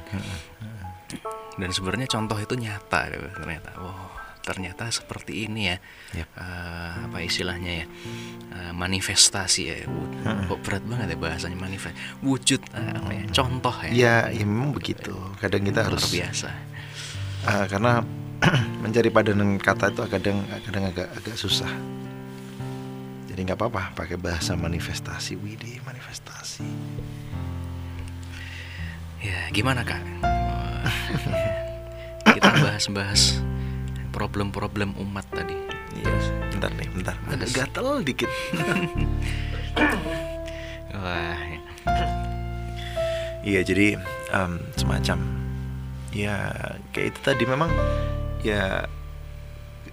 [1.60, 3.00] dan sebenarnya contoh itu nyata
[3.36, 3.70] ternyata.
[3.76, 5.76] Wow ternyata seperti ini ya.
[6.18, 6.28] Yap.
[6.34, 7.86] Eh, apa istilahnya ya?
[8.52, 9.76] Eh, manifestasi ya
[10.50, 13.90] kok berat banget ya bahasanya manifest wujud eh, apa ya contoh ya.
[13.94, 15.14] Ya, ya memang begitu.
[15.38, 16.50] Kadang kita luar harus biasa.
[17.46, 18.02] Ah, karena
[18.82, 21.70] mencari padanan kata itu kadang kadang agak agak susah.
[23.32, 26.66] Jadi nggak apa-apa pakai bahasa manifestasi, widih manifestasi.
[29.22, 30.02] ya gimana kak
[32.36, 33.40] kita bahas-bahas
[34.12, 36.08] problem-problem umat tadi Iya,
[36.48, 37.16] bentar nih, bentar.
[37.28, 37.52] Terus?
[37.52, 38.30] gatel dikit.
[40.96, 41.60] wah ya.
[43.42, 43.86] Iya, jadi
[44.32, 45.18] em, semacam
[46.12, 46.52] ya
[46.92, 47.72] kayak itu tadi memang
[48.44, 48.84] ya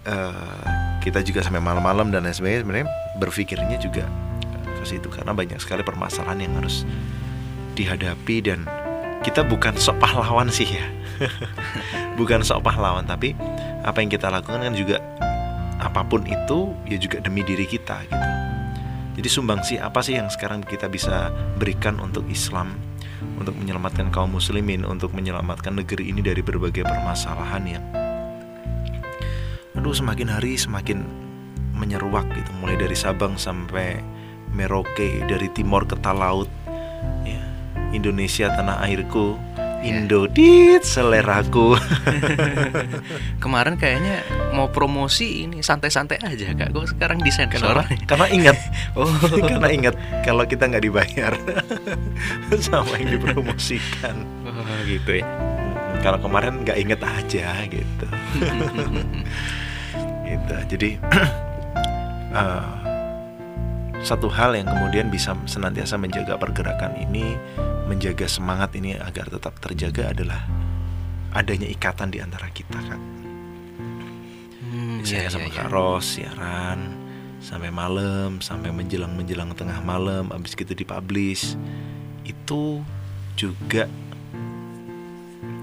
[0.03, 0.63] eh,
[0.99, 2.87] kita juga sampai malam-malam dan lain sebagainya sebenarnya
[3.23, 4.03] berpikirnya juga
[4.79, 6.83] ke situ karena banyak sekali permasalahan yang harus
[7.79, 8.67] dihadapi dan
[9.19, 10.87] kita bukan sok pahlawan sih ya.
[12.19, 13.35] Bukan sok pahlawan tapi
[13.83, 15.03] apa yang kita lakukan kan juga
[15.79, 18.27] apa pun itu ya juga demi diri kita gitu.
[19.19, 22.71] Jadi sumbangsi apa sih yang sekarang kita bisa berikan untuk Islam?
[23.35, 27.83] Untuk menyelamatkan kaum muslimin untuk menyelamatkan negeri ini dari berbagai permasalahan yang
[29.75, 31.03] aduh semakin hari semakin
[31.75, 32.51] menyeruak gitu.
[32.63, 33.99] Mulai dari Sabang sampai
[34.55, 36.47] Merauke dari timur ke Talaut
[37.27, 37.48] ya
[37.91, 39.37] Indonesia tanah airku
[39.79, 39.95] Ya.
[39.95, 41.79] Indo dit seleraku
[43.43, 46.75] Kemarin kayaknya mau promosi ini santai-santai aja kak.
[46.75, 47.79] Kok sekarang disensor?
[47.79, 47.87] Kenapa?
[48.03, 48.57] Karena ingat
[48.99, 49.07] Oh,
[49.49, 49.95] Karena ingat
[50.27, 51.31] kalau kita nggak dibayar
[52.59, 54.27] sama yang dipromosikan.
[54.43, 55.25] oh, gitu ya.
[55.25, 58.07] Hmm, Kalau kemarin nggak inget aja gitu.
[60.27, 60.55] gitu.
[60.75, 60.89] Jadi
[62.35, 62.67] eh,
[63.99, 67.35] satu hal yang kemudian bisa senantiasa menjaga pergerakan ini,
[67.91, 70.41] menjaga semangat ini agar tetap terjaga adalah
[71.35, 73.01] adanya ikatan di antara kita kan.
[74.69, 75.73] Hmm, Saya iya, sama iya, Kak iya.
[75.73, 76.79] Ros siaran
[77.39, 81.59] sampai malam, sampai menjelang menjelang tengah malam, abis gitu dipublish.
[82.23, 82.83] Itu
[83.35, 83.87] juga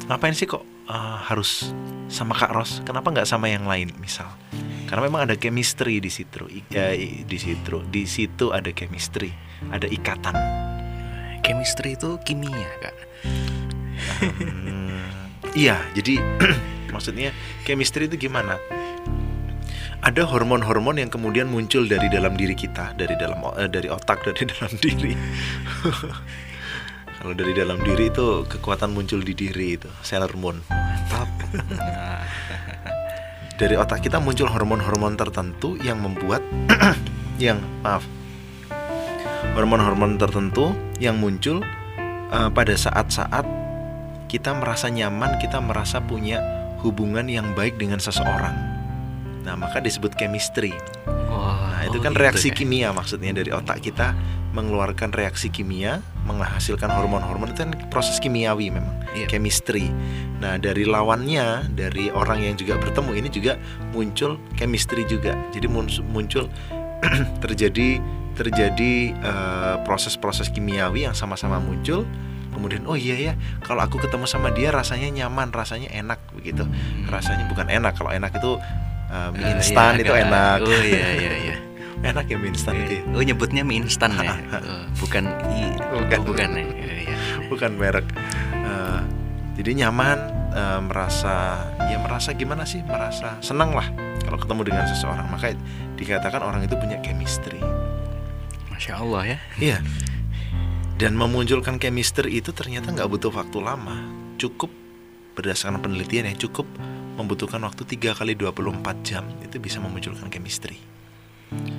[0.07, 1.71] ngapain sih kok uh, harus
[2.11, 2.83] sama Kak Ros?
[2.87, 4.31] Kenapa nggak sama yang lain misal?
[4.87, 6.95] Karena memang ada chemistry di situ, ya,
[7.27, 9.35] di situ, di situ ada chemistry,
[9.75, 10.35] ada ikatan.
[11.43, 12.97] Chemistry itu kimia kak.
[14.23, 15.03] Hmm,
[15.59, 16.23] iya, jadi
[16.95, 17.35] maksudnya
[17.67, 18.63] chemistry itu gimana?
[20.07, 24.47] Ada hormon-hormon yang kemudian muncul dari dalam diri kita, dari dalam eh, dari otak, dari
[24.47, 25.13] dalam diri.
[27.27, 30.63] Kalau dari dalam diri itu kekuatan muncul di diri itu, Sailor Moon.
[30.71, 31.27] Mantap.
[33.59, 36.39] Dari otak kita muncul hormon-hormon tertentu yang membuat
[37.43, 38.07] yang maaf
[39.59, 40.71] hormon-hormon tertentu
[41.03, 41.67] yang muncul
[42.31, 43.43] eh, pada saat-saat
[44.31, 46.39] kita merasa nyaman, kita merasa punya
[46.87, 48.55] hubungan yang baik dengan seseorang.
[49.43, 50.79] Nah, maka disebut chemistry.
[51.27, 52.55] Wah, Nah, itu oh kan gitu reaksi ya.
[52.57, 54.17] kimia maksudnya dari otak kita
[54.57, 59.29] mengeluarkan reaksi kimia, menghasilkan hormon-hormon itu kan proses kimiawi memang, Iya.
[59.29, 59.93] chemistry.
[60.41, 63.61] Nah, dari lawannya, dari orang yang juga bertemu ini juga
[63.93, 65.37] muncul chemistry juga.
[65.53, 66.49] Jadi mun- muncul
[67.45, 68.01] terjadi
[68.37, 72.05] terjadi eh, proses-proses kimiawi yang sama-sama muncul.
[72.53, 76.65] Kemudian oh iya ya, kalau aku ketemu sama dia rasanya nyaman, rasanya enak begitu.
[76.65, 77.05] Hmm.
[77.09, 78.57] Rasanya bukan enak, kalau enak itu
[79.13, 80.59] eh, mie Eh, instan iya, itu enak.
[80.65, 81.57] Oh iya iya iya.
[82.03, 83.01] enak ya mie instan itu.
[83.01, 83.03] ya?
[83.15, 84.37] Oh nyebutnya mie instan ya.
[84.57, 85.73] Oh, bukan i.
[85.77, 86.19] Bukan.
[86.21, 86.65] Oh, bukan ya.
[86.65, 87.17] Iya, iya.
[87.49, 88.07] bukan merek.
[88.53, 89.01] Eh,
[89.61, 90.19] jadi nyaman,
[90.53, 92.83] eh, merasa ya merasa gimana sih?
[92.85, 93.89] Merasa senang lah
[94.25, 95.27] kalau ketemu dengan seseorang.
[95.31, 95.55] Maka
[95.97, 97.61] dikatakan orang itu punya chemistry.
[98.73, 99.39] Masya Allah ya.
[99.57, 99.79] Iya.
[100.97, 104.01] Dan memunculkan chemistry itu ternyata nggak butuh waktu lama.
[104.41, 104.73] Cukup
[105.37, 106.65] berdasarkan penelitian yang cukup
[107.17, 110.81] membutuhkan waktu 3 kali 24 jam itu bisa memunculkan chemistry.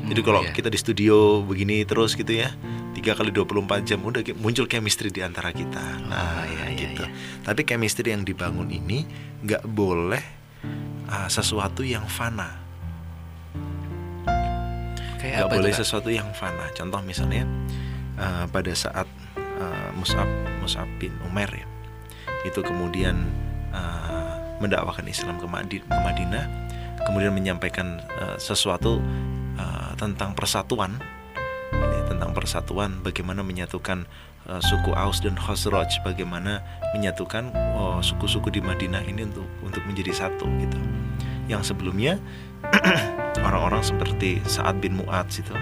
[0.08, 0.56] Jadi Hmm, kalau iya.
[0.56, 2.56] kita di studio begini terus gitu ya,
[2.96, 6.08] 3 kali 24 jam udah muncul chemistry di antara kita.
[6.08, 7.04] Nah, iya, iya, gitu.
[7.04, 7.12] iya.
[7.44, 9.04] Tapi chemistry yang dibangun ini
[9.44, 10.24] nggak boleh
[11.12, 12.66] ah, sesuatu yang fana.
[15.18, 15.82] kayak apa boleh Kak?
[15.82, 16.70] sesuatu yang fana.
[16.78, 17.44] Contoh misalnya
[18.22, 20.30] eh, pada saat eh, Mus'ab
[20.62, 21.68] Mus'ab bin Umair ya,
[22.46, 23.26] itu kemudian
[23.74, 25.50] eh, mendakwakan Islam ke,
[25.84, 26.46] ke Madinah,
[27.10, 29.02] kemudian menyampaikan eh, sesuatu
[29.58, 31.02] eh, tentang persatuan,
[31.74, 34.08] ini tentang persatuan, bagaimana menyatukan
[34.48, 36.64] eh, suku Aus dan Khosroj, bagaimana
[36.96, 40.80] menyatukan oh, suku-suku di Madinah ini untuk untuk menjadi satu gitu.
[41.52, 42.20] Yang sebelumnya
[43.48, 45.56] orang-orang seperti Sa'ad bin Mu'adz itu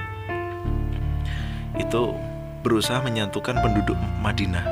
[1.75, 2.15] itu
[2.63, 4.63] berusaha menyatukan penduduk Madinah.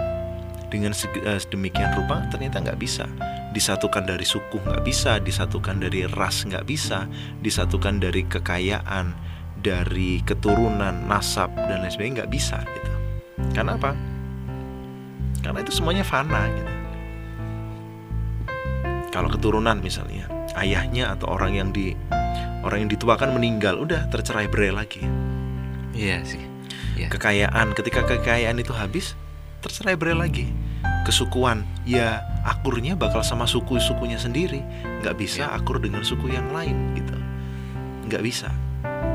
[0.74, 3.06] Dengan eh, sedemikian rupa ternyata nggak bisa
[3.54, 7.06] disatukan dari suku nggak bisa disatukan dari ras nggak bisa
[7.40, 9.14] disatukan dari kekayaan
[9.64, 12.92] dari keturunan nasab dan lain sebagainya nggak bisa gitu
[13.54, 13.94] karena apa
[15.46, 16.74] karena itu semuanya fana gitu
[19.14, 20.26] kalau keturunan misalnya
[20.58, 21.94] ayahnya atau orang yang di
[22.66, 25.04] orang yang dituakan meninggal udah tercerai berai lagi
[25.94, 26.42] Iya sih.
[26.98, 27.10] Iya.
[27.10, 29.18] kekayaan ketika kekayaan itu habis
[29.66, 30.46] tercerai berai lagi
[31.04, 31.68] kesukuan.
[31.84, 34.64] Ya akurnya bakal sama suku-sukunya sendiri.
[35.04, 35.56] Nggak bisa Ya.
[35.56, 37.16] akur dengan suku yang lain gitu.
[38.10, 38.50] Nggak bisa.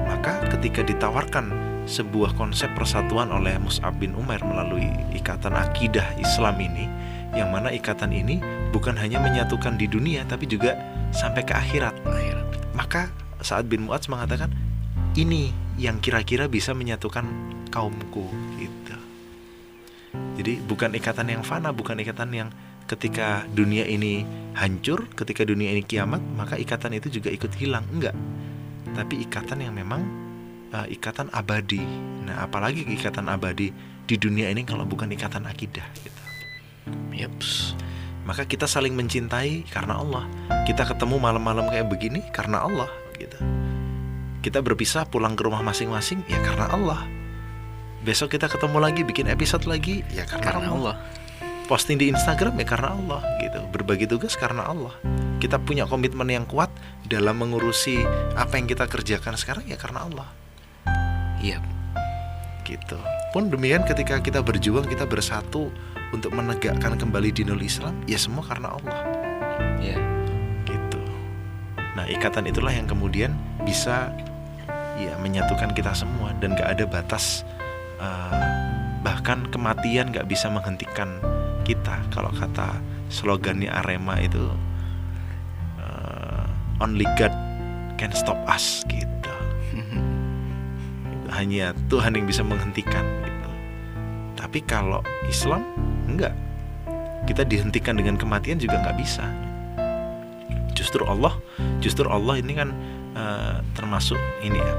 [0.09, 1.53] Maka ketika ditawarkan
[1.89, 6.85] sebuah konsep persatuan oleh Mus'ab bin Umar melalui ikatan akidah Islam ini
[7.33, 8.41] yang mana ikatan ini
[8.73, 10.77] bukan hanya menyatukan di dunia tapi juga
[11.13, 11.97] sampai ke akhirat.
[12.77, 13.09] Maka
[13.41, 14.53] saat bin Mu'adz mengatakan
[15.17, 17.25] ini yang kira-kira bisa menyatukan
[17.73, 18.29] kaumku.
[20.39, 22.49] Jadi bukan ikatan yang fana, bukan ikatan yang
[22.87, 24.23] ketika dunia ini
[24.55, 28.15] hancur, ketika dunia ini kiamat, maka ikatan itu juga ikut hilang, enggak.
[28.95, 30.07] Tapi ikatan yang memang
[30.73, 31.83] uh, ikatan abadi.
[32.25, 33.75] Nah, apalagi ikatan abadi
[34.09, 36.23] di dunia ini kalau bukan ikatan akidah gitu.
[37.13, 37.77] Yups.
[38.25, 40.25] Maka kita saling mencintai karena Allah.
[40.65, 43.37] Kita ketemu malam-malam kayak begini karena Allah gitu.
[44.45, 47.01] Kita berpisah pulang ke rumah masing-masing ya karena Allah.
[48.09, 50.97] Besok kita ketemu lagi bikin episode lagi ya karena, karena Allah.
[51.69, 53.61] Posting di Instagram ya karena Allah gitu.
[53.69, 54.97] Berbagi tugas karena Allah.
[55.37, 56.73] Kita punya komitmen yang kuat
[57.05, 58.01] dalam mengurusi
[58.33, 60.29] apa yang kita kerjakan sekarang ya karena Allah.
[61.45, 61.61] Iya.
[62.65, 62.97] Gitu.
[63.37, 65.69] Pun demikian ketika kita berjuang kita bersatu
[66.17, 68.99] untuk menegakkan kembali dinul Islam ya semua karena Allah
[69.77, 69.99] Iya.
[70.65, 71.01] gitu
[71.93, 73.37] nah ikatan itulah yang kemudian
[73.69, 74.09] bisa
[74.97, 77.45] ya menyatukan kita semua dan gak ada batas
[77.99, 78.43] eh,
[79.03, 81.19] bahkan kematian gak bisa menghentikan
[81.63, 82.81] kita kalau kata
[83.13, 84.49] slogannya Arema itu
[85.83, 86.45] eh,
[86.83, 87.35] only God
[87.99, 89.19] can stop us gitu
[91.39, 93.51] hanya Tuhan yang bisa menghentikan gitu.
[94.35, 94.99] Tapi kalau
[95.31, 95.63] Islam
[96.11, 96.35] enggak.
[97.31, 99.23] Kita dihentikan dengan kematian juga nggak bisa.
[100.75, 101.39] Justru Allah,
[101.79, 102.75] justru Allah ini kan
[103.15, 104.75] eh, termasuk ini ya,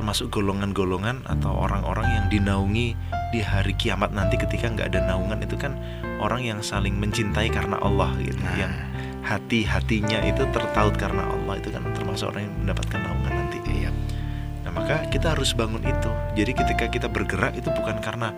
[0.00, 2.96] termasuk golongan-golongan atau orang-orang yang dinaungi
[3.36, 5.76] di hari kiamat nanti ketika nggak ada naungan itu kan
[6.24, 8.56] orang yang saling mencintai karena Allah gitu, Nah.
[8.56, 8.72] yang
[9.20, 13.58] hati-hatinya itu tertaut karena Allah itu kan termasuk orang yang mendapatkan naungan nanti.
[13.68, 13.92] Iya.
[14.64, 16.10] Nah, maka kita harus bangun itu.
[16.32, 18.32] Jadi ketika kita bergerak itu bukan karena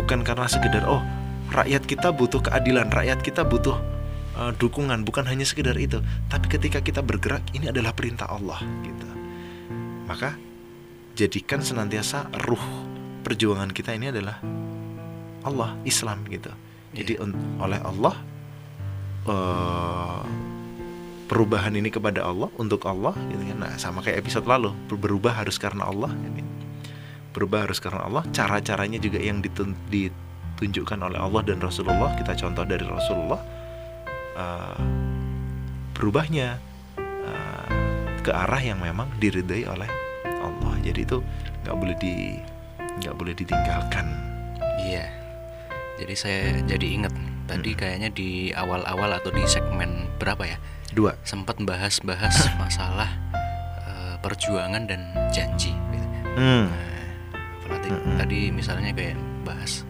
[0.00, 1.04] bukan karena sekedar oh,
[1.52, 3.76] rakyat kita butuh keadilan, rakyat kita butuh
[4.40, 6.00] uh, dukungan, bukan hanya sekedar itu.
[6.32, 9.04] Tapi ketika kita bergerak ini adalah perintah Allah gitu.
[10.08, 10.36] Maka
[11.14, 12.62] jadikan senantiasa ruh
[13.22, 14.42] perjuangan kita ini adalah
[15.46, 16.50] Allah, Islam gitu.
[16.94, 18.14] Jadi un- oleh Allah
[19.24, 20.22] eh,
[21.30, 23.58] perubahan ini kepada Allah untuk Allah gitu kan.
[23.62, 26.42] Nah, sama kayak episode lalu, ber- berubah harus karena Allah gitu.
[27.34, 32.62] Berubah harus karena Allah, cara-caranya juga yang ditun- ditunjukkan oleh Allah dan Rasulullah, kita contoh
[32.66, 33.40] dari Rasulullah
[34.34, 34.78] eh,
[35.94, 36.58] berubahnya
[36.98, 37.66] eh,
[38.22, 40.03] ke arah yang memang diridai oleh
[40.82, 41.18] Jadi itu
[41.62, 42.38] nggak boleh di
[43.02, 44.06] nggak boleh ditinggalkan.
[44.80, 45.06] Iya.
[45.94, 47.14] Jadi saya jadi ingat
[47.46, 50.58] tadi kayaknya di awal-awal atau di segmen berapa ya
[50.90, 51.14] Dua.
[51.22, 53.10] sempat bahas-bahas masalah
[53.86, 55.70] eh, perjuangan dan janji.
[55.70, 56.06] gitu.
[56.34, 56.66] Hmm.
[56.66, 57.02] Nah,
[57.62, 58.16] berarti Mm-mm.
[58.18, 59.14] tadi misalnya kayak
[59.46, 59.86] bahas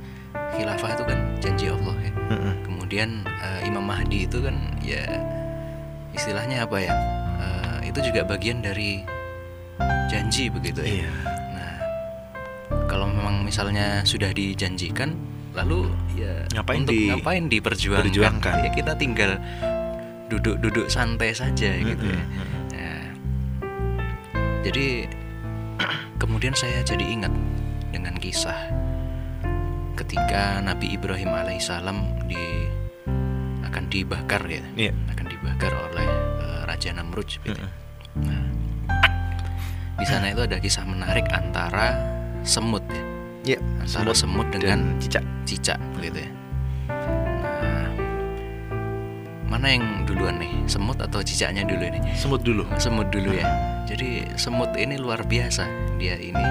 [0.52, 2.12] khilafah itu kan janji Allah ya.
[2.28, 2.54] Mm-mm.
[2.68, 5.04] Kemudian eh, Imam Mahdi itu kan ya
[6.12, 6.92] istilahnya apa ya?
[7.40, 9.00] Eh, itu juga bagian dari
[10.06, 10.90] janji begitu ya.
[11.00, 11.10] Iya.
[11.50, 11.74] Nah,
[12.86, 15.14] kalau memang misalnya sudah dijanjikan,
[15.52, 18.04] lalu ya Ngapain untuk di- ngapain diperjuangkan?
[18.04, 18.54] perjuangkan?
[18.60, 19.38] Ya kita tinggal
[20.26, 22.22] duduk-duduk santai saja gitu ya.
[22.72, 23.04] Nah,
[24.62, 25.06] jadi
[26.22, 27.32] kemudian saya jadi ingat
[27.90, 28.56] dengan kisah
[29.94, 32.40] ketika Nabi Ibrahim alaihissalam di
[33.62, 34.92] akan dibakar ya, Iya.
[35.08, 36.06] akan dibakar oleh
[36.40, 37.26] eh, Raja Namrud.
[37.28, 37.50] gitu.
[37.52, 37.70] Mm-mm.
[38.22, 38.42] Nah,
[39.94, 41.94] di sana itu ada kisah menarik antara
[42.42, 43.02] semut ya,
[43.54, 43.58] Iya.
[43.80, 45.24] antara semut, dengan dan cicak.
[45.44, 46.30] cicak gitu ya.
[46.88, 47.88] Nah,
[49.46, 52.00] mana yang duluan nih, semut atau cicaknya dulu ini?
[52.14, 52.64] Semut dulu.
[52.76, 53.46] Semut dulu ya.
[53.84, 55.68] Jadi semut ini luar biasa.
[55.96, 56.48] Dia ini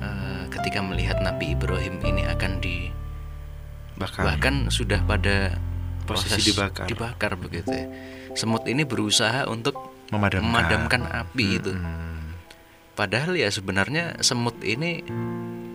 [0.00, 2.88] eh, ketika melihat Nabi Ibrahim ini akan di
[3.92, 4.22] Bahkan.
[4.24, 5.54] bahkan sudah pada
[6.02, 6.86] Posisi proses dibakar.
[6.88, 7.86] dibakar begitu ya.
[8.32, 9.76] Semut ini berusaha untuk
[10.08, 10.42] memadamkan.
[10.42, 11.72] memadamkan api itu.
[12.92, 15.00] Padahal ya sebenarnya semut ini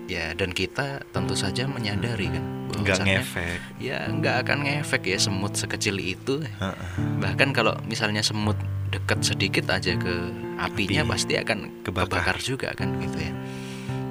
[0.08, 2.44] ya dan kita tentu saja menyadari kan
[2.78, 3.60] Nggak ngefek.
[3.82, 6.46] ya nggak akan ngefek ya semut sekecil itu
[7.18, 8.56] bahkan kalau misalnya semut
[8.88, 10.14] dekat sedikit aja ke
[10.56, 11.12] apinya Api.
[11.12, 12.08] pasti akan Kebakar.
[12.24, 13.32] kebakar juga kan gitu ya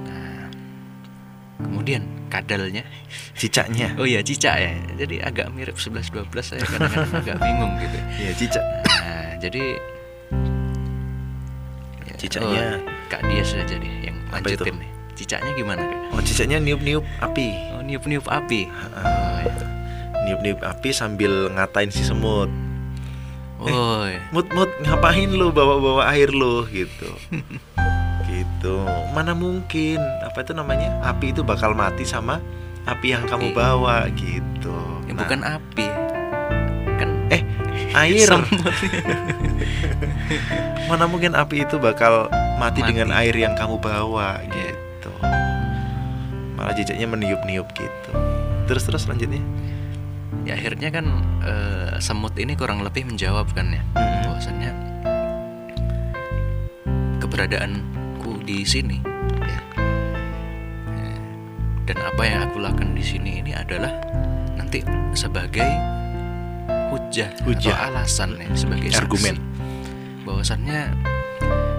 [0.05, 0.45] nah
[1.62, 2.85] kemudian kadalnya
[3.33, 3.97] Cicaknya.
[3.97, 8.33] oh iya cicak ya jadi agak mirip 11 12 saya kadang-kadang agak bingung gitu Iya,
[8.35, 8.65] cicak.
[8.85, 9.95] nah jadi ya,
[12.16, 12.64] Cicaknya.
[12.76, 17.48] oh, kak dia sudah jadi yang lanjutin nih cicaknya gimana kak Oh, cicaknya niup-niup api.
[17.72, 19.40] oh niup niup api Heeh.
[20.24, 22.51] Niup-niup api sambil ngatain si semut.
[23.56, 24.20] oh iya.
[24.28, 27.06] Mut mut ngapain lu bawa-bawa air lu gitu.
[28.28, 28.76] gitu.
[29.14, 30.98] Mana mungkin apa itu namanya?
[31.01, 32.43] Api itu bakal mati sama
[32.84, 33.56] api yang kamu Api.
[33.56, 34.74] bawa gitu.
[35.06, 36.15] Ya, Nah, bukan api eh
[37.97, 38.28] air.
[40.90, 42.28] Mana mungkin api itu bakal
[42.60, 42.89] mati, Mati.
[42.93, 45.12] dengan air yang kamu bawa gitu.
[46.55, 48.10] Malah jejaknya meniup-niup gitu.
[48.68, 49.40] Terus terus lanjutnya.
[50.47, 51.06] ya akhirnya kan
[51.43, 54.31] eh, semut ini kurang lebih menjawab kan ya Mm-mm.
[54.31, 54.70] bahwasannya
[57.18, 59.02] keberadaanku di sini
[59.43, 59.60] ya
[61.86, 63.90] dan apa yang aku lakukan di sini ini adalah
[64.55, 64.86] nanti
[65.18, 65.66] sebagai
[66.97, 67.77] hujah, Hujah.
[67.77, 69.01] atau alasan ya sebagai saksi.
[69.05, 69.36] Argumen.
[70.24, 70.81] bahwasannya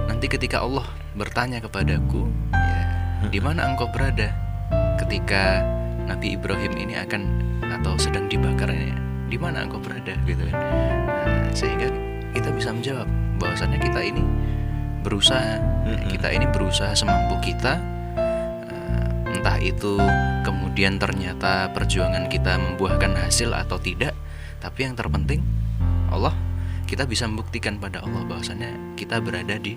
[0.08, 2.82] nanti ketika Allah bertanya kepadaku ya
[3.28, 4.32] di mana engkau berada
[4.98, 5.60] ketika
[6.06, 7.22] Nabi Ibrahim ini akan
[7.68, 8.96] atau sedang dibakar ini
[9.28, 10.56] di mana engkau berada gitu kan
[11.28, 11.92] Nah, sehingga
[12.32, 14.24] kita bisa menjawab bahwasannya kita ini
[15.02, 16.08] berusaha Mm-mm.
[16.08, 17.76] kita ini berusaha semampu kita
[18.68, 20.00] Eh, entah itu
[20.42, 24.16] kemudian ternyata perjuangan kita membuahkan hasil atau tidak
[24.64, 25.42] tapi yang terpenting
[26.10, 26.34] Allah
[26.88, 29.76] kita bisa membuktikan pada Allah bahwasannya kita berada di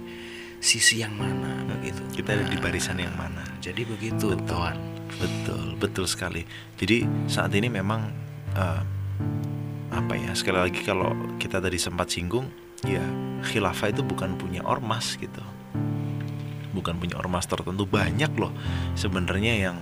[0.60, 3.42] sisi yang mana begitu Kita ada di barisan yang mana.
[3.64, 4.46] jadi begitu Betul.
[4.46, 4.78] kawan
[5.18, 6.46] Betul, betul sekali.
[6.78, 8.08] Jadi saat ini memang
[8.54, 8.82] eh,
[9.90, 10.30] apa ya?
[10.32, 12.46] Sekali lagi kalau kita tadi sempat singgung,
[12.86, 13.02] ya
[13.44, 15.42] khilafah itu bukan punya ormas gitu.
[16.70, 18.54] Bukan punya ormas tertentu banyak loh
[18.94, 19.76] sebenarnya yang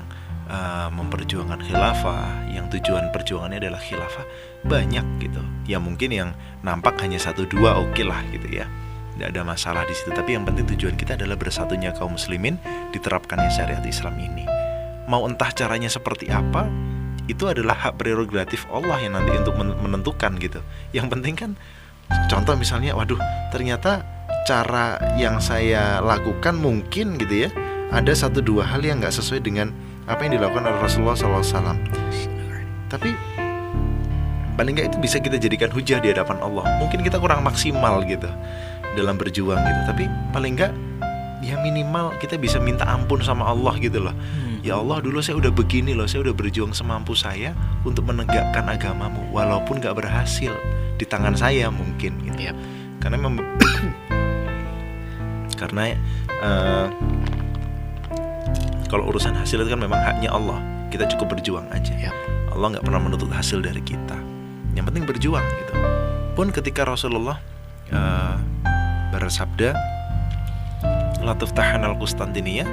[0.49, 4.27] eh, memperjuangkan khilafah, yang tujuan perjuangannya adalah khilafah
[4.65, 5.43] banyak gitu.
[5.69, 6.31] Ya mungkin yang
[6.65, 8.67] nampak hanya satu dua oke lah gitu ya.
[9.15, 10.11] Tidak ada masalah di situ.
[10.11, 12.57] Tapi yang penting tujuan kita adalah bersatunya kaum muslimin
[12.95, 14.59] diterapkannya syariat Islam ini
[15.09, 16.69] mau entah caranya seperti apa
[17.27, 20.61] itu adalah hak prerogatif Allah yang nanti untuk men- menentukan gitu
[20.93, 21.51] yang penting kan
[22.29, 23.19] contoh misalnya waduh
[23.49, 24.05] ternyata
[24.45, 27.51] cara yang saya lakukan mungkin gitu ya
[27.89, 29.73] ada satu dua hal yang nggak sesuai dengan
[30.09, 31.77] apa yang dilakukan oleh Rasulullah SAW
[32.89, 33.13] tapi
[34.57, 36.67] paling nggak itu bisa kita jadikan hujah di hadapan Allah.
[36.83, 38.27] Mungkin kita kurang maksimal gitu
[38.97, 39.81] dalam berjuang gitu.
[39.87, 40.05] Tapi
[40.35, 40.73] paling nggak
[41.45, 44.17] ya minimal kita bisa minta ampun sama Allah gitu loh.
[44.59, 47.55] Ya Allah dulu saya udah begini loh Saya udah berjuang semampu saya
[47.87, 50.51] Untuk menegakkan agamamu Walaupun gak berhasil
[50.99, 52.51] Di tangan saya mungkin gitu.
[52.51, 52.59] Yap.
[52.99, 53.47] Karena mem-
[55.63, 56.87] Karena eh,
[58.89, 60.57] Kalau urusan hasil itu kan memang haknya Allah.
[60.89, 61.93] Kita cukup berjuang aja.
[61.93, 62.17] Yap.
[62.57, 64.17] Allah nggak pernah menuntut hasil dari kita.
[64.73, 65.73] Yang penting berjuang gitu.
[66.33, 67.37] Pun ketika Rasulullah
[67.93, 68.35] eh,
[69.13, 69.77] Bersabda
[71.21, 72.69] Latuf tahan al Kustantiniyah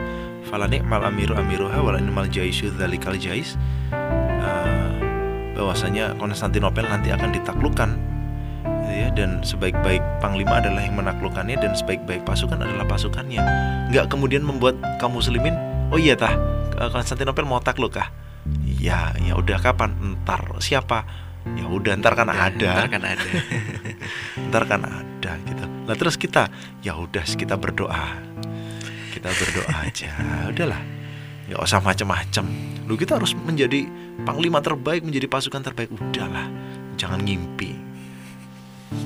[0.47, 3.59] falani mal amiru amiruha wala mal jaisu dzalikal jais.
[3.91, 4.89] Eh,
[5.59, 8.15] bahwasanya Konstantinopel nanti akan ditaklukkan
[8.85, 13.41] gitu ya dan sebaik-baik panglima adalah yang menaklukkannya dan sebaik-baik pasukan adalah pasukannya.
[13.89, 15.57] Nggak kemudian membuat kaum muslimin
[15.95, 16.35] oh iya tah.
[16.91, 18.11] Konstantinopel mau takluk kah?
[18.67, 19.95] Ya ya udah kapan?
[19.95, 21.07] Ntar siapa?
[21.55, 22.71] Ya udah ntar kan Ya, ada.
[22.83, 23.29] ntar kan ada.
[24.51, 25.63] Ntar kan ada gitu.
[25.87, 26.51] Lah terus kita?
[26.83, 28.19] Ya udah kita berdoa.
[29.15, 30.11] Kita berdoa aja.
[30.51, 30.81] Udahlah.
[31.47, 32.45] Nggak usah macam-macam
[32.85, 33.89] lu kita harus menjadi
[34.27, 35.89] panglima terbaik menjadi pasukan terbaik.
[35.95, 36.51] Udahlah.
[36.99, 37.71] Jangan ngimpi.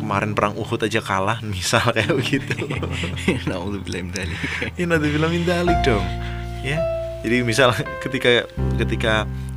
[0.02, 2.56] Kemarin perang Uhud aja kalah misal kayak begitu.
[4.76, 6.78] Ya nanti bilang dalik dong ya.
[7.26, 8.48] Jadi misal ketika
[8.80, 9.14] ketika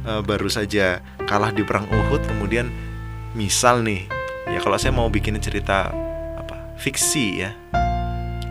[0.07, 2.69] eh, baru saja kalah di perang Uhud kemudian
[3.33, 4.05] misal nih
[4.53, 5.91] ya kalau saya mau bikin cerita
[6.39, 7.53] apa fiksi ya.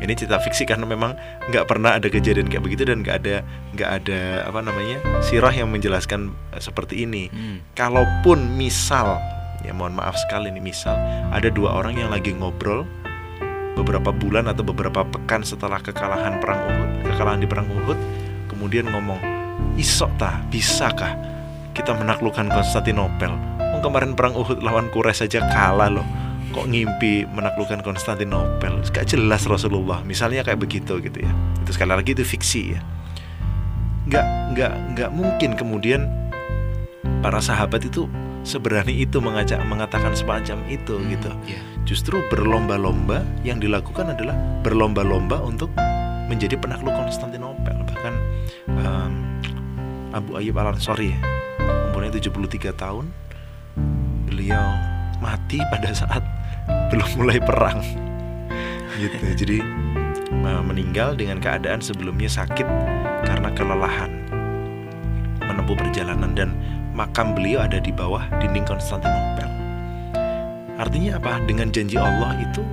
[0.02, 1.14] Ini cerita fiksi karena memang
[1.53, 3.45] nggak pernah ada kejadian kayak begitu dan nggak ada
[3.78, 7.30] nggak ada apa namanya sirah yang menjelaskan eh, seperti ini.
[7.30, 7.61] Hmm.
[7.78, 9.22] kalaupun misal
[9.61, 10.98] ya mohon maaf sekali nih misal
[11.30, 12.86] ada dua orang yang lagi ngobrol
[13.78, 17.98] beberapa bulan atau beberapa pekan setelah kekalahan perang Uhud kekalahan di perang Uhud
[18.62, 19.18] kemudian ngomong
[19.74, 20.38] isok ta?
[20.54, 21.18] Bisakah?
[21.74, 23.34] Kita menaklukkan Konstantinopel.
[23.74, 26.06] Oh, kemarin perang Uhud lawan Quraisy saja kalah loh.
[26.54, 28.86] Kok ngimpi menaklukkan Konstantinopel?
[28.94, 30.06] Gak jelas Rasulullah.
[30.06, 31.34] Misalnya kayak begitu gitu ya.
[31.66, 32.80] Itu sekali lagi itu fiksi ya.
[34.06, 36.06] Nggak nggak nggak mungkin kemudian
[37.26, 38.06] para sahabat itu
[38.46, 41.30] seberani itu mengajak mengatakan semacam itu Hmm, gitu.
[41.46, 41.62] ya.
[41.86, 44.34] justru berlomba-lomba yang dilakukan adalah
[44.66, 45.70] berlomba-lomba untuk
[46.26, 47.61] menjadi penakluk Konstantinopel
[48.68, 49.11] em,
[50.11, 51.15] Abu Ayyub Al Ansori
[51.91, 53.06] umurnya 73 tahun.
[54.28, 54.64] Beliau
[55.19, 56.23] mati pada saat
[56.91, 57.84] belum mulai perang.
[58.98, 59.18] Gitu.
[59.34, 59.57] Jadi
[60.41, 62.68] meninggal dengan keadaan sebelumnya sakit
[63.28, 64.11] karena kelelahan.
[65.44, 66.49] Menempuh perjalanan dan
[66.95, 69.49] makam beliau ada di bawah dinding Konstantinopel.
[70.80, 71.44] Artinya apa?
[71.45, 72.64] Dengan janji Allah itu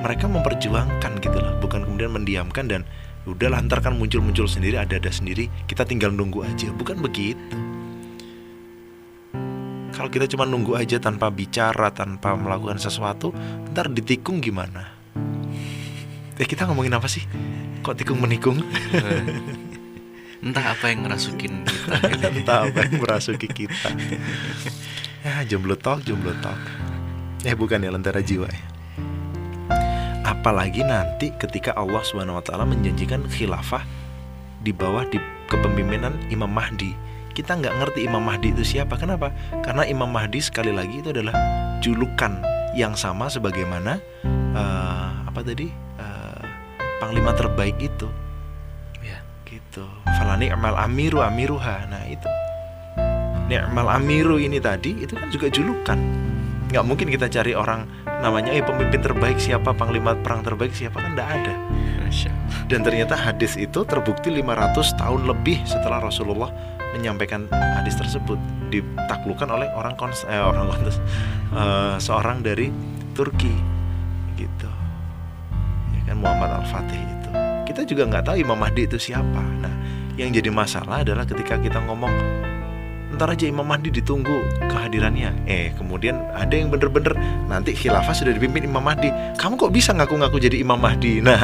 [0.00, 2.82] mereka memperjuangkan gitu loh, bukan kemudian mendiamkan dan
[3.32, 6.68] udah ntar kan muncul-muncul sendiri ada-ada sendiri, kita tinggal nunggu aja.
[6.74, 7.38] Bukan begitu.
[9.94, 13.36] Kalau kita cuma nunggu aja tanpa bicara, tanpa melakukan sesuatu,
[13.70, 14.96] ntar ditikung gimana?
[16.40, 17.20] Eh kita ngomongin apa sih?
[17.84, 18.56] Kok tikung menikung?
[20.40, 21.96] Entah apa yang ngerasukin kita.
[22.32, 23.92] Entah apa yang merasuki kita
[25.20, 26.56] Ya jomblo talk, jomblo talk
[27.44, 28.69] Eh bukan ya lentera jiwa ya
[30.30, 33.82] Apalagi nanti ketika Allah Subhanahu wa taala menjanjikan khilafah
[34.62, 35.18] di bawah di
[35.50, 38.98] kepemimpinan Imam Mahdi kita nggak ngerti Imam Mahdi itu siapa.
[38.98, 39.30] Kenapa?
[39.62, 41.34] Karena Imam Mahdi sekali lagi itu adalah
[41.80, 42.42] julukan
[42.74, 43.98] yang sama sebagaimana
[44.54, 46.42] uh, apa tadi uh,
[46.98, 48.10] panglima terbaik itu.
[49.00, 49.22] Ya.
[49.46, 49.86] Gitu.
[50.18, 51.86] Falani amal amiru amiruha.
[51.88, 52.28] Nah itu.
[53.50, 55.98] Ni'mal amiru ini tadi itu kan juga julukan.
[56.70, 57.86] Nggak mungkin kita cari orang
[58.22, 61.02] namanya eh pemimpin terbaik siapa, panglima perang terbaik siapa?
[61.02, 61.54] Kan nggak ada.
[62.70, 66.54] Dan ternyata hadis itu terbukti 500 tahun lebih setelah Rasulullah
[66.94, 68.38] menyampaikan hadis tersebut.
[68.70, 71.02] Ditaklukkan oleh orang kons eh, orang kontes
[71.50, 72.70] eh, seorang dari
[73.10, 73.50] Turki
[74.38, 74.70] gitu.
[75.98, 77.30] Ya kan Muhammad Al Fatih itu.
[77.66, 79.42] Kita juga nggak tahu Imam Mahdi itu siapa.
[79.42, 79.74] Nah
[80.14, 82.14] yang jadi masalah adalah ketika kita ngomong
[83.14, 84.32] ntar aja Imam Mahdi ditunggu
[84.70, 85.44] kehadirannya.
[85.44, 87.14] Eh kemudian ada yang bener-bener
[87.50, 89.10] nanti khilafah sudah dipimpin Imam Mahdi.
[89.36, 91.18] Kamu kok bisa ngaku-ngaku jadi Imam Mahdi?
[91.30, 91.38] Nah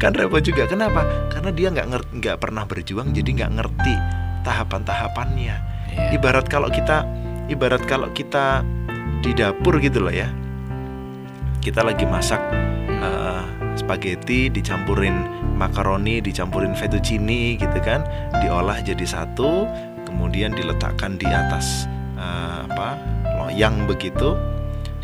[0.00, 0.64] kan repot juga.
[0.64, 1.04] Kenapa?
[1.28, 3.94] Karena dia nggak ngerti nggak pernah berjuang jadi nggak ngerti
[4.46, 5.56] tahapan-tahapannya.
[5.88, 6.14] Iya.
[6.14, 7.02] ibarat kalau kita
[7.48, 8.62] ibarat kalau kita
[9.20, 10.30] di dapur gitu loh ya.
[11.58, 12.40] Kita lagi masak
[12.88, 13.42] eh,
[13.78, 18.06] spaghetti dicampurin makaroni dicampurin fettuccine gitu kan
[18.42, 19.66] diolah jadi satu
[20.18, 21.86] kemudian diletakkan di atas
[22.18, 22.98] eh, apa
[23.38, 24.34] loyang begitu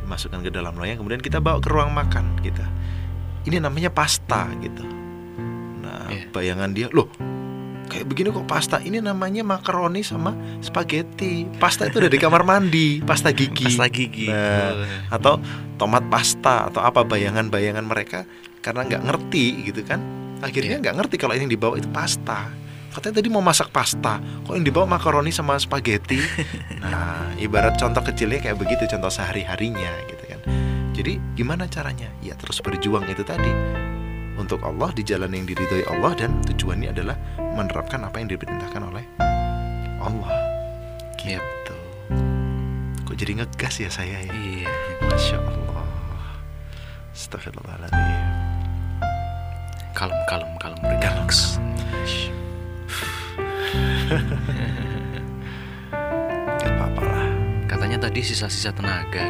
[0.03, 2.61] dimasukkan ke dalam loyang kemudian kita bawa ke ruang makan gitu.
[3.47, 4.82] Ini namanya pasta gitu.
[5.81, 6.27] Nah Iya.
[6.35, 7.07] bayangan dia loh
[7.86, 8.82] kayak begini kok pasta?
[8.82, 11.47] Ini namanya makaroni sama spaghetti.
[11.62, 13.70] Pasta itu udah di kamar mandi pasta gigi.
[13.70, 14.28] Pas lagi gigi.
[14.35, 14.74] Nah,
[15.15, 15.39] atau
[15.78, 18.27] tomat pasta atau apa bayangan-bayangan mereka
[18.61, 20.03] karena nggak ngerti gitu kan.
[20.43, 20.82] Akhirnya Iya.
[20.82, 22.51] nggak ngerti kalau yang dibawa itu pasta
[22.94, 24.22] katanya tadi mau masak pasta.
[24.46, 26.22] Kok yang dibawa makaroni sama spaghetti?
[26.84, 30.40] Nah ibarat contoh kecilnya kayak begitu contoh sehari harinya gitu kan.
[30.94, 32.06] Jadi gimana caranya?
[32.22, 33.50] Ya terus berjuang itu tadi.
[34.38, 39.04] Untuk Allah di jalan yang diridhoi Allah dan tujuannya adalah menerapkan apa yang diperintahkan oleh
[39.98, 40.30] Allah.
[41.18, 41.76] Gitu.
[43.08, 44.30] Kok jadi ngegas ya saya ya?
[44.30, 44.70] Iya.
[45.08, 45.86] Masya Allah.
[47.14, 48.22] Astagfirullahaladzim
[49.94, 51.62] Kalem, kalem, kalem, relax.
[56.55, 57.26] Gak apa-apa lah
[57.64, 59.24] Katanya tadi sisa-sisa tenaga.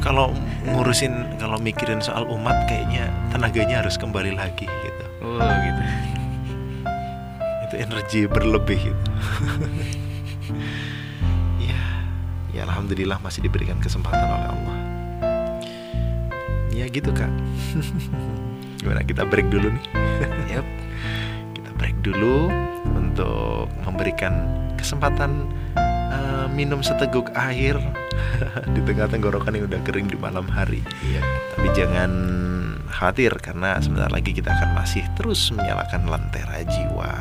[0.00, 0.32] Kalau
[0.64, 5.82] ngurusin Kalau mikirin soal umat Kayaknya tenaganya harus kembali lagi gitu Oh gitu.
[7.66, 9.10] Itu energi berlebih gitu
[11.66, 11.82] Ya
[12.54, 14.76] Ya Alhamdulillah masih diberikan kesempatan oleh Allah
[16.70, 17.32] Ya gitu kak
[18.80, 19.84] Gimana kita break dulu nih
[20.54, 20.66] Yap.
[22.06, 22.46] Dulu
[22.94, 24.46] untuk memberikan
[24.78, 25.50] kesempatan
[26.14, 27.74] eh, minum seteguk air
[28.74, 30.86] di tengah tenggorokan yang udah kering di malam hari.
[31.02, 31.22] Iya.
[31.58, 32.10] Tapi jangan
[32.86, 37.12] khawatir karena sebentar lagi kita akan masih terus menyalakan lentera jiwa.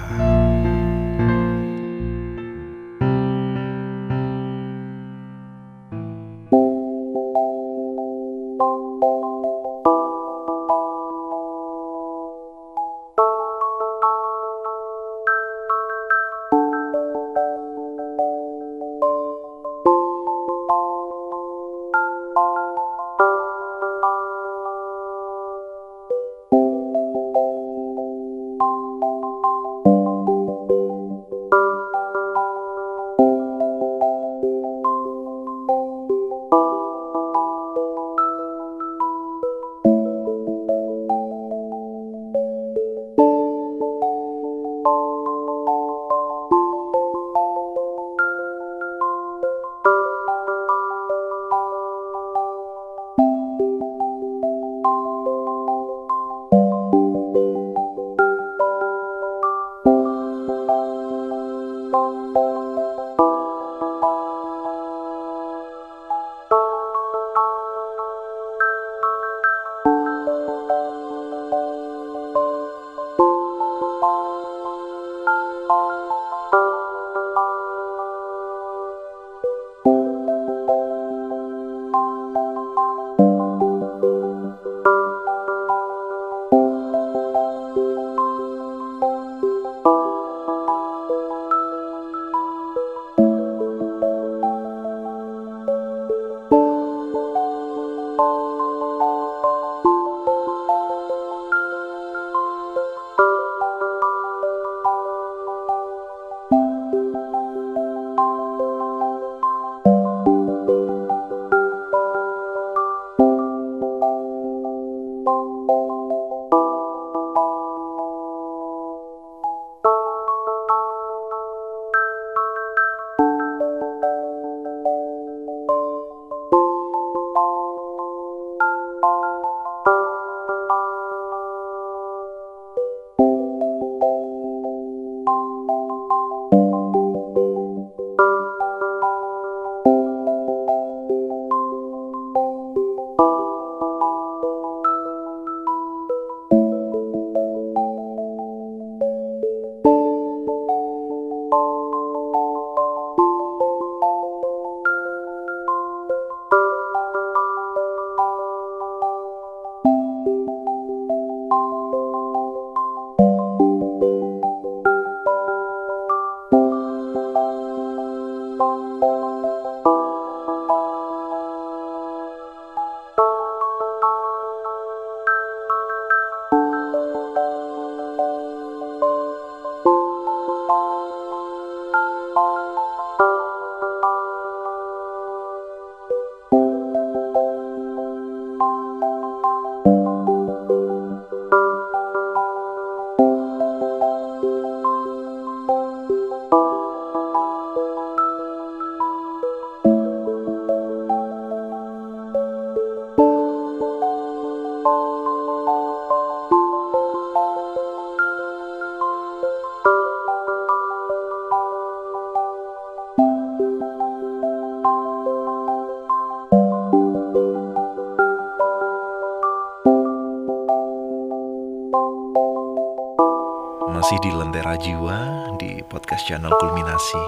[226.26, 227.23] Podcast channel Kulminasi.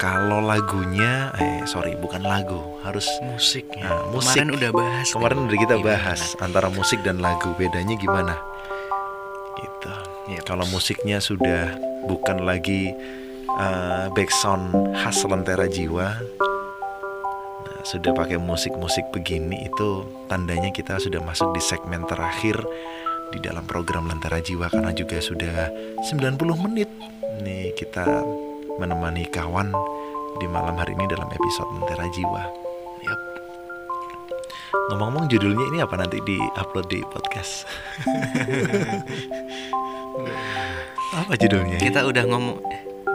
[0.00, 3.88] Kalau lagunya, eh sorry bukan lagu, harus musik ya.
[3.88, 4.36] Nah, musik.
[4.36, 5.06] Kemarin udah bahas.
[5.12, 5.88] kemarin udah kita Gimana?
[5.88, 8.36] bahas antara musik dan lagu bedanya gimana.
[9.56, 9.92] Gitu.
[10.32, 10.40] Iya.
[10.44, 11.72] Kalau musiknya sudah
[12.04, 12.92] bukan lagi
[13.48, 16.08] eh, backsound khas Lentera Jiwa,
[17.64, 22.60] nah, sudah pakai musik-musik begini itu tandanya kita sudah masuk di segmen terakhir
[23.30, 25.70] di dalam program Lentera Jiwa karena juga sudah
[26.08, 26.88] 90 menit
[27.80, 28.04] kita
[28.76, 29.72] menemani kawan
[30.36, 32.44] di malam hari ini dalam episode Lentera Jiwa.
[33.00, 33.20] Yap.
[34.92, 37.64] Ngomong-ngomong judulnya ini apa nanti di upload di podcast?
[41.24, 41.80] apa judulnya?
[41.80, 42.60] Kita udah ngomong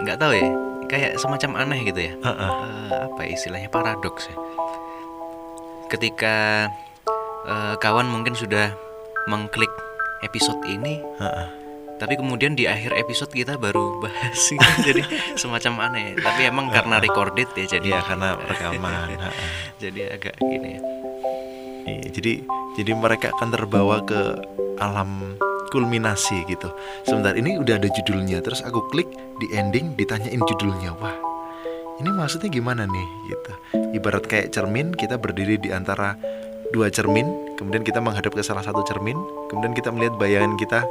[0.02, 0.50] nggak tahu ya.
[0.90, 2.14] Kayak semacam aneh gitu ya.
[2.26, 2.52] Heeh.
[2.90, 4.36] Eh, apa ya istilahnya paradoks ya.
[5.94, 6.66] Ketika
[7.46, 8.74] eh, kawan mungkin sudah
[9.30, 9.70] mengklik
[10.26, 11.65] episode ini, Heeh.
[11.96, 14.60] Tapi kemudian di akhir episode kita baru bahas gitu.
[14.84, 15.02] jadi
[15.42, 16.20] semacam aneh.
[16.20, 19.16] Tapi emang karena recorded ya jadi Iya karena rekaman.
[19.84, 20.82] Jadi agak gini ya.
[21.86, 22.34] Iya, jadi
[22.74, 24.18] jadi mereka akan terbawa ke
[24.82, 25.38] alam
[25.70, 26.74] kulminasi gitu.
[27.06, 29.06] Sebentar ini udah ada judulnya, terus aku klik
[29.38, 30.98] di ending ditanyain judulnya.
[30.98, 31.14] Wah,
[32.02, 33.52] ini maksudnya gimana nih gitu.
[34.02, 36.18] Ibarat kayak cermin, kita berdiri di antara
[36.74, 39.20] dua cermin, kemudian kita menghadap ke salah satu cermin,
[39.54, 40.82] kemudian kita melihat bayangan kita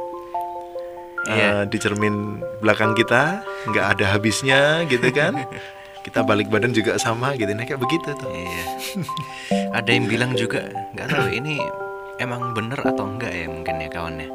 [1.25, 1.47] Iya.
[1.49, 5.45] eh, di cermin belakang kita, nggak ada habisnya gitu kan.
[6.05, 8.29] kita balik badan juga sama gitu, nah kayak begitu tuh.
[8.29, 8.63] Iya.
[9.73, 11.57] Ada yang bilang juga nggak tahu ini
[12.21, 14.29] emang bener atau enggak ya mungkin ya kawannya.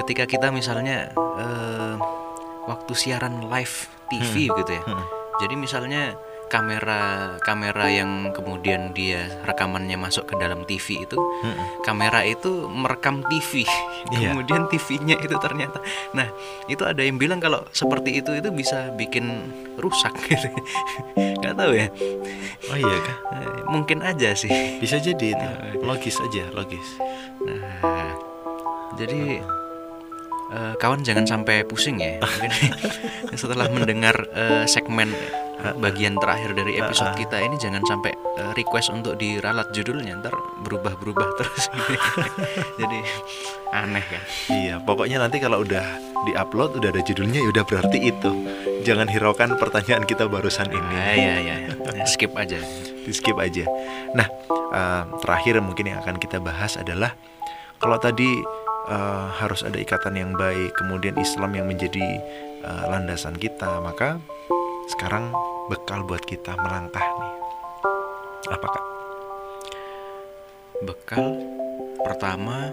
[0.00, 1.94] Ketika kita misalnya eh,
[2.64, 3.76] waktu siaran live
[4.08, 4.82] TV gitu ya.
[4.88, 5.04] Hmm.
[5.44, 6.16] Jadi misalnya
[6.46, 11.56] kamera kamera yang kemudian dia rekamannya masuk ke dalam TV itu Hmm.
[11.82, 13.64] kamera itu merekam TV
[14.14, 14.32] Iya.
[14.32, 15.80] kemudian TV-nya itu ternyata
[16.12, 16.28] nah
[16.66, 19.24] itu ada yang bilang kalau seperti itu itu bisa bikin
[19.76, 20.48] rusak gitu
[21.16, 21.88] nggak tahu ya
[22.64, 23.16] Oh iya kah?
[23.36, 24.48] Eh, mungkin aja sih
[24.80, 25.48] Bisa jadi itu.
[25.88, 26.96] Logis aja, logis.
[27.44, 27.60] nah
[28.96, 29.44] jadi
[30.52, 32.20] eh, kawan jangan sampai pusing ya.
[32.20, 32.52] Mungkin
[33.40, 35.12] setelah mendengar eh, segmen
[35.62, 38.12] eh, bagian terakhir dari episode kita ini jangan sampai
[38.58, 40.20] request untuk diralat judulnya.
[40.20, 40.34] Ntar
[40.64, 41.64] berubah-berubah terus.
[42.80, 42.98] Jadi
[43.72, 44.22] aneh kan?
[44.50, 45.84] Iya, pokoknya nanti kalau udah
[46.24, 48.30] diupload udah ada judulnya ya udah berarti itu.
[48.84, 50.96] Jangan hiraukan pertanyaan kita barusan ini.
[50.96, 51.56] Ah, iya iya
[51.94, 52.58] Ya, skip aja.
[53.04, 53.64] Di skip aja.
[54.12, 54.28] Nah,
[54.72, 57.12] eh, terakhir mungkin yang akan kita bahas adalah
[57.80, 58.40] kalau tadi
[58.86, 62.04] eh, harus ada ikatan yang baik, kemudian Islam yang menjadi
[62.60, 64.20] eh, landasan kita, maka
[64.88, 65.32] sekarang
[65.66, 67.32] bekal buat kita melangkah nih.
[68.50, 68.84] Apa kak?
[70.84, 71.24] bekal
[71.98, 72.68] pertama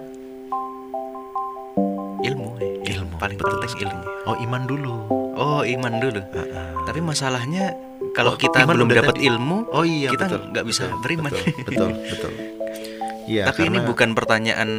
[2.22, 3.00] ilmu ya.
[3.00, 3.16] Ilmu.
[3.16, 4.96] paling betul penting ilmu Oh iman dulu.
[5.34, 6.70] oh iman dulu Heeh.
[6.84, 7.72] tapi masalahnya
[8.12, 11.90] kalau Oh, kita belum dapat ilmu Oh iya kita nggak bisa betul, beriman Betul, betul,
[12.04, 12.32] betul.
[13.32, 14.70] Iya, tapi ini karena- bukan pertanyaan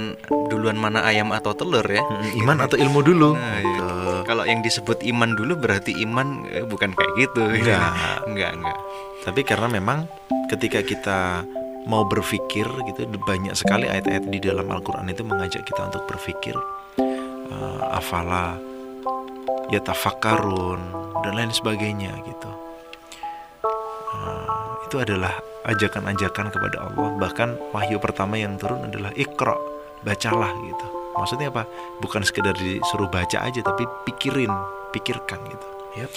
[0.46, 3.32] duluan mana ayam atau telur ya Mm, iman atau ilmu dulu.
[3.32, 3.80] Nah, iya.
[3.82, 4.18] Betul.
[4.24, 7.80] kalau yang disebut iman dulu berarti iman eh, bukan kayak gitu Enggak.
[8.24, 8.78] enggak enggak
[9.22, 10.04] Tapi karena memang
[10.48, 11.46] ketika kita
[11.82, 16.54] mau berpikir gitu banyak sekali ayat-ayat di dalam Al-Qur'an itu mengajak kita untuk berpikir
[16.98, 18.58] eh, afala
[19.68, 20.80] ya tafakkarun
[21.20, 22.50] dan lain sebagainya gitu.
[24.12, 25.32] Eh, itu adalah
[25.64, 27.08] ajakan-ajakan kepada Allah.
[27.16, 29.56] Bahkan wahyu pertama yang turun adalah ikra,
[30.04, 30.86] bacalah gitu.
[31.16, 31.64] Maksudnya apa?
[32.00, 34.52] Bukan sekedar disuruh baca aja tapi pikirin,
[34.92, 35.68] pikirkan gitu.
[35.96, 36.12] Yap.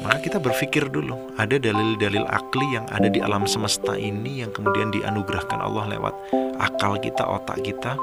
[0.00, 4.88] Maka kita berpikir dulu, ada dalil-dalil akli yang ada di alam semesta ini yang kemudian
[4.88, 6.14] dianugerahkan Allah lewat
[6.56, 8.00] akal kita, otak kita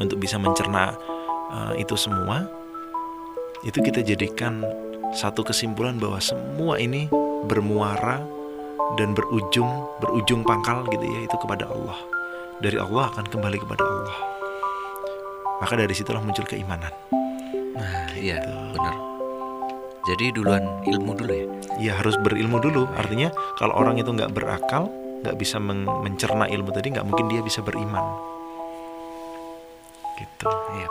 [0.00, 0.96] untuk bisa mencerna
[1.52, 2.48] eh, itu semua.
[3.60, 4.64] Itu kita jadikan
[5.10, 7.10] satu kesimpulan bahwa semua ini
[7.44, 8.22] bermuara
[8.94, 9.68] dan berujung
[9.98, 11.98] berujung pangkal gitu ya itu kepada Allah.
[12.60, 14.18] Dari Allah akan kembali kepada Allah.
[15.60, 16.92] Maka dari situlah muncul keimanan.
[17.70, 18.76] nah iya Gitu.
[18.76, 18.94] benar
[20.04, 21.46] jadi duluan ilmu dulu ya
[21.80, 24.90] ya harus berilmu dulu artinya kalau orang itu nggak berakal
[25.24, 28.04] nggak bisa men- mencerna ilmu tadi nggak mungkin dia bisa beriman
[30.20, 30.88] gitu iya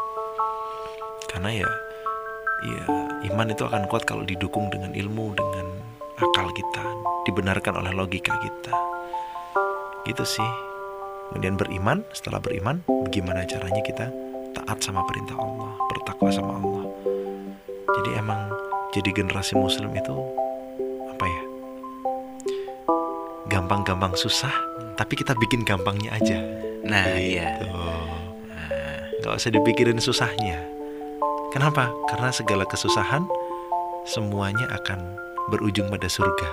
[1.30, 1.70] karena ya
[2.64, 2.84] ya
[3.31, 5.68] iman itu akan kuat kalau didukung dengan ilmu dengan
[6.19, 6.84] akal kita
[7.27, 8.76] dibenarkan oleh logika kita.
[10.07, 10.52] Gitu sih.
[11.30, 14.10] Kemudian beriman setelah beriman bagaimana caranya kita
[14.57, 16.86] taat sama perintah Allah bertakwa sama Allah?
[18.02, 18.49] Jadi emang
[18.90, 20.15] jadi generasi muslim itu
[21.14, 21.44] apa ya
[23.49, 24.53] gampang-gampang susah
[24.98, 26.41] tapi kita bikin gampangnya aja.
[26.81, 27.61] Nah iya.
[27.61, 27.69] Tuh.
[29.19, 30.78] nggak usah dipikirin susahnya
[31.50, 31.90] Kenapa?
[32.06, 33.26] Karena segala kesusahan
[34.06, 35.18] semuanya akan
[35.50, 36.50] berujung pada surga.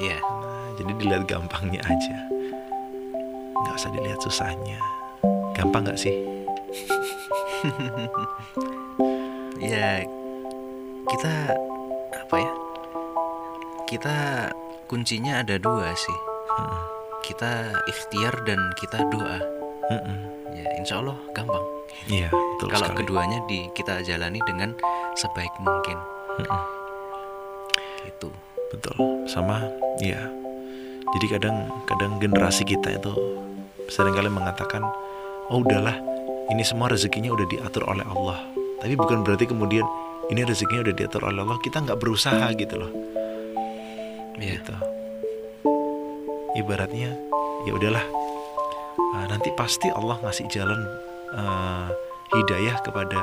[0.00, 0.18] Iya.
[0.18, 2.16] Nah, jadi dilihat gampangnya aja,
[3.52, 4.80] nggak usah dilihat susahnya.
[5.52, 6.14] Gampang nggak sih?
[9.64, 10.04] Ya
[11.08, 11.56] kita
[12.12, 12.52] apa ya?
[13.88, 14.16] Kita
[14.92, 16.18] kuncinya ada dua sih.
[16.60, 16.82] Mm-mm.
[17.24, 19.40] Kita ikhtiar dan kita doa.
[19.88, 20.18] Mm-mm.
[20.52, 21.64] Ya insya Allah gampang.
[22.04, 22.98] Iya, betul Kalau sekali.
[23.04, 24.76] keduanya di kita jalani dengan
[25.16, 25.98] sebaik mungkin.
[26.36, 26.62] Mm-mm.
[28.04, 28.28] Gitu.
[28.74, 28.94] Betul,
[29.30, 29.64] sama
[30.02, 30.20] ya.
[31.14, 33.12] Jadi kadang kadang generasi kita itu
[33.86, 34.82] sering kali mengatakan,
[35.46, 35.94] "Oh, udahlah,
[36.50, 38.42] ini semua rezekinya udah diatur oleh Allah."
[38.82, 39.86] Tapi bukan berarti kemudian
[40.28, 42.90] ini rezekinya udah diatur oleh Allah, kita nggak berusaha gitu loh.
[44.36, 44.58] Iya.
[44.58, 44.74] Gitu.
[46.54, 47.14] Ibaratnya
[47.64, 48.04] ya udahlah.
[49.14, 50.82] ah, nanti pasti Allah ngasih jalan
[51.34, 51.86] eh,
[52.34, 53.20] hidayah kepada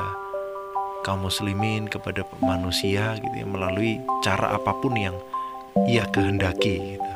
[1.02, 5.18] kaum muslimin kepada manusia gitu ya melalui cara apa pun yang
[5.90, 7.12] ia kehendaki gitu.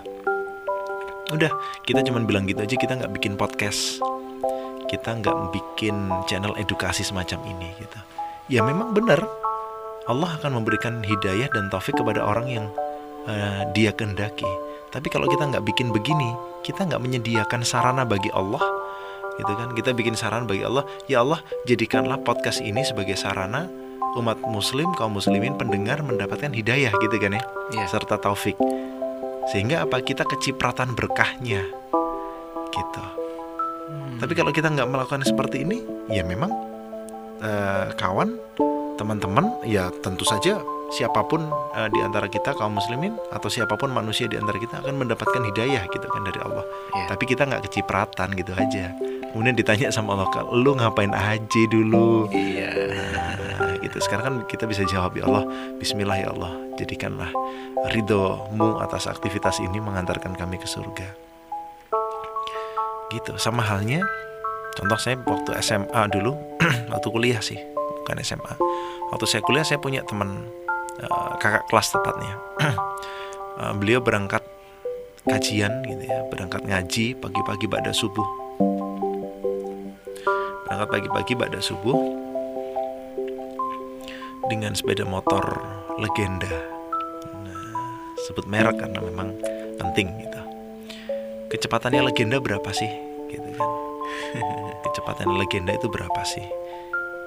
[1.33, 1.49] Udah,
[1.85, 3.97] kita cuman bilang gitu aja kita nggak bikin podcast.
[4.85, 5.97] Kita nggak bikin
[6.29, 7.99] channel edukasi semacam ini gitu.
[8.53, 9.25] Ya memang benar
[10.05, 12.65] Allah akan memberikan hidayah dan taufik kepada orang yang
[13.25, 14.45] eh, dia kehendaki.
[14.93, 16.29] Tapi kalau kita nggak bikin begini,
[16.61, 18.61] kita nggak menyediakan sarana bagi Allah,
[19.39, 19.71] gitu kan?
[19.75, 23.67] Kita bikin sarana bagi Allah, ya Allah jadikanlah podcast ini sebagai sarana
[24.15, 27.43] umat muslim, kaum muslimin pendengar mendapatkan hidayah gitu kan ya,
[27.75, 27.85] Iya.
[27.91, 28.55] serta taufik.
[29.51, 31.67] Sehingga apa kita kecipratan berkahnya,
[32.71, 33.03] gitu.
[33.91, 34.17] Hmm.
[34.17, 36.49] Tapi kalau kita nggak melakukan seperti ini, ya memang
[37.43, 38.39] eh, kawan,
[38.95, 40.63] teman-teman, ya tentu saja
[40.95, 41.43] siapa pun
[41.75, 45.43] eh, di antara kita kaum muslimin atau siapa pun manusia di antara kita akan mendapatkan
[45.51, 46.63] hidayah gitu kan dari Allah.
[46.95, 47.05] Iya.
[47.11, 48.95] Tapi kita nggak kecipratan gitu aja.
[49.35, 52.31] Kemudian ditanya sama Allah, "Kak, lu ngapain aja dulu?
[52.31, 52.71] Iya.
[53.59, 53.97] Nah, gitu.
[53.99, 55.43] Sekarang kan kita bisa jawab ya Allah,
[55.75, 57.27] Bismillah ya Allah, jadikanlah
[57.91, 61.07] ridhomu atas aktivitas ini mengantarkan kami ke surga.
[63.11, 63.35] Gitu.
[63.35, 64.07] Sama halnya,
[64.79, 66.31] contoh saya waktu SMA dulu,
[66.95, 67.59] waktu kuliah sih,
[68.03, 68.55] bukan SMA.
[69.11, 70.47] Waktu saya kuliah saya punya teman
[71.01, 72.35] eh, kakak kelas tepatnya.
[73.55, 74.43] Eh, beliau berangkat
[75.23, 78.27] kajian gitu ya, berangkat ngaji pagi-pagi pada subuh.
[80.67, 81.95] Berangkat pagi-pagi pada subuh
[84.51, 85.63] dengan sepeda motor
[85.97, 86.51] legenda.
[87.47, 87.79] Nah,
[88.27, 89.39] sebut merek karena memang
[89.79, 90.41] penting gitu.
[91.55, 92.91] Kecepatannya legenda berapa sih?
[93.31, 93.69] Gitu kan.
[94.83, 96.43] Kecepatan legenda itu berapa sih?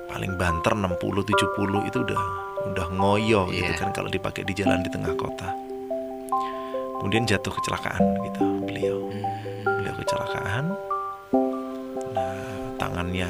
[0.08, 2.20] Paling banter 60 70 itu udah
[2.68, 3.78] udah ngoyo gitu Iya.
[3.78, 5.48] kan kalau dipakai di jalan di tengah kota.
[6.98, 8.98] Kemudian jatuh kecelakaan gitu beliau.
[9.06, 9.24] Hmm.
[9.78, 10.64] Beliau kecelakaan.
[12.10, 12.42] Nah,
[12.74, 13.28] tangannya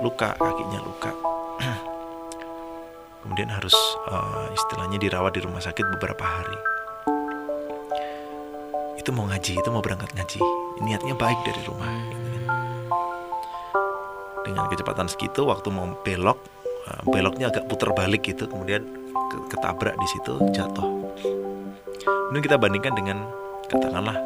[0.00, 1.12] luka, kakinya luka.
[3.22, 3.76] Kemudian harus
[4.08, 6.58] eh, istilahnya dirawat di rumah sakit beberapa hari.
[8.96, 10.40] Itu mau ngaji, itu mau berangkat ngaji.
[10.80, 11.90] Niatnya baik dari rumah.
[11.90, 12.21] kan.
[14.42, 16.38] Dengan kecepatan segitu, waktu mau belok,
[16.88, 18.82] eh, beloknya agak putar balik gitu, kemudian
[19.30, 20.88] ke- ketabrak di situ, jatuh.
[22.02, 23.18] Kemudian kita bandingkan dengan
[23.68, 24.16] katakanlah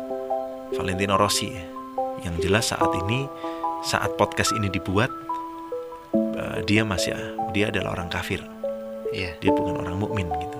[0.75, 1.65] Valentino Rossi ya.
[2.25, 3.29] yang jelas saat ini
[3.85, 5.13] saat podcast ini dibuat
[6.17, 7.13] eh, dia masih
[7.53, 8.41] dia adalah orang kafir
[9.13, 9.37] Iya.
[9.39, 10.59] dia bukan orang mukmin gitu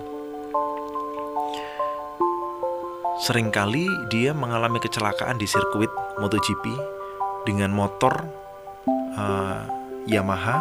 [3.19, 5.89] sering kali dia mengalami kecelakaan di sirkuit
[6.21, 6.65] MotoGP
[7.49, 8.13] dengan motor
[9.17, 9.61] eh,
[10.07, 10.57] Yamaha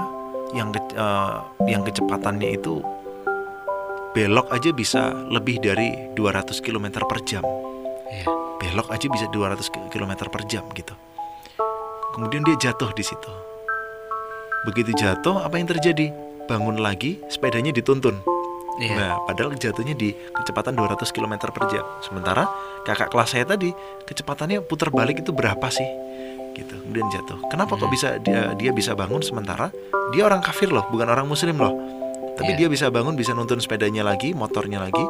[0.51, 1.35] yang ke- eh,
[1.67, 2.79] yang kecepatannya itu
[4.11, 7.43] belok aja bisa lebih dari 200 km per jam
[8.05, 8.25] Iya.
[8.57, 10.95] belok aja bisa 200 km per jam gitu.
[12.11, 13.27] Kemudian dia jatuh di situ.
[14.63, 16.15] Begitu jatuh, apa yang terjadi?
[16.47, 18.15] Bangun lagi, sepedanya dituntun.
[18.75, 18.95] Iya.
[18.95, 21.83] Nah, padahal jatuhnya di kecepatan 200 km per jam.
[21.99, 22.47] Sementara
[22.81, 25.87] kakak kelas saya tadi kecepatannya putar balik itu berapa sih?
[26.55, 26.71] Gitu.
[26.71, 27.37] Kemudian jatuh.
[27.51, 29.69] Kenapa kok bisa dia dia bisa bangun sementara
[30.15, 31.75] dia orang kafir loh, bukan orang muslim loh.
[32.35, 32.65] Tapi Iya.
[32.65, 35.03] dia bisa bangun, bisa nuntun sepedanya lagi, motornya lagi.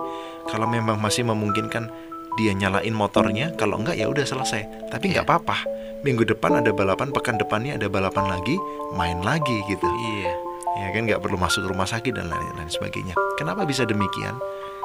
[0.50, 1.90] Kalau memang masih memungkinkan
[2.36, 4.90] dia nyalain motornya, kalau enggak ya udah selesai.
[4.90, 5.30] Tapi nggak Iya.
[5.30, 5.58] apa-apa.
[6.06, 8.58] Minggu depan ada balapan, pekan depannya ada balapan lagi,
[8.94, 10.34] main lagi gitu Iya.
[10.76, 14.36] ya kan nggak perlu masuk rumah sakit dan lain lain sebagainya kenapa bisa demikian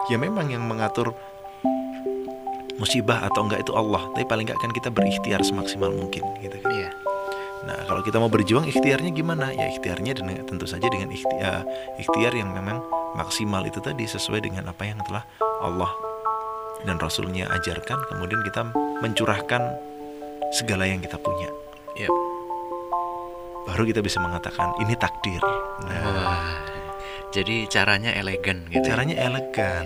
[0.06, 1.10] ya memang yang mengatur
[2.80, 6.72] musibah atau enggak itu Allah tapi paling nggak kan kita berikhtiar semaksimal mungkin gitu kan
[6.72, 6.90] Iya.
[7.60, 11.68] nah kalau kita mau berjuang ikhtiarnya gimana ya ikhtiarnya dengan tentu saja dengan ikhtiar,
[12.00, 12.80] ikhtiar yang memang
[13.14, 15.20] maksimal itu tadi sesuai dengan apa yang telah
[15.60, 15.92] Allah
[16.88, 18.64] dan Rasulnya ajarkan kemudian kita
[19.04, 19.60] mencurahkan
[20.50, 21.52] segala yang kita punya
[21.94, 22.08] Iya.
[23.68, 25.38] baru kita bisa mengatakan ini takdir.
[25.84, 26.42] Nah, Wah.
[27.30, 28.82] Jadi caranya elegan gitu.
[28.82, 28.96] ya?
[28.96, 29.84] caranya elegan.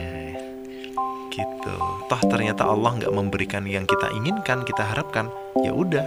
[1.34, 1.74] Gitu.
[2.06, 5.26] Toh ternyata Allah nggak memberikan yang kita inginkan, kita harapkan,
[5.66, 6.06] ya udah.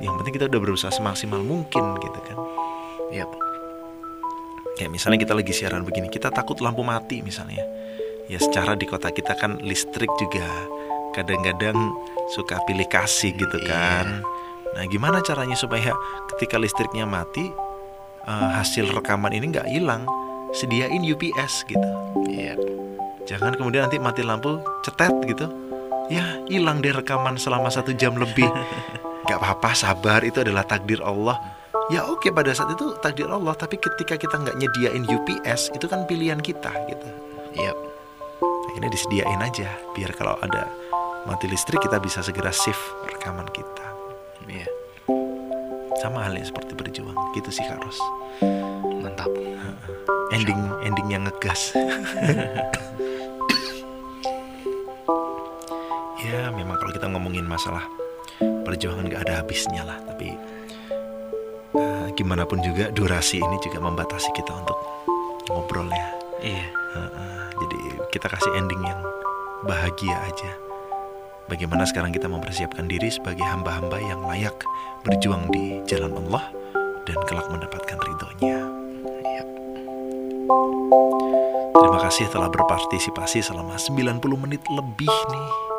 [0.00, 2.36] Yang penting kita udah berusaha semaksimal mungkin gitu kan.
[3.12, 3.30] Yap.
[4.76, 7.64] Kayak misalnya kita lagi siaran begini, kita takut lampu mati misalnya.
[8.28, 10.46] Ya secara di kota kita kan listrik juga
[11.12, 11.74] kadang-kadang
[12.30, 13.66] suka pilih kasih gitu Iya.
[13.66, 14.06] kan.
[14.78, 15.90] Nah gimana caranya supaya
[16.36, 17.50] ketika listriknya mati
[18.24, 20.06] eh, hasil rekaman ini nggak hilang?
[20.50, 21.88] Sediain UPS gitu.
[22.26, 22.54] Iya.
[23.30, 25.46] Jangan kemudian nanti mati lampu cetet gitu.
[26.10, 28.50] Ya hilang deh rekaman selama satu jam lebih.
[29.30, 31.38] Gak apa-apa sabar itu adalah takdir Allah.
[31.94, 33.54] Ya oke pada saat itu takdir Allah.
[33.54, 37.08] Tapi ketika kita nggak nyediain UPS itu kan pilihan kita gitu.
[37.54, 37.78] Yap.
[38.70, 40.70] Akhirnya disediain aja biar kalau ada
[41.26, 42.78] mati listrik kita bisa segera save
[43.10, 43.86] rekaman kita.
[44.46, 44.66] Iya.
[46.02, 47.98] Sama halnya seperti berjuang gitu sih Kak Ros.
[49.02, 49.30] Mantap.
[50.30, 51.74] Ending ending yang ngegas.
[56.30, 57.82] ya memang kalau kita ngomongin masalah
[58.38, 60.30] perjuangan gak ada habisnya lah tapi
[61.74, 64.78] eh, gimana pun juga durasi ini juga membatasi kita untuk
[65.50, 66.72] ngobrol ya Iya.
[66.72, 67.78] Heeh, jadi
[68.16, 69.00] kita kasih ending yang
[69.68, 70.50] bahagia aja
[71.52, 74.56] bagaimana sekarang kita mempersiapkan diri sebagai hamba-hamba yang layak
[75.04, 76.48] berjuang di jalan Allah
[77.04, 78.56] dan kelak mendapatkan ridhonya
[79.20, 79.48] Yap.
[81.76, 85.69] Terima kasih telah berpartisipasi selama 90 menit lebih nih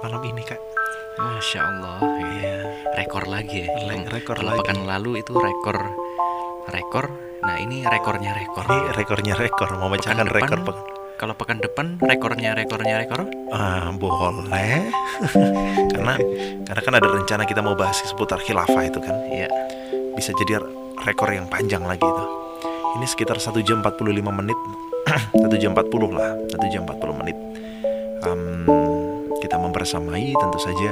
[0.00, 0.60] malam ini kak.
[1.20, 1.98] Masya Allah.
[2.00, 2.56] Iya.
[2.96, 3.68] Rekor lagi ya.
[3.84, 4.60] Le- rekor Kalau lagi.
[4.64, 5.76] pekan lalu itu rekor
[6.70, 7.06] rekor.
[7.44, 8.64] Nah ini rekornya rekor.
[8.68, 10.84] Ini rekornya rekor, mau Pekan rekor pekan.
[11.20, 13.28] Kalau pekan depan rekornya rekornya rekor.
[13.52, 14.88] Ah, boleh.
[15.92, 16.14] karena
[16.64, 19.16] karena kan ada rencana kita mau bahas seputar khilafah itu kan.
[19.28, 19.48] Iya.
[20.16, 20.64] Bisa jadi
[21.04, 22.24] rekor yang panjang lagi itu.
[22.96, 24.00] Ini sekitar 1 jam 45
[24.32, 24.58] menit.
[25.44, 27.36] 1 jam 40 lah, 1 jam 40 menit.
[28.20, 28.89] Kita
[29.70, 30.90] mempersamai tentu saja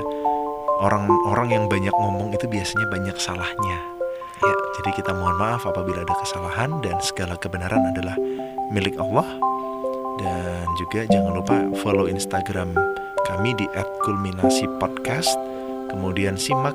[0.79, 3.79] orang-orang yang banyak ngomong itu biasanya banyak salahnya.
[4.39, 8.15] Ya, jadi kita mohon maaf apabila ada kesalahan dan segala kebenaran adalah
[8.71, 9.27] milik Allah.
[10.19, 12.75] Dan juga jangan lupa follow Instagram
[13.27, 13.67] kami di
[14.07, 15.31] @kulminasi_podcast.
[15.91, 16.75] Kemudian simak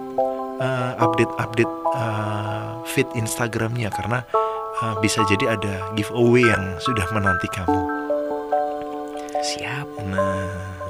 [0.59, 4.27] eh, update-update eh, feed Instagramnya karena
[4.83, 7.81] eh, bisa jadi ada giveaway yang sudah menanti kamu.
[9.43, 9.87] Siap.
[10.07, 10.82] Nah,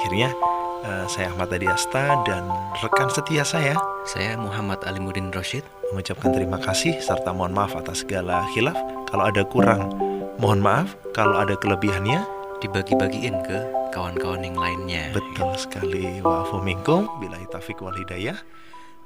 [0.00, 0.32] akhirnya
[0.80, 2.48] eh, saya Ahmad Adi Asta dan
[2.80, 3.76] rekan setia saya
[4.08, 5.60] Saya Muhammad Alimuddin Roshid.
[5.92, 8.78] mengucapkan terima kasih serta mohon maaf atas segala khilaf.
[9.12, 9.92] Kalau ada kurang,
[10.40, 10.96] mohon maaf.
[11.12, 12.24] Kalau ada kelebihannya,
[12.60, 13.58] Dibagi-bagiin ke
[13.88, 15.16] kawan-kawan yang lainnya.
[15.16, 16.20] betul sekali.
[16.20, 18.36] Wa'afu minkum billahi taufiq wal hidayah.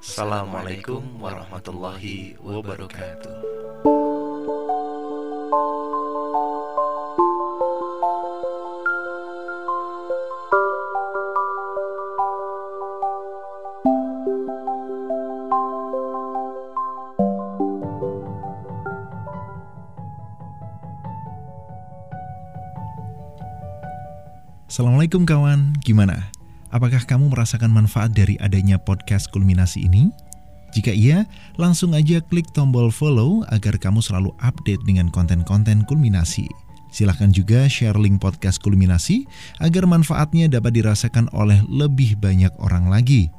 [0.03, 3.64] Assalamualaikum warahmatullahi wabarakatuh.
[24.75, 26.35] Assalamualaikum kawan, gimana?
[26.75, 30.11] Apakah kamu merasakan manfaat dari adanya podcast kulminasi ini?
[30.75, 36.51] Jika iya, langsung aja klik tombol follow agar kamu selalu update dengan konten-konten kulminasi.
[36.91, 39.23] Silahkan juga share link podcast kulminasi
[39.63, 43.31] agar manfaatnya dapat dirasakan oleh lebih banyak orang lagi.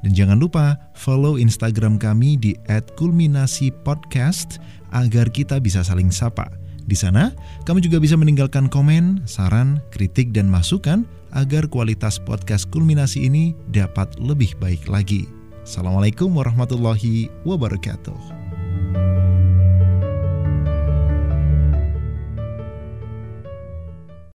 [0.00, 2.56] Dan jangan lupa follow Instagram kami di
[2.96, 4.64] @kulminasipodcast
[4.96, 6.63] agar kita bisa saling sapa.
[6.84, 7.32] Di sana,
[7.64, 14.12] kamu juga bisa meninggalkan komen, saran, kritik, dan masukan agar kualitas podcast kulminasi ini dapat
[14.20, 15.24] lebih baik lagi.
[15.64, 18.20] Assalamualaikum warahmatullahi wabarakatuh.